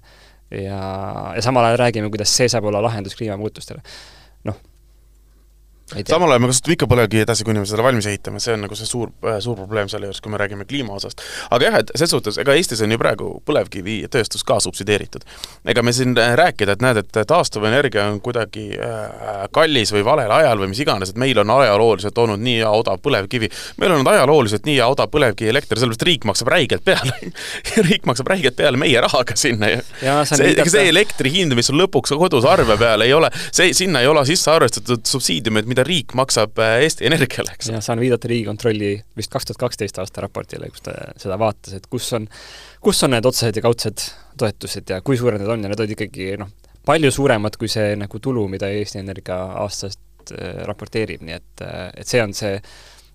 ja, 0.50 0.80
ja 1.36 1.42
samal 1.42 1.64
ajal 1.64 1.78
räägime, 1.86 2.10
kuidas 2.10 2.36
see 2.36 2.48
saab 2.48 2.64
olla 2.64 2.82
lahendus 2.82 3.16
kliimamuutustele. 3.16 3.82
noh 4.44 4.56
samal 6.02 6.32
ajal 6.32 6.42
me 6.42 6.50
kasutame 6.50 6.76
ikka 6.76 6.88
põlevkivi 6.90 7.22
edasi, 7.24 7.44
kuni 7.46 7.62
me 7.62 7.68
seda 7.68 7.84
valmis 7.86 8.08
ehitame, 8.10 8.40
see 8.42 8.54
on 8.56 8.64
nagu 8.64 8.76
see 8.78 8.88
suur, 8.88 9.12
äh, 9.26 9.38
suur 9.44 9.58
probleem 9.60 9.90
selle 9.92 10.08
juures, 10.08 10.20
kui 10.24 10.32
me 10.32 10.40
räägime 10.40 10.66
kliima 10.68 10.96
osast. 10.96 11.22
aga 11.54 11.68
jah, 11.68 11.78
et 11.82 11.92
ses 12.00 12.10
suhtes, 12.10 12.38
ega 12.42 12.56
Eestis 12.58 12.82
on 12.84 12.92
ju 12.92 12.98
praegu 13.00 13.30
põlevkivitööstus 13.46 14.44
ka 14.46 14.58
subsideeritud. 14.64 15.24
ega 15.70 15.82
me 15.82 15.92
siin 15.92 16.16
äh, 16.18 16.34
rääkida, 16.40 16.76
et 16.76 16.84
näed, 16.84 17.00
et 17.04 17.20
taastuvenergia 17.30 18.08
on 18.10 18.20
kuidagi 18.24 18.66
äh, 18.74 19.46
kallis 19.54 19.92
või 19.94 20.04
valel 20.06 20.32
ajal 20.34 20.64
või 20.64 20.72
mis 20.72 20.82
iganes, 20.84 21.14
et 21.14 21.20
meil 21.20 21.38
on 21.42 21.54
ajalooliselt 21.58 22.18
olnud 22.18 22.42
nii 22.42 22.58
hea 22.62 22.70
odav 22.70 23.00
põlevkivi, 23.04 23.50
meil 23.78 23.92
on 23.92 24.00
olnud 24.00 24.12
ajalooliselt 24.14 24.66
nii 24.66 24.78
hea 24.80 24.88
odav 24.90 25.12
põlevkivielekter, 25.14 25.80
sellepärast 25.80 26.06
riik 26.10 26.28
maksab 26.28 26.50
räigelt 26.54 26.84
peale 26.84 27.14
riik 27.88 28.08
maksab 28.08 28.32
räigelt 28.34 28.56
peale 28.58 28.80
meie 28.80 29.00
rahaga 29.04 29.36
sinna 29.38 29.70
ju. 29.70 29.80
see, 30.28 30.50
ega 30.54 30.68
see 30.70 30.88
elektri 30.90 31.32
hind, 31.34 31.54
mis 31.56 31.70
on 31.72 31.78
lõpuks 31.82 32.14
kodus 32.18 32.46
arve 32.48 32.76
peal, 32.80 33.04
ei 33.06 33.14
ole, 33.14 33.30
see, 33.50 33.72
sinna 33.76 34.02
ei 34.02 34.10
ole 34.10 34.24
sisse 34.28 34.50
arvestatud 34.50 35.04
subsiidiumid, 35.08 35.68
mida 35.70 35.83
riik 35.86 36.14
maksab 36.18 36.58
äh, 36.62 36.78
Eesti 36.84 37.06
Energiale, 37.08 37.54
eks. 37.54 37.70
ja 37.72 37.80
saan 37.84 38.00
viidata 38.02 38.28
Riigikontrolli 38.30 38.92
vist 39.16 39.32
kaks 39.32 39.48
tuhat 39.50 39.60
kaksteist 39.66 39.98
aasta 40.02 40.24
raportile, 40.24 40.70
kus 40.72 40.84
ta 40.86 40.94
seda 41.20 41.38
vaatas, 41.40 41.76
et 41.78 41.88
kus 41.90 42.10
on, 42.16 42.28
kus 42.84 43.02
on 43.06 43.14
need 43.14 43.28
otsesed 43.28 43.60
ja 43.60 43.64
kaudsed 43.64 44.06
toetused 44.40 44.90
ja 44.90 45.00
kui 45.04 45.18
suured 45.20 45.42
need 45.42 45.52
on 45.52 45.66
ja 45.66 45.72
need 45.72 45.84
olid 45.84 45.94
ikkagi 45.96 46.32
noh, 46.40 46.50
palju 46.86 47.12
suuremad 47.14 47.58
kui 47.60 47.70
see 47.72 47.94
nagu 48.00 48.20
tulu, 48.22 48.46
mida 48.52 48.70
Eesti 48.72 49.02
Energia 49.02 49.40
aastast 49.64 50.34
äh, 50.34 50.64
raporteerib, 50.68 51.24
nii 51.26 51.38
et, 51.38 51.52
äh, 51.66 51.90
et 51.94 52.10
see 52.10 52.22
on 52.24 52.34
see 52.36 52.56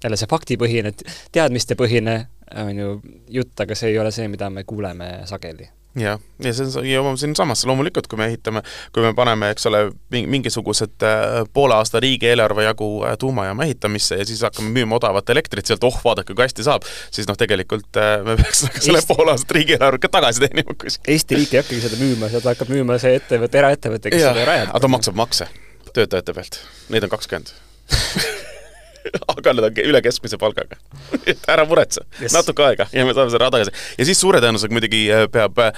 jälle 0.03 0.19
see 0.19 0.31
faktipõhine, 0.31 0.93
teadmistepõhine 1.35 2.15
on 2.63 2.77
ju 2.77 2.93
jutt, 3.39 3.57
aga 3.59 3.75
see 3.75 3.91
ei 3.93 3.99
ole 3.99 4.13
see, 4.15 4.29
mida 4.31 4.49
me 4.53 4.63
kuuleme 4.67 5.19
sageli 5.29 5.67
jah, 5.97 6.19
ja 6.43 6.51
see 6.53 6.67
on, 6.67 6.85
jõuame 6.85 7.17
siinsamasse, 7.19 7.67
loomulikult 7.69 8.07
kui 8.09 8.19
me 8.19 8.27
ehitame, 8.29 8.61
kui 8.93 9.03
me 9.03 9.11
paneme, 9.17 9.49
eks 9.53 9.65
ole, 9.69 9.81
mingisugused 10.13 11.05
äh, 11.05 11.41
poole 11.53 11.75
aasta 11.79 12.01
riigieelarve 12.03 12.67
jagu 12.67 12.89
äh, 13.07 13.15
tuumajaama 13.19 13.65
ehitamisse 13.65 14.19
ja 14.19 14.27
siis 14.27 14.43
hakkame 14.45 14.69
müüma 14.75 14.99
odavat 14.99 15.29
elektrit 15.33 15.69
sealt, 15.69 15.83
oh, 15.87 15.97
vaadake, 16.05 16.35
kui 16.35 16.45
hästi 16.45 16.65
saab, 16.67 16.85
siis 17.11 17.29
noh, 17.29 17.37
tegelikult 17.39 18.01
äh, 18.01 18.19
me 18.25 18.37
peaks 18.39 18.63
nagu 18.67 18.83
selle 18.85 19.01
Eesti... 19.01 19.15
poole 19.15 19.33
aastat 19.33 19.55
riigieelarvet 19.57 20.05
ka 20.05 20.13
tagasi 20.19 20.45
teenima 20.45 20.75
kuskil. 20.75 21.13
Eesti 21.15 21.39
riik 21.39 21.55
ei 21.55 21.63
hakkagi 21.63 21.81
seda 21.87 22.01
müüma, 22.01 22.29
seda 22.33 22.53
hakkab 22.53 22.73
müüma 22.75 22.99
see 23.01 23.15
ettevõte, 23.19 23.63
eraettevõte, 23.63 24.13
kes 24.13 24.27
ja, 24.27 24.35
seda 24.35 24.45
rajab. 24.51 24.69
aga 24.73 24.85
ta 24.85 24.93
maksab 24.97 25.17
makse 25.19 25.49
töötajate 25.95 26.37
pealt, 26.37 26.61
neid 26.93 27.09
on 27.09 27.17
kakskümmend 27.17 27.55
aga 29.33 29.53
nad 29.55 29.69
on 29.69 29.81
üle 29.83 30.01
keskmise 30.05 30.39
palgaga 30.41 30.77
et 31.25 31.45
ära 31.53 31.65
muretse 31.69 32.03
yes., 32.19 32.33
natuke 32.35 32.65
aega 32.65 32.87
ja 32.93 33.05
me 33.07 33.15
saame 33.15 33.31
selle 33.31 33.43
raha 33.43 33.55
tagasi. 33.57 33.73
ja 33.99 34.07
siis 34.09 34.21
suure 34.21 34.41
tõenäosusega 34.43 34.75
muidugi 34.75 35.03
äh, 35.13 35.25
peab 35.31 35.61
äh, 35.63 35.71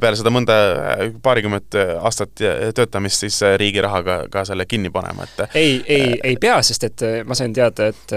peale 0.00 0.18
seda 0.18 0.32
mõnda 0.34 0.56
äh, 0.56 1.04
paarikümmet 1.24 1.78
aastat 2.00 2.34
töötamist 2.76 3.24
siis 3.24 3.40
riigi 3.60 3.82
rahaga 3.84 4.24
ka 4.32 4.44
selle 4.48 4.66
kinni 4.68 4.92
panema, 4.94 5.26
et 5.26 5.56
ei, 5.56 5.78
ei, 5.86 6.12
ei 6.32 6.36
pea, 6.40 6.58
sest 6.66 6.88
et 6.88 7.06
ma 7.26 7.36
sain 7.38 7.54
teada, 7.54 7.88
et 7.92 8.14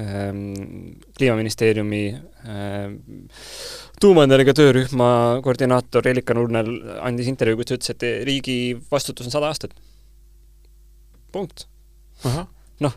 ähm, 0.00 0.98
kliimaministeeriumi 1.16 2.02
ähm, 2.48 2.98
tuumaenergia 4.00 4.54
töörühma 4.56 5.08
koordinaator 5.44 6.08
Elika 6.08 6.36
Nurnel 6.36 6.70
andis 7.04 7.30
intervjuu, 7.32 7.60
kus 7.62 7.70
ta 7.70 7.78
ütles, 7.78 7.94
et 7.94 8.06
riigi 8.28 8.58
vastutus 8.90 9.28
on 9.28 9.34
sada 9.34 9.50
aastat. 9.52 9.74
punkt. 11.32 11.66
noh, 12.80 12.94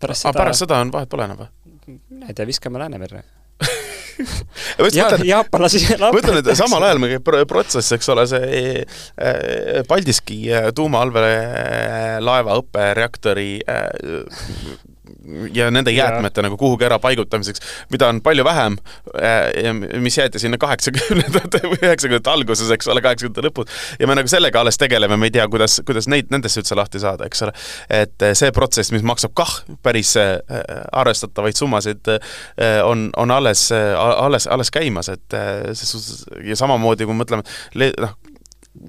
pärast 0.00 0.26
seda 0.26 0.38
pärast 0.38 0.64
seda 0.64 0.80
on 0.84 0.92
vahet 0.94 1.10
pole 1.12 1.28
enam 1.28 1.42
või? 1.42 1.52
mina 1.88 2.28
ei 2.28 2.36
tea, 2.36 2.46
viskame 2.48 2.80
Läänemerre 2.82 3.24
ja, 4.98 5.08
jaapanlasi 5.24 5.82
ma 6.00 6.10
ütlen, 6.18 6.40
et 6.40 6.50
samal 6.58 6.84
ajal 6.86 7.00
meil 7.02 7.16
käib 7.16 7.30
protsess, 7.50 7.92
eks 7.94 8.10
ole, 8.14 8.26
see 8.30 8.62
eh, 8.82 9.80
Paldiski 9.88 10.40
eh, 10.50 10.70
tuumaallveelaeva 10.76 12.58
õppereaktori 12.62 13.50
eh, 13.62 14.87
ja 15.54 15.70
nende 15.70 15.92
jäätmete 15.92 16.40
ja. 16.40 16.46
nagu 16.46 16.56
kuhugi 16.56 16.86
ära 16.88 16.98
paigutamiseks, 17.02 17.62
mida 17.92 18.08
on 18.08 18.20
palju 18.24 18.44
vähem 18.44 18.78
ja 19.62 19.74
mis 19.74 20.18
jäeti 20.18 20.40
sinna 20.42 20.58
kaheksakümnendate 20.60 21.62
või 21.66 21.80
üheksakümnendate 21.82 22.32
alguses, 22.32 22.70
eks 22.74 22.88
ole, 22.88 23.02
kaheksakümnendate 23.04 23.48
lõpus. 23.48 23.72
ja 24.00 24.08
me 24.08 24.16
nagu 24.18 24.30
sellega 24.30 24.60
alles 24.60 24.78
tegeleme, 24.80 25.16
me 25.16 25.30
ei 25.30 25.34
tea, 25.34 25.46
kuidas, 25.50 25.80
kuidas 25.86 26.08
neid, 26.10 26.30
nendesse 26.34 26.62
üldse 26.62 26.78
lahti 26.78 27.02
saada, 27.02 27.28
eks 27.28 27.44
ole. 27.46 27.54
et 28.00 28.28
see 28.38 28.52
protsess, 28.54 28.92
mis 28.94 29.06
maksab 29.06 29.34
kah 29.38 29.58
päris 29.82 30.14
arvestatavaid 30.18 31.58
summasid, 31.58 32.12
on, 32.84 33.08
on 33.16 33.34
alles, 33.34 33.68
alles, 33.72 34.46
alles 34.46 34.72
käimas, 34.74 35.10
et 35.12 35.38
ja 36.44 36.58
samamoodi, 36.58 37.08
kui 37.08 37.16
mõtleme, 37.16 37.44
noh, 38.02 38.16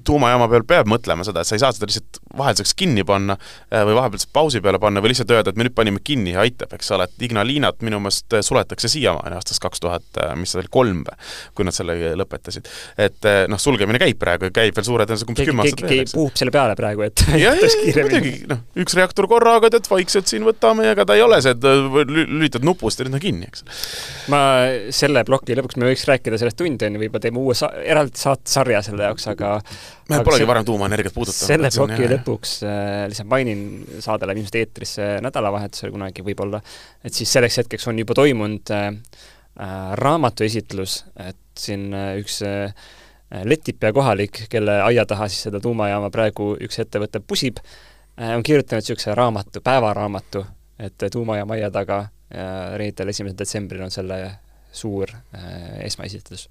tuumajaama 0.06 0.48
peal 0.50 0.64
peab 0.68 0.88
mõtlema 0.90 1.24
seda, 1.26 1.42
et 1.42 1.48
sa 1.48 1.56
ei 1.56 1.62
saa 1.62 1.72
seda 1.74 1.88
lihtsalt 1.88 2.20
vahelduseks 2.38 2.74
kinni 2.78 3.04
panna 3.06 3.36
äh, 3.36 3.82
või 3.86 3.96
vahepeal 3.98 4.26
pausi 4.32 4.62
peale 4.62 4.78
panna 4.82 5.02
või 5.02 5.12
lihtsalt 5.12 5.32
öelda, 5.34 5.52
et 5.52 5.58
me 5.58 5.66
nüüd 5.66 5.74
panime 5.76 6.02
kinni 6.04 6.34
ja 6.34 6.44
aitab, 6.44 6.72
eks 6.76 6.90
ole, 6.94 7.06
et 7.08 7.24
Ignalinat 7.26 7.82
minu 7.86 8.00
meelest 8.02 8.36
äh, 8.36 8.44
suletakse 8.46 8.90
siiamaani 8.92 9.38
aastast 9.38 9.62
kaks 9.62 9.82
tuhat, 9.82 10.06
äh, 10.22 10.34
mis 10.38 10.52
see 10.52 10.60
oli, 10.62 10.70
kolm 10.72 11.02
või, 11.06 11.30
kui 11.56 11.66
nad 11.66 11.76
selle 11.76 11.96
lõpetasid. 12.18 12.68
et 13.00 13.28
noh, 13.50 13.60
sulgemine 13.60 14.00
käib 14.00 14.18
praegu, 14.20 14.50
käib 14.54 14.76
veel 14.76 14.86
suure 14.86 15.06
tõenäosusega 15.08 15.34
umbes 15.34 15.50
kümme 15.50 15.64
aastat 15.64 15.84
veel. 15.84 15.94
keegi 15.96 16.14
puhub 16.14 16.38
selle 16.38 16.54
peale 16.54 16.76
praegu, 16.78 17.06
et 17.06 17.24
jah, 17.34 17.58
jah, 17.60 18.00
muidugi, 18.04 18.34
noh, 18.50 18.62
üks 18.84 18.96
reaktor 18.98 19.28
korraga, 19.30 19.72
tead, 19.72 19.88
vaikselt 19.90 20.30
siin 20.30 20.46
võtame 20.46 20.86
ja 20.86 20.94
ega 20.96 21.06
ta 21.08 21.18
ei 21.18 21.24
ole 21.24 21.40
see, 21.42 21.56
et 21.56 22.10
lülitad 22.10 22.66
nupust 22.66 23.00
ja 23.00 23.08
nüüd 23.08 23.18
on 23.18 23.24
kinni, 23.24 23.50
eks. 23.50 23.66
ma 24.32 24.42
selle 24.94 25.24
ploki 25.26 25.58
lõpuks 25.58 25.80
me 25.80 25.90
võiks 25.90 26.06
rääkida 26.08 26.38
sellest 26.40 26.60
tundi, 26.60 26.86
on 26.86 26.98
ju, 26.98 27.04
võib-olla 27.04 27.26
teeme 27.26 27.42
uue 27.42 27.56
sa-, 27.58 27.72
eraldi 27.82 28.20
saatesarja 28.20 28.84
selle 28.86 29.08
jaoks, 29.08 29.26
aga 29.32 29.56
me 30.10 30.20
polegi 30.26 30.46
varem 30.48 30.64
tuumaenergiat 30.66 31.14
puudutanud. 31.14 31.48
selle 31.52 31.70
ploki 31.74 32.08
lõpuks 32.14 32.54
äh, 32.66 32.86
lihtsalt 33.10 33.30
mainin, 33.30 33.64
saade 34.02 34.28
läheb 34.28 34.42
ilmselt 34.42 34.60
eetrisse 34.60 35.10
nädalavahetusel 35.24 35.92
kunagi 35.94 36.24
võib-olla, 36.26 36.62
et 37.04 37.16
siis 37.16 37.32
selleks 37.32 37.60
hetkeks 37.62 37.88
on 37.90 38.00
juba 38.02 38.16
toimunud 38.18 38.72
äh, 38.76 38.88
äh, 38.90 39.76
raamatuesitlus, 40.00 41.04
et 41.28 41.40
siin 41.58 41.90
äh, 41.94 42.16
üks 42.22 42.40
äh, 42.46 42.74
Letipea 43.46 43.92
kohalik, 43.94 44.44
kelle 44.50 44.80
aia 44.82 45.04
taha 45.06 45.28
siis 45.30 45.44
seda 45.46 45.60
tuumajaama 45.62 46.08
praegu 46.10 46.56
üks 46.66 46.80
ettevõte 46.82 47.20
pusib 47.22 47.60
äh,, 47.62 48.34
on 48.34 48.42
kirjutanud 48.42 48.82
niisuguse 48.82 49.14
raamatu, 49.14 49.62
päevaraamatu, 49.62 50.42
et 50.82 51.10
tuumajaama 51.12 51.54
aia 51.54 51.70
taga 51.70 52.06
reedel, 52.78 53.08
esimesel 53.10 53.38
detsembril 53.38 53.82
on 53.82 53.90
selle 53.90 54.20
suur 54.72 55.10
äh, 55.10 55.84
esmaesitlus 55.86 56.48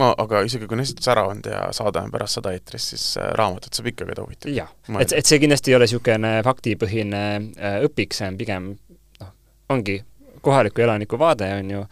ma, 0.00 0.10
aga 0.18 0.42
isegi 0.46 0.68
kui 0.68 0.78
on 0.78 0.84
esitus 0.84 1.10
ära 1.12 1.26
olnud 1.28 1.46
ja 1.50 1.66
saade 1.76 2.02
on 2.02 2.12
pärast 2.14 2.40
seda 2.40 2.54
eetris, 2.56 2.88
siis 2.94 3.04
äh, 3.20 3.30
raamatut 3.38 3.76
saab 3.76 3.90
ikka 3.92 4.08
keda 4.08 4.24
huvitab. 4.24 4.50
jah, 4.54 4.72
et, 5.00 5.12
et 5.12 5.26
see 5.26 5.42
kindlasti 5.42 5.72
ei 5.72 5.78
ole 5.78 5.88
niisugune 5.88 6.32
faktipõhine 6.46 7.22
äh, 7.36 7.78
õpik, 7.86 8.16
see 8.16 8.30
on 8.30 8.40
pigem 8.40 8.72
noh, 9.20 9.34
ongi 9.74 10.00
kohaliku 10.44 10.84
elaniku 10.84 11.20
vaade, 11.20 11.48
on 11.60 11.70
ju, 11.76 11.84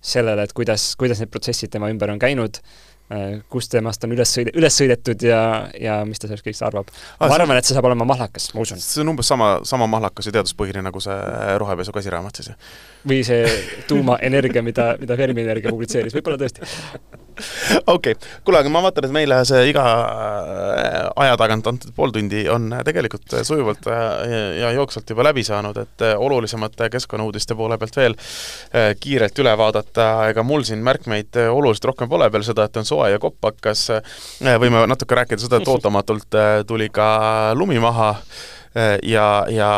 sellele, 0.00 0.46
et 0.46 0.54
kuidas, 0.56 0.92
kuidas 0.96 1.18
need 1.20 1.32
protsessid 1.34 1.74
tema 1.74 1.90
ümber 1.92 2.14
on 2.14 2.22
käinud 2.22 2.62
Äh, 2.62 2.87
kus 3.48 3.70
temast 3.72 4.02
on 4.04 4.12
üles 4.12 4.28
sõide, 4.36 4.52
üles 4.58 4.74
sõidetud 4.76 5.22
ja, 5.24 5.40
ja 5.80 6.00
mis 6.04 6.20
ta 6.20 6.28
sellest 6.28 6.44
kõigest 6.44 6.64
arvab. 6.66 6.90
ma 7.22 7.30
arvan, 7.32 7.56
et 7.56 7.64
see 7.64 7.76
saab 7.76 7.86
olema 7.88 8.04
mahlakas, 8.08 8.50
ma 8.52 8.60
usun. 8.60 8.80
see 8.84 9.00
on 9.00 9.14
umbes 9.14 9.30
sama, 9.32 9.54
sama 9.68 9.86
mahlakas 9.88 10.28
ja 10.28 10.34
teaduspõhine 10.36 10.82
nagu 10.84 11.00
see 11.00 11.16
rohepesu 11.62 11.94
käsiraamat 11.96 12.40
siis, 12.40 12.50
jah? 12.52 12.74
või 13.08 13.22
see 13.24 13.46
tuumaenergia, 13.88 14.60
mida, 14.66 14.90
mida 15.00 15.16
Fermi 15.16 15.40
Energia 15.46 15.72
publitseeris, 15.72 16.12
võib-olla 16.18 16.36
tõesti. 16.42 16.68
okei 17.94 18.12
okay., 18.12 18.14
kuule, 18.44 18.60
aga 18.60 18.72
ma 18.74 18.82
vaatan, 18.84 19.08
et 19.08 19.14
meile 19.14 19.40
see 19.48 19.62
iga 19.70 19.86
äh, 19.86 20.98
aja 21.24 21.40
tagant 21.40 21.72
antud 21.72 21.96
pool 21.96 22.12
tundi 22.12 22.44
on 22.52 22.68
tegelikult 22.84 23.38
sujuvalt 23.40 23.88
äh, 23.88 24.04
ja 24.64 24.74
jooksvalt 24.76 25.14
juba 25.14 25.30
läbi 25.30 25.46
saanud, 25.48 25.80
et 25.80 26.06
olulisemate 26.12 26.90
keskkonnauudiste 26.92 27.56
poole 27.56 27.80
pealt 27.80 27.96
veel 27.96 28.16
kiirelt 29.00 29.38
üle 29.40 29.52
vaadata, 29.56 30.08
ega 30.28 30.44
mul 30.44 30.66
siin 30.66 30.84
märkmeid 30.84 31.38
oluliselt 31.48 31.92
rohkem 31.92 32.10
pole 32.10 32.28
peale 32.30 32.44
seda, 32.44 32.66
et 32.68 32.76
on 32.76 32.86
soe 32.88 32.97
soe 32.98 33.12
ja 33.12 33.18
koppakas, 33.22 33.88
äh, 33.94 34.58
võime 34.60 34.84
natuke 34.90 35.18
rääkida 35.18 35.42
seda, 35.42 35.60
et 35.60 35.70
ootamatult 35.70 36.34
äh, 36.34 36.62
tuli 36.66 36.88
ka 36.90 37.54
lumi 37.58 37.78
maha 37.82 38.10
äh, 38.74 38.98
ja, 39.06 39.46
ja 39.52 39.70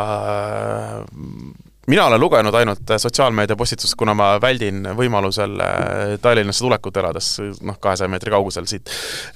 mina 1.87 2.07
olen 2.07 2.21
lugenud 2.21 2.55
ainult 2.55 2.93
sotsiaalmeedia 2.97 3.57
postitust, 3.57 3.95
kuna 3.99 4.15
ma 4.15 4.35
väldin 4.43 4.85
võimalusel 4.97 5.61
äh, 5.65 6.13
Tallinnasse 6.23 6.65
tulekut 6.65 6.97
elades, 7.01 7.31
noh, 7.65 7.79
kahesaja 7.81 8.11
meetri 8.13 8.33
kaugusel 8.35 8.69
siit, 8.69 8.91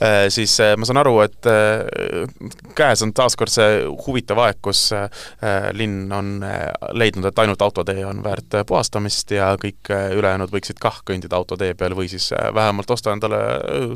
äh, 0.04 0.26
siis 0.32 0.58
äh, 0.60 0.74
ma 0.76 0.88
saan 0.88 1.00
aru, 1.00 1.16
et 1.24 1.48
käes 2.76 3.02
on 3.04 3.14
taaskord 3.16 3.52
see 3.52 3.80
huvitav 4.06 4.40
aeg, 4.44 4.60
kus 4.64 4.86
linn 5.76 6.12
on 6.12 6.30
leidnud, 6.96 7.26
et 7.28 7.40
ainult 7.42 7.62
autotee 7.62 8.04
on 8.06 8.22
väärt 8.24 8.56
puhastamist 8.68 9.34
ja 9.34 9.52
kõik 9.60 9.90
ülejäänud 9.90 10.52
võiksid 10.52 10.80
kah 10.82 11.00
kõndida 11.06 11.36
autotee 11.38 11.74
peal 11.78 11.96
või 11.96 12.08
siis 12.12 12.30
vähemalt 12.32 12.90
osta 12.90 13.12
endale 13.12 13.40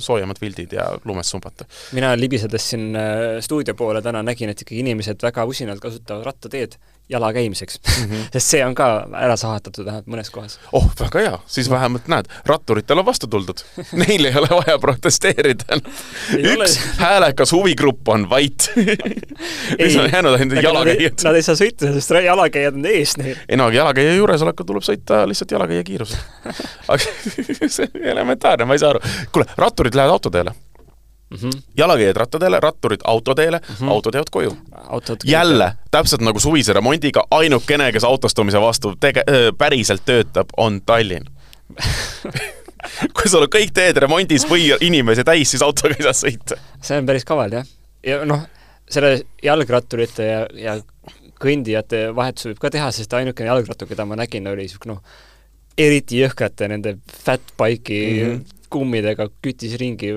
soojemad 0.05 0.41
vildid 0.41 0.75
ja 0.77 0.91
lumes 1.09 1.31
sumbata. 1.31 1.67
mina 1.93 2.15
libisedes 2.17 2.71
siin 2.71 2.93
stuudio 3.45 3.75
poole 3.75 4.03
täna 4.03 4.23
nägin, 4.23 4.53
et 4.53 4.63
ikkagi 4.63 4.83
inimesed 4.85 5.23
väga 5.23 5.45
usinalt 5.49 5.83
kasutavad 5.83 6.27
rattateed 6.29 6.79
jala 7.09 7.33
käimiseks 7.33 7.81
mm. 7.81 8.05
-hmm. 8.05 8.29
sest 8.33 8.47
see 8.47 8.65
on 8.65 8.75
ka 8.75 9.09
ära 9.17 9.37
sahatatud 9.37 9.87
vähemalt 9.87 10.07
mõnes 10.07 10.31
kohas. 10.31 10.59
oh, 10.73 10.91
väga 11.01 11.21
hea, 11.25 11.39
siis 11.47 11.71
vähemalt 11.71 12.09
näed, 12.09 12.29
ratturitel 12.47 12.99
on 12.99 13.07
vastu 13.07 13.27
tuldud. 13.27 13.65
Neil 14.03 14.25
ei 14.25 14.37
ole 14.37 14.49
vaja 14.51 14.79
protesteerida. 14.79 15.81
üks 16.37 16.57
ole... 16.57 16.69
häälekas 16.99 17.53
huvigrupp 17.53 18.09
on 18.09 18.29
vait 18.31 18.71
siis 19.81 19.97
on 19.97 20.11
jäänud 20.13 20.41
ainult 20.41 20.63
jalakäijad. 20.63 21.25
Nad 21.25 21.41
ei 21.41 21.43
saa 21.43 21.59
sõita, 21.59 21.93
sest 21.95 22.11
jalakäijad 22.25 22.75
on 22.75 22.87
ees 22.87 23.17
neil. 23.17 23.37
ei 23.49 23.57
no 23.57 23.71
jalakäija 23.71 24.15
juuresolekul 24.15 24.69
tuleb 24.69 24.87
sõita 24.87 25.25
lihtsalt 25.29 25.57
jalakäija 25.57 25.85
kiirusel. 25.85 26.19
aga 26.89 27.69
see 27.69 27.89
on 27.89 28.09
elementaarne, 28.15 28.65
ma 28.65 28.77
ei 28.77 28.85
saa 28.85 28.97
aru. 28.97 29.05
kuule, 29.33 29.49
ratturid 29.57 29.95
lähevad 29.95 30.19
autoteele 30.19 30.55
mm. 31.31 31.37
-hmm. 31.37 31.63
jalakäijad 31.77 32.17
rattateele, 32.17 32.61
ratturid 32.61 33.01
autoteele 33.05 33.59
mm, 33.59 33.75
-hmm. 33.75 33.91
autod 33.91 34.15
jäävad 34.15 34.31
koju. 34.31 34.57
jälle, 35.25 35.73
täpselt 35.91 36.21
nagu 36.21 36.41
suvise 36.41 36.73
remondiga, 36.73 37.25
ainukene, 37.31 37.93
kes 37.93 38.05
autostumise 38.05 38.61
vastu 38.61 38.95
tege-, 39.01 39.25
päriselt 39.59 40.03
töötab, 40.05 40.49
on 40.57 40.81
Tallinn 40.87 41.27
kui 43.17 43.31
sul 43.31 43.45
on 43.45 43.51
kõik 43.53 43.73
teed 43.75 43.97
remondis 43.97 44.47
või 44.49 44.71
inimesi 44.81 45.25
täis, 45.27 45.51
siis 45.51 45.63
autoga 45.63 45.99
ei 45.99 46.07
saa 46.07 46.17
sõita. 46.17 46.59
see 46.83 46.99
on 47.01 47.07
päris 47.07 47.27
kaval, 47.29 47.53
jah. 47.53 47.67
ja 48.07 48.21
noh, 48.29 48.45
selle 48.91 49.23
jalgratturite 49.45 50.29
ja, 50.29 50.45
ja 50.55 50.77
kõndijate 51.39 52.09
vahetuse 52.15 52.53
võib 52.53 52.63
ka 52.63 52.73
teha, 52.75 52.91
sest 52.95 53.15
ainukene 53.15 53.51
jalgrattur, 53.51 53.89
keda 53.91 54.07
ma 54.09 54.19
nägin, 54.19 54.47
oli 54.51 54.67
niisugune 54.67 54.97
noh, 54.97 55.19
eriti 55.79 56.23
jõhkrate 56.23 56.69
nende 56.71 56.97
fat 57.07 57.55
bike'i 57.61 58.01
mm 58.13 58.31
-hmm. 58.31 58.61
kummidega 58.71 59.29
küttis 59.43 59.77
ringi 59.79 60.13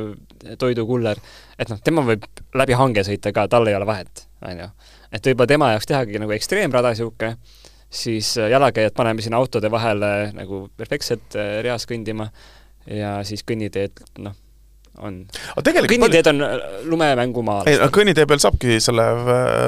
toidukuller, 0.60 1.20
et 1.60 1.72
noh, 1.72 1.80
tema 1.84 2.04
võib 2.06 2.26
läbi 2.58 2.78
hange 2.78 3.04
sõita 3.08 3.34
ka, 3.36 3.48
tal 3.52 3.68
ei 3.70 3.78
ole 3.78 3.88
vahet, 3.90 4.26
on 4.48 4.64
ju. 4.66 4.70
et 5.12 5.32
võib-olla 5.32 5.54
tema 5.54 5.72
jaoks 5.74 5.90
tehagi 5.90 6.22
nagu 6.22 6.36
ekstreemrada 6.36 6.94
niisugune, 6.94 7.36
siis 7.92 8.38
äh, 8.38 8.50
jalakäijad 8.50 8.96
paneme 8.96 9.22
sinna 9.22 9.38
autode 9.38 9.72
vahele 9.72 10.32
nagu 10.34 10.68
perfektselt 10.78 11.36
äh, 11.36 11.60
reas 11.66 11.86
kõndima 11.90 12.30
ja 12.88 13.20
siis 13.28 13.44
kõnniteed, 13.46 14.00
noh, 14.24 14.34
on. 15.04 15.20
kõnniteed 15.60 16.30
on 16.32 16.46
äh, 16.48 16.56
lumemängumaal. 16.88 17.68
ei, 17.70 17.82
kõnnitee 17.94 18.26
peal 18.30 18.42
saabki 18.42 18.80
selle 18.84 19.06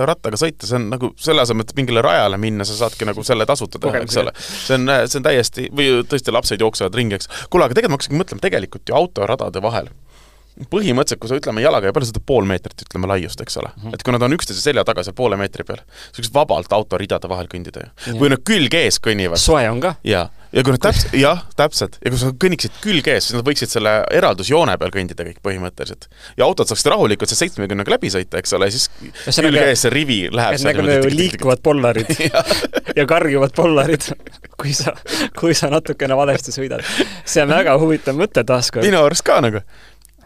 rattaga 0.08 0.40
sõita, 0.40 0.70
see 0.70 0.80
on 0.80 0.88
nagu 0.96 1.12
selle 1.20 1.44
asemel, 1.44 1.68
et 1.68 1.76
mingile 1.78 2.06
rajale 2.06 2.40
minna, 2.42 2.66
sa 2.68 2.80
saadki 2.86 3.08
nagu 3.10 3.28
selle 3.28 3.46
tasuta 3.50 3.82
teha, 3.84 4.06
eks 4.08 4.22
ole. 4.24 4.34
see 4.40 4.80
on, 4.80 4.96
see 5.06 5.20
on 5.20 5.28
täiesti, 5.28 5.68
või 5.76 6.00
tõesti 6.08 6.34
lapsed 6.34 6.64
jooksevad 6.64 6.96
ringi, 6.98 7.20
eks. 7.20 7.30
kuule, 7.50 7.68
aga 7.68 7.78
tegelikult 7.78 7.98
ma 7.98 8.02
hakkasingi 8.02 8.24
mõtlema, 8.24 8.48
tegelikult 8.48 8.90
ju 8.90 8.98
autoradade 9.04 9.64
vahel 9.64 9.92
põhimõtteliselt, 10.70 11.22
kui 11.22 11.32
sa 11.32 11.40
ütleme 11.40 11.64
jalakäija, 11.64 11.96
palju 11.96 12.10
sa 12.10 12.14
ütled, 12.14 12.26
pool 12.30 12.48
meetrit 12.50 12.86
ütleme 12.86 13.10
laiust, 13.10 13.42
eks 13.42 13.58
ole 13.62 13.72
mm. 13.72 13.82
-hmm. 13.82 13.98
et 13.98 14.06
kui 14.06 14.14
nad 14.14 14.26
on 14.28 14.36
üksteise 14.38 14.62
selja 14.62 14.84
taga 14.88 15.04
seal 15.06 15.18
poole 15.18 15.40
meetri 15.40 15.66
peal, 15.68 15.82
sa 16.12 16.22
võiksid 16.22 16.36
vabalt 16.36 16.76
autoridade 16.78 17.30
vahel 17.32 17.50
kõndida 17.52 17.88
ju. 17.88 18.18
või 18.22 18.34
nad 18.34 18.44
külg 18.46 18.78
ees 18.78 19.00
kõnnivad. 19.02 19.42
soe 19.42 19.66
on 19.70 19.82
ka. 19.82 19.96
jaa, 20.08 20.28
ja 20.54 20.64
kui 20.64 20.76
nad 20.76 20.84
täpselt, 20.84 21.16
jah, 21.18 21.42
täpselt, 21.58 21.98
ja 22.04 22.14
kui 22.14 22.22
sa 22.22 22.30
kõnniksid 22.44 22.78
külg 22.84 23.08
ees, 23.10 23.28
siis 23.28 23.38
nad 23.38 23.46
võiksid 23.48 23.72
selle 23.74 23.94
eraldusjoone 24.14 24.76
peal 24.78 24.94
kõndida 24.94 25.26
kõik 25.26 25.40
põhimõtteliselt. 25.46 26.08
ja 26.38 26.46
autod 26.46 26.70
saaksid 26.70 26.92
rahulikult 26.94 27.32
see 27.32 27.42
seitsmekümnega 27.42 27.96
läbi 27.96 28.12
sõita, 28.14 28.42
eks 28.42 28.54
ole, 28.58 28.70
siis 28.74 28.90
külg 29.40 29.58
ees 29.64 29.86
see 29.86 29.94
rivi 29.94 30.20
läheb 30.30 30.60
seal 30.62 30.70
nagu 30.74 30.86
nagu 30.86 31.14
liikuvad 31.14 31.64
pollarid 31.66 32.14
ja 32.98 33.08
karjuvad 33.10 33.56
pollarid, 33.58 34.06
kui 34.60 34.76
sa, 34.78 34.94
kui 35.40 35.58
sa 35.58 35.72
natukene 35.74 36.18
valesti 36.18 36.54
sõidad. 36.54 36.86
see 37.26 37.42
on 37.42 37.50
väga 37.56 37.74
huvitav 37.82 38.18
mõte 38.20 38.46
taaskord. 38.46 38.86
minu 38.86 39.02
arust 39.02 39.26
ka 39.26 39.42
nagu 39.42 39.64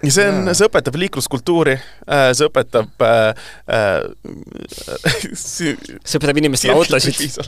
ja 0.03 0.11
see 0.13 0.25
on, 0.29 0.49
see 0.53 0.67
õpetab 0.67 0.97
liikluskultuuri, 1.01 1.75
äh, 2.05 2.25
see 2.37 2.49
õpetab 2.49 3.05
äh, 3.05 3.45
äh, 3.73 4.03
see 5.33 5.73
õpetab 6.19 6.41
inimestele 6.43 6.75
autosid, 6.77 7.39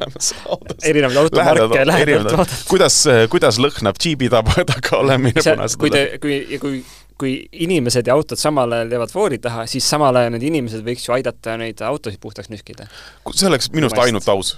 erinevaid 0.84 1.20
automarke 1.24 1.84
lähedalt 1.88 2.32
vaadata. 2.34 2.64
kuidas, 2.70 3.02
kuidas 3.34 3.60
lõhnab 3.62 4.00
džiibi 4.02 4.32
taga, 4.34 4.64
taga 4.74 5.04
olemine 5.04 5.38
punasel 5.38 5.82
kui 5.82 5.94
te, 5.94 6.08
kui, 6.24 6.42
kui 6.62 6.82
kui 7.20 7.34
inimesed 7.66 8.08
ja 8.08 8.16
autod 8.16 8.40
samal 8.40 8.72
ajal 8.72 8.94
jäävad 8.96 9.12
foori 9.12 9.42
taha, 9.44 9.66
siis 9.68 9.84
samal 9.92 10.16
ajal 10.16 10.32
need 10.38 10.46
inimesed 10.48 10.86
võiks 10.86 11.04
ju 11.04 11.12
aidata 11.18 11.58
neid 11.60 11.82
autosid 11.84 12.22
puhtaks 12.24 12.48
nühkida. 12.48 12.88
see 13.34 13.50
oleks 13.50 13.68
minu 13.76 13.90
arust 13.90 14.04
ainult 14.06 14.30
aus. 14.32 14.54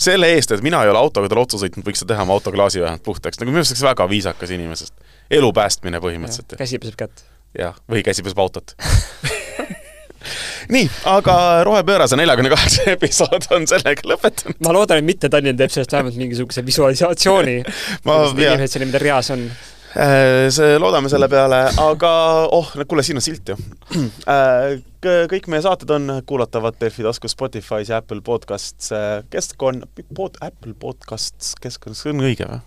Selle 0.00 0.30
eest, 0.32 0.54
et 0.54 0.62
mina 0.64 0.80
ei 0.84 0.88
ole 0.88 0.96
autoga 0.96 1.28
tal 1.28 1.42
otsa 1.42 1.60
sõitnud, 1.60 1.84
võiks 1.84 2.00
sa 2.00 2.08
teha 2.08 2.24
oma 2.24 2.32
autoklaasi 2.38 2.80
vähemalt 2.80 3.02
puhtaks, 3.04 3.42
nagu 3.42 3.52
minu 3.52 3.60
arust 3.60 3.74
oleks 3.74 3.84
väga 3.84 4.06
viisakas 4.08 4.54
inimesest. 4.56 4.94
Elu 5.30 5.52
päästmine 5.52 6.00
põhimõtteliselt. 6.02 6.56
käsi 6.58 6.80
peseb 6.82 6.98
kätt. 7.00 7.26
jah, 7.58 7.76
või 7.90 8.04
käsi 8.06 8.24
peseb 8.26 8.40
autot 8.42 8.76
nii, 10.74 10.88
aga 11.12 11.36
Rohepöörase 11.66 12.18
neljakümne 12.18 12.50
kaheksa 12.54 12.88
episood 12.96 13.48
on 13.54 13.68
sellega 13.70 14.06
lõpetanud. 14.08 14.60
ma 14.66 14.74
loodan, 14.76 15.02
et 15.02 15.08
mitte 15.08 15.30
Tallinn 15.32 15.58
teeb 15.58 15.72
sellest 15.74 15.94
vähemalt 15.94 16.18
mingisuguse 16.20 16.66
visualisatsiooni 16.66 17.56
ma, 18.08 18.20
inimesed 18.34 18.76
seal, 18.76 18.86
mida 18.88 19.02
reas 19.02 19.32
on 19.34 19.48
Äh, 19.96 20.50
see, 20.52 20.74
loodame 20.76 21.08
selle 21.08 21.24
peale, 21.32 21.56
aga 21.80 22.10
oh, 22.52 22.68
kuule, 22.84 23.00
siin 23.06 23.16
on 23.16 23.24
silt 23.24 23.52
ju. 23.52 23.56
Äh, 24.26 24.82
kõik 25.30 25.46
meie 25.48 25.62
saated 25.62 25.90
on 25.94 26.10
kuulatavad 26.26 26.76
Delfi 26.80 27.04
taskus 27.06 27.32
Spotify's 27.36 27.92
ja 27.92 28.00
Apple 28.02 28.20
Podcasts 28.26 28.90
keskkond, 29.30 29.86
pod, 30.18 30.36
Apple 30.42 30.74
Podcasts 30.76 31.54
keskkond, 31.62 31.96
see 31.96 32.10
on 32.12 32.24
õige 32.26 32.48
või? 32.50 32.58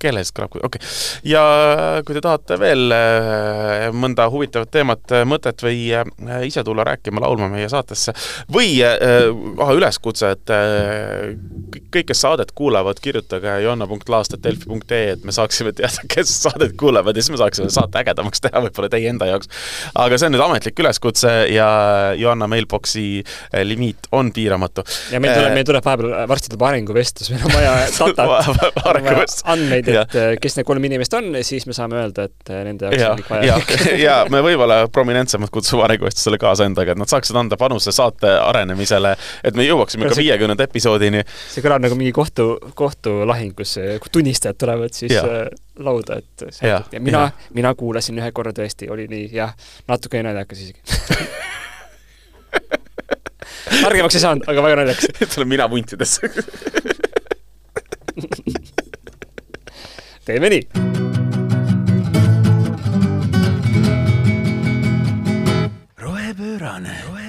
Keeles 0.00 0.30
kõlab, 0.34 0.56
okei 0.56 0.80
okay.. 0.80 0.88
ja 1.30 1.42
kui 2.06 2.16
te 2.16 2.22
tahate 2.24 2.56
veel 2.60 2.92
äh, 2.94 3.86
mõnda 3.96 4.26
huvitavat 4.32 4.70
teemat, 4.74 5.04
äh, 5.14 5.24
mõtet 5.28 5.62
või 5.64 5.86
äh, 5.94 6.04
ise 6.46 6.64
tulla 6.66 6.84
rääkima, 6.88 7.22
laulma 7.24 7.48
meie 7.52 7.68
saatesse 7.70 8.14
või 8.52 8.80
ah, 8.82 9.72
üleskutse, 9.74 10.32
et 10.34 10.50
kõik, 11.92 12.06
kes 12.10 12.22
saadet 12.24 12.52
kuulavad, 12.56 13.00
kirjutage 13.02 13.56
joanna.laast.delfi.ee, 13.64 15.00
et 15.14 15.24
me 15.26 15.34
saaksime 15.34 15.72
teada, 15.76 16.04
kes 16.14 16.32
saadet 16.44 16.74
kuulavad 16.80 17.16
ja 17.16 17.24
siis 17.24 17.34
me 17.34 17.40
saaksime 17.40 17.70
saate 17.72 18.02
ägedamaks 18.02 18.42
teha 18.44 18.62
võib-olla 18.66 18.90
teie 18.92 19.10
enda 19.12 19.28
jaoks. 19.30 19.50
aga 19.94 20.18
see 20.18 20.30
on 20.30 20.36
nüüd 20.36 20.44
ametlik 20.44 20.82
üleskutse 20.82 21.34
ja 21.52 21.68
Joanna 22.18 22.48
mailbox'i 22.50 23.22
limiit 23.64 24.10
on 24.16 24.32
piiramatu. 24.34 24.84
ja 25.12 25.22
meil 25.22 25.36
tuleb, 25.36 25.56
meil 25.58 25.68
tuleb 25.68 25.86
vahepeal, 25.86 26.14
varsti 26.30 26.52
tuleb 26.52 26.66
arenguvestlus, 26.70 27.32
meil 27.34 27.46
on 27.48 27.54
vaja 27.54 27.76
datat 28.00 29.44
andmeid, 29.60 29.88
et 29.88 30.14
ja. 30.16 30.24
kes 30.40 30.56
need 30.58 30.66
kolm 30.68 30.84
inimest 30.88 31.14
on, 31.18 31.26
siis 31.46 31.66
me 31.68 31.74
saame 31.76 31.98
öelda, 32.00 32.20
et 32.30 32.52
nende 32.66 32.88
jaoks 32.88 33.00
ja, 33.00 33.10
on 33.12 33.20
kõik 33.20 33.30
vajalik. 33.32 33.68
ja, 33.86 33.96
ja 34.00 34.16
me 34.32 34.38
võib-olla 34.44 34.76
prominentsemad 34.92 35.50
kutsume 35.52 35.84
arenguvestlusele 35.86 36.38
kaasa 36.40 36.62
endaga, 36.68 36.90
et 36.94 37.00
nad 37.00 37.08
saaksid 37.10 37.36
anda 37.40 37.56
panuse 37.60 37.90
saate 37.94 38.30
arenemisele, 38.40 39.12
et 39.44 39.54
me 39.58 39.62
jõuaksime 39.66 40.08
ka 40.10 40.14
viiekümnenda 40.18 40.62
episoodini. 40.68 41.20
see 41.52 41.62
kõlab 41.64 41.80
nagu 41.84 41.94
mingi 41.98 42.12
kohtu, 42.16 42.44
kohtulahing, 42.78 43.52
kus 43.58 43.70
tunnistajad 44.12 44.56
tulevad 44.60 44.92
siis 44.96 45.12
ja. 45.14 45.22
Äh, 45.24 45.30
lauda, 45.80 46.12
et 46.20 46.38
ja, 46.62 46.78
ja 46.92 47.00
mina, 47.00 47.30
mina 47.56 47.70
kuulasin 47.78 48.18
ühe 48.20 48.30
korra 48.36 48.52
tõesti, 48.56 48.84
oli 48.92 49.04
nii, 49.10 49.26
jah, 49.34 49.52
natuke 49.88 50.16
naljakas 50.24 50.58
isegi 50.66 50.80
targemaks 53.80 54.14
ei 54.18 54.22
saanud, 54.22 54.44
aga 54.50 54.58
väga 54.64 54.76
naljakas. 54.82 55.04
tuleb 55.34 55.48
mina 55.54 55.64
vuntidesse 55.70 56.20
teeme 60.30 60.48
nii. 60.48 60.66
rohepöörane 65.98 67.19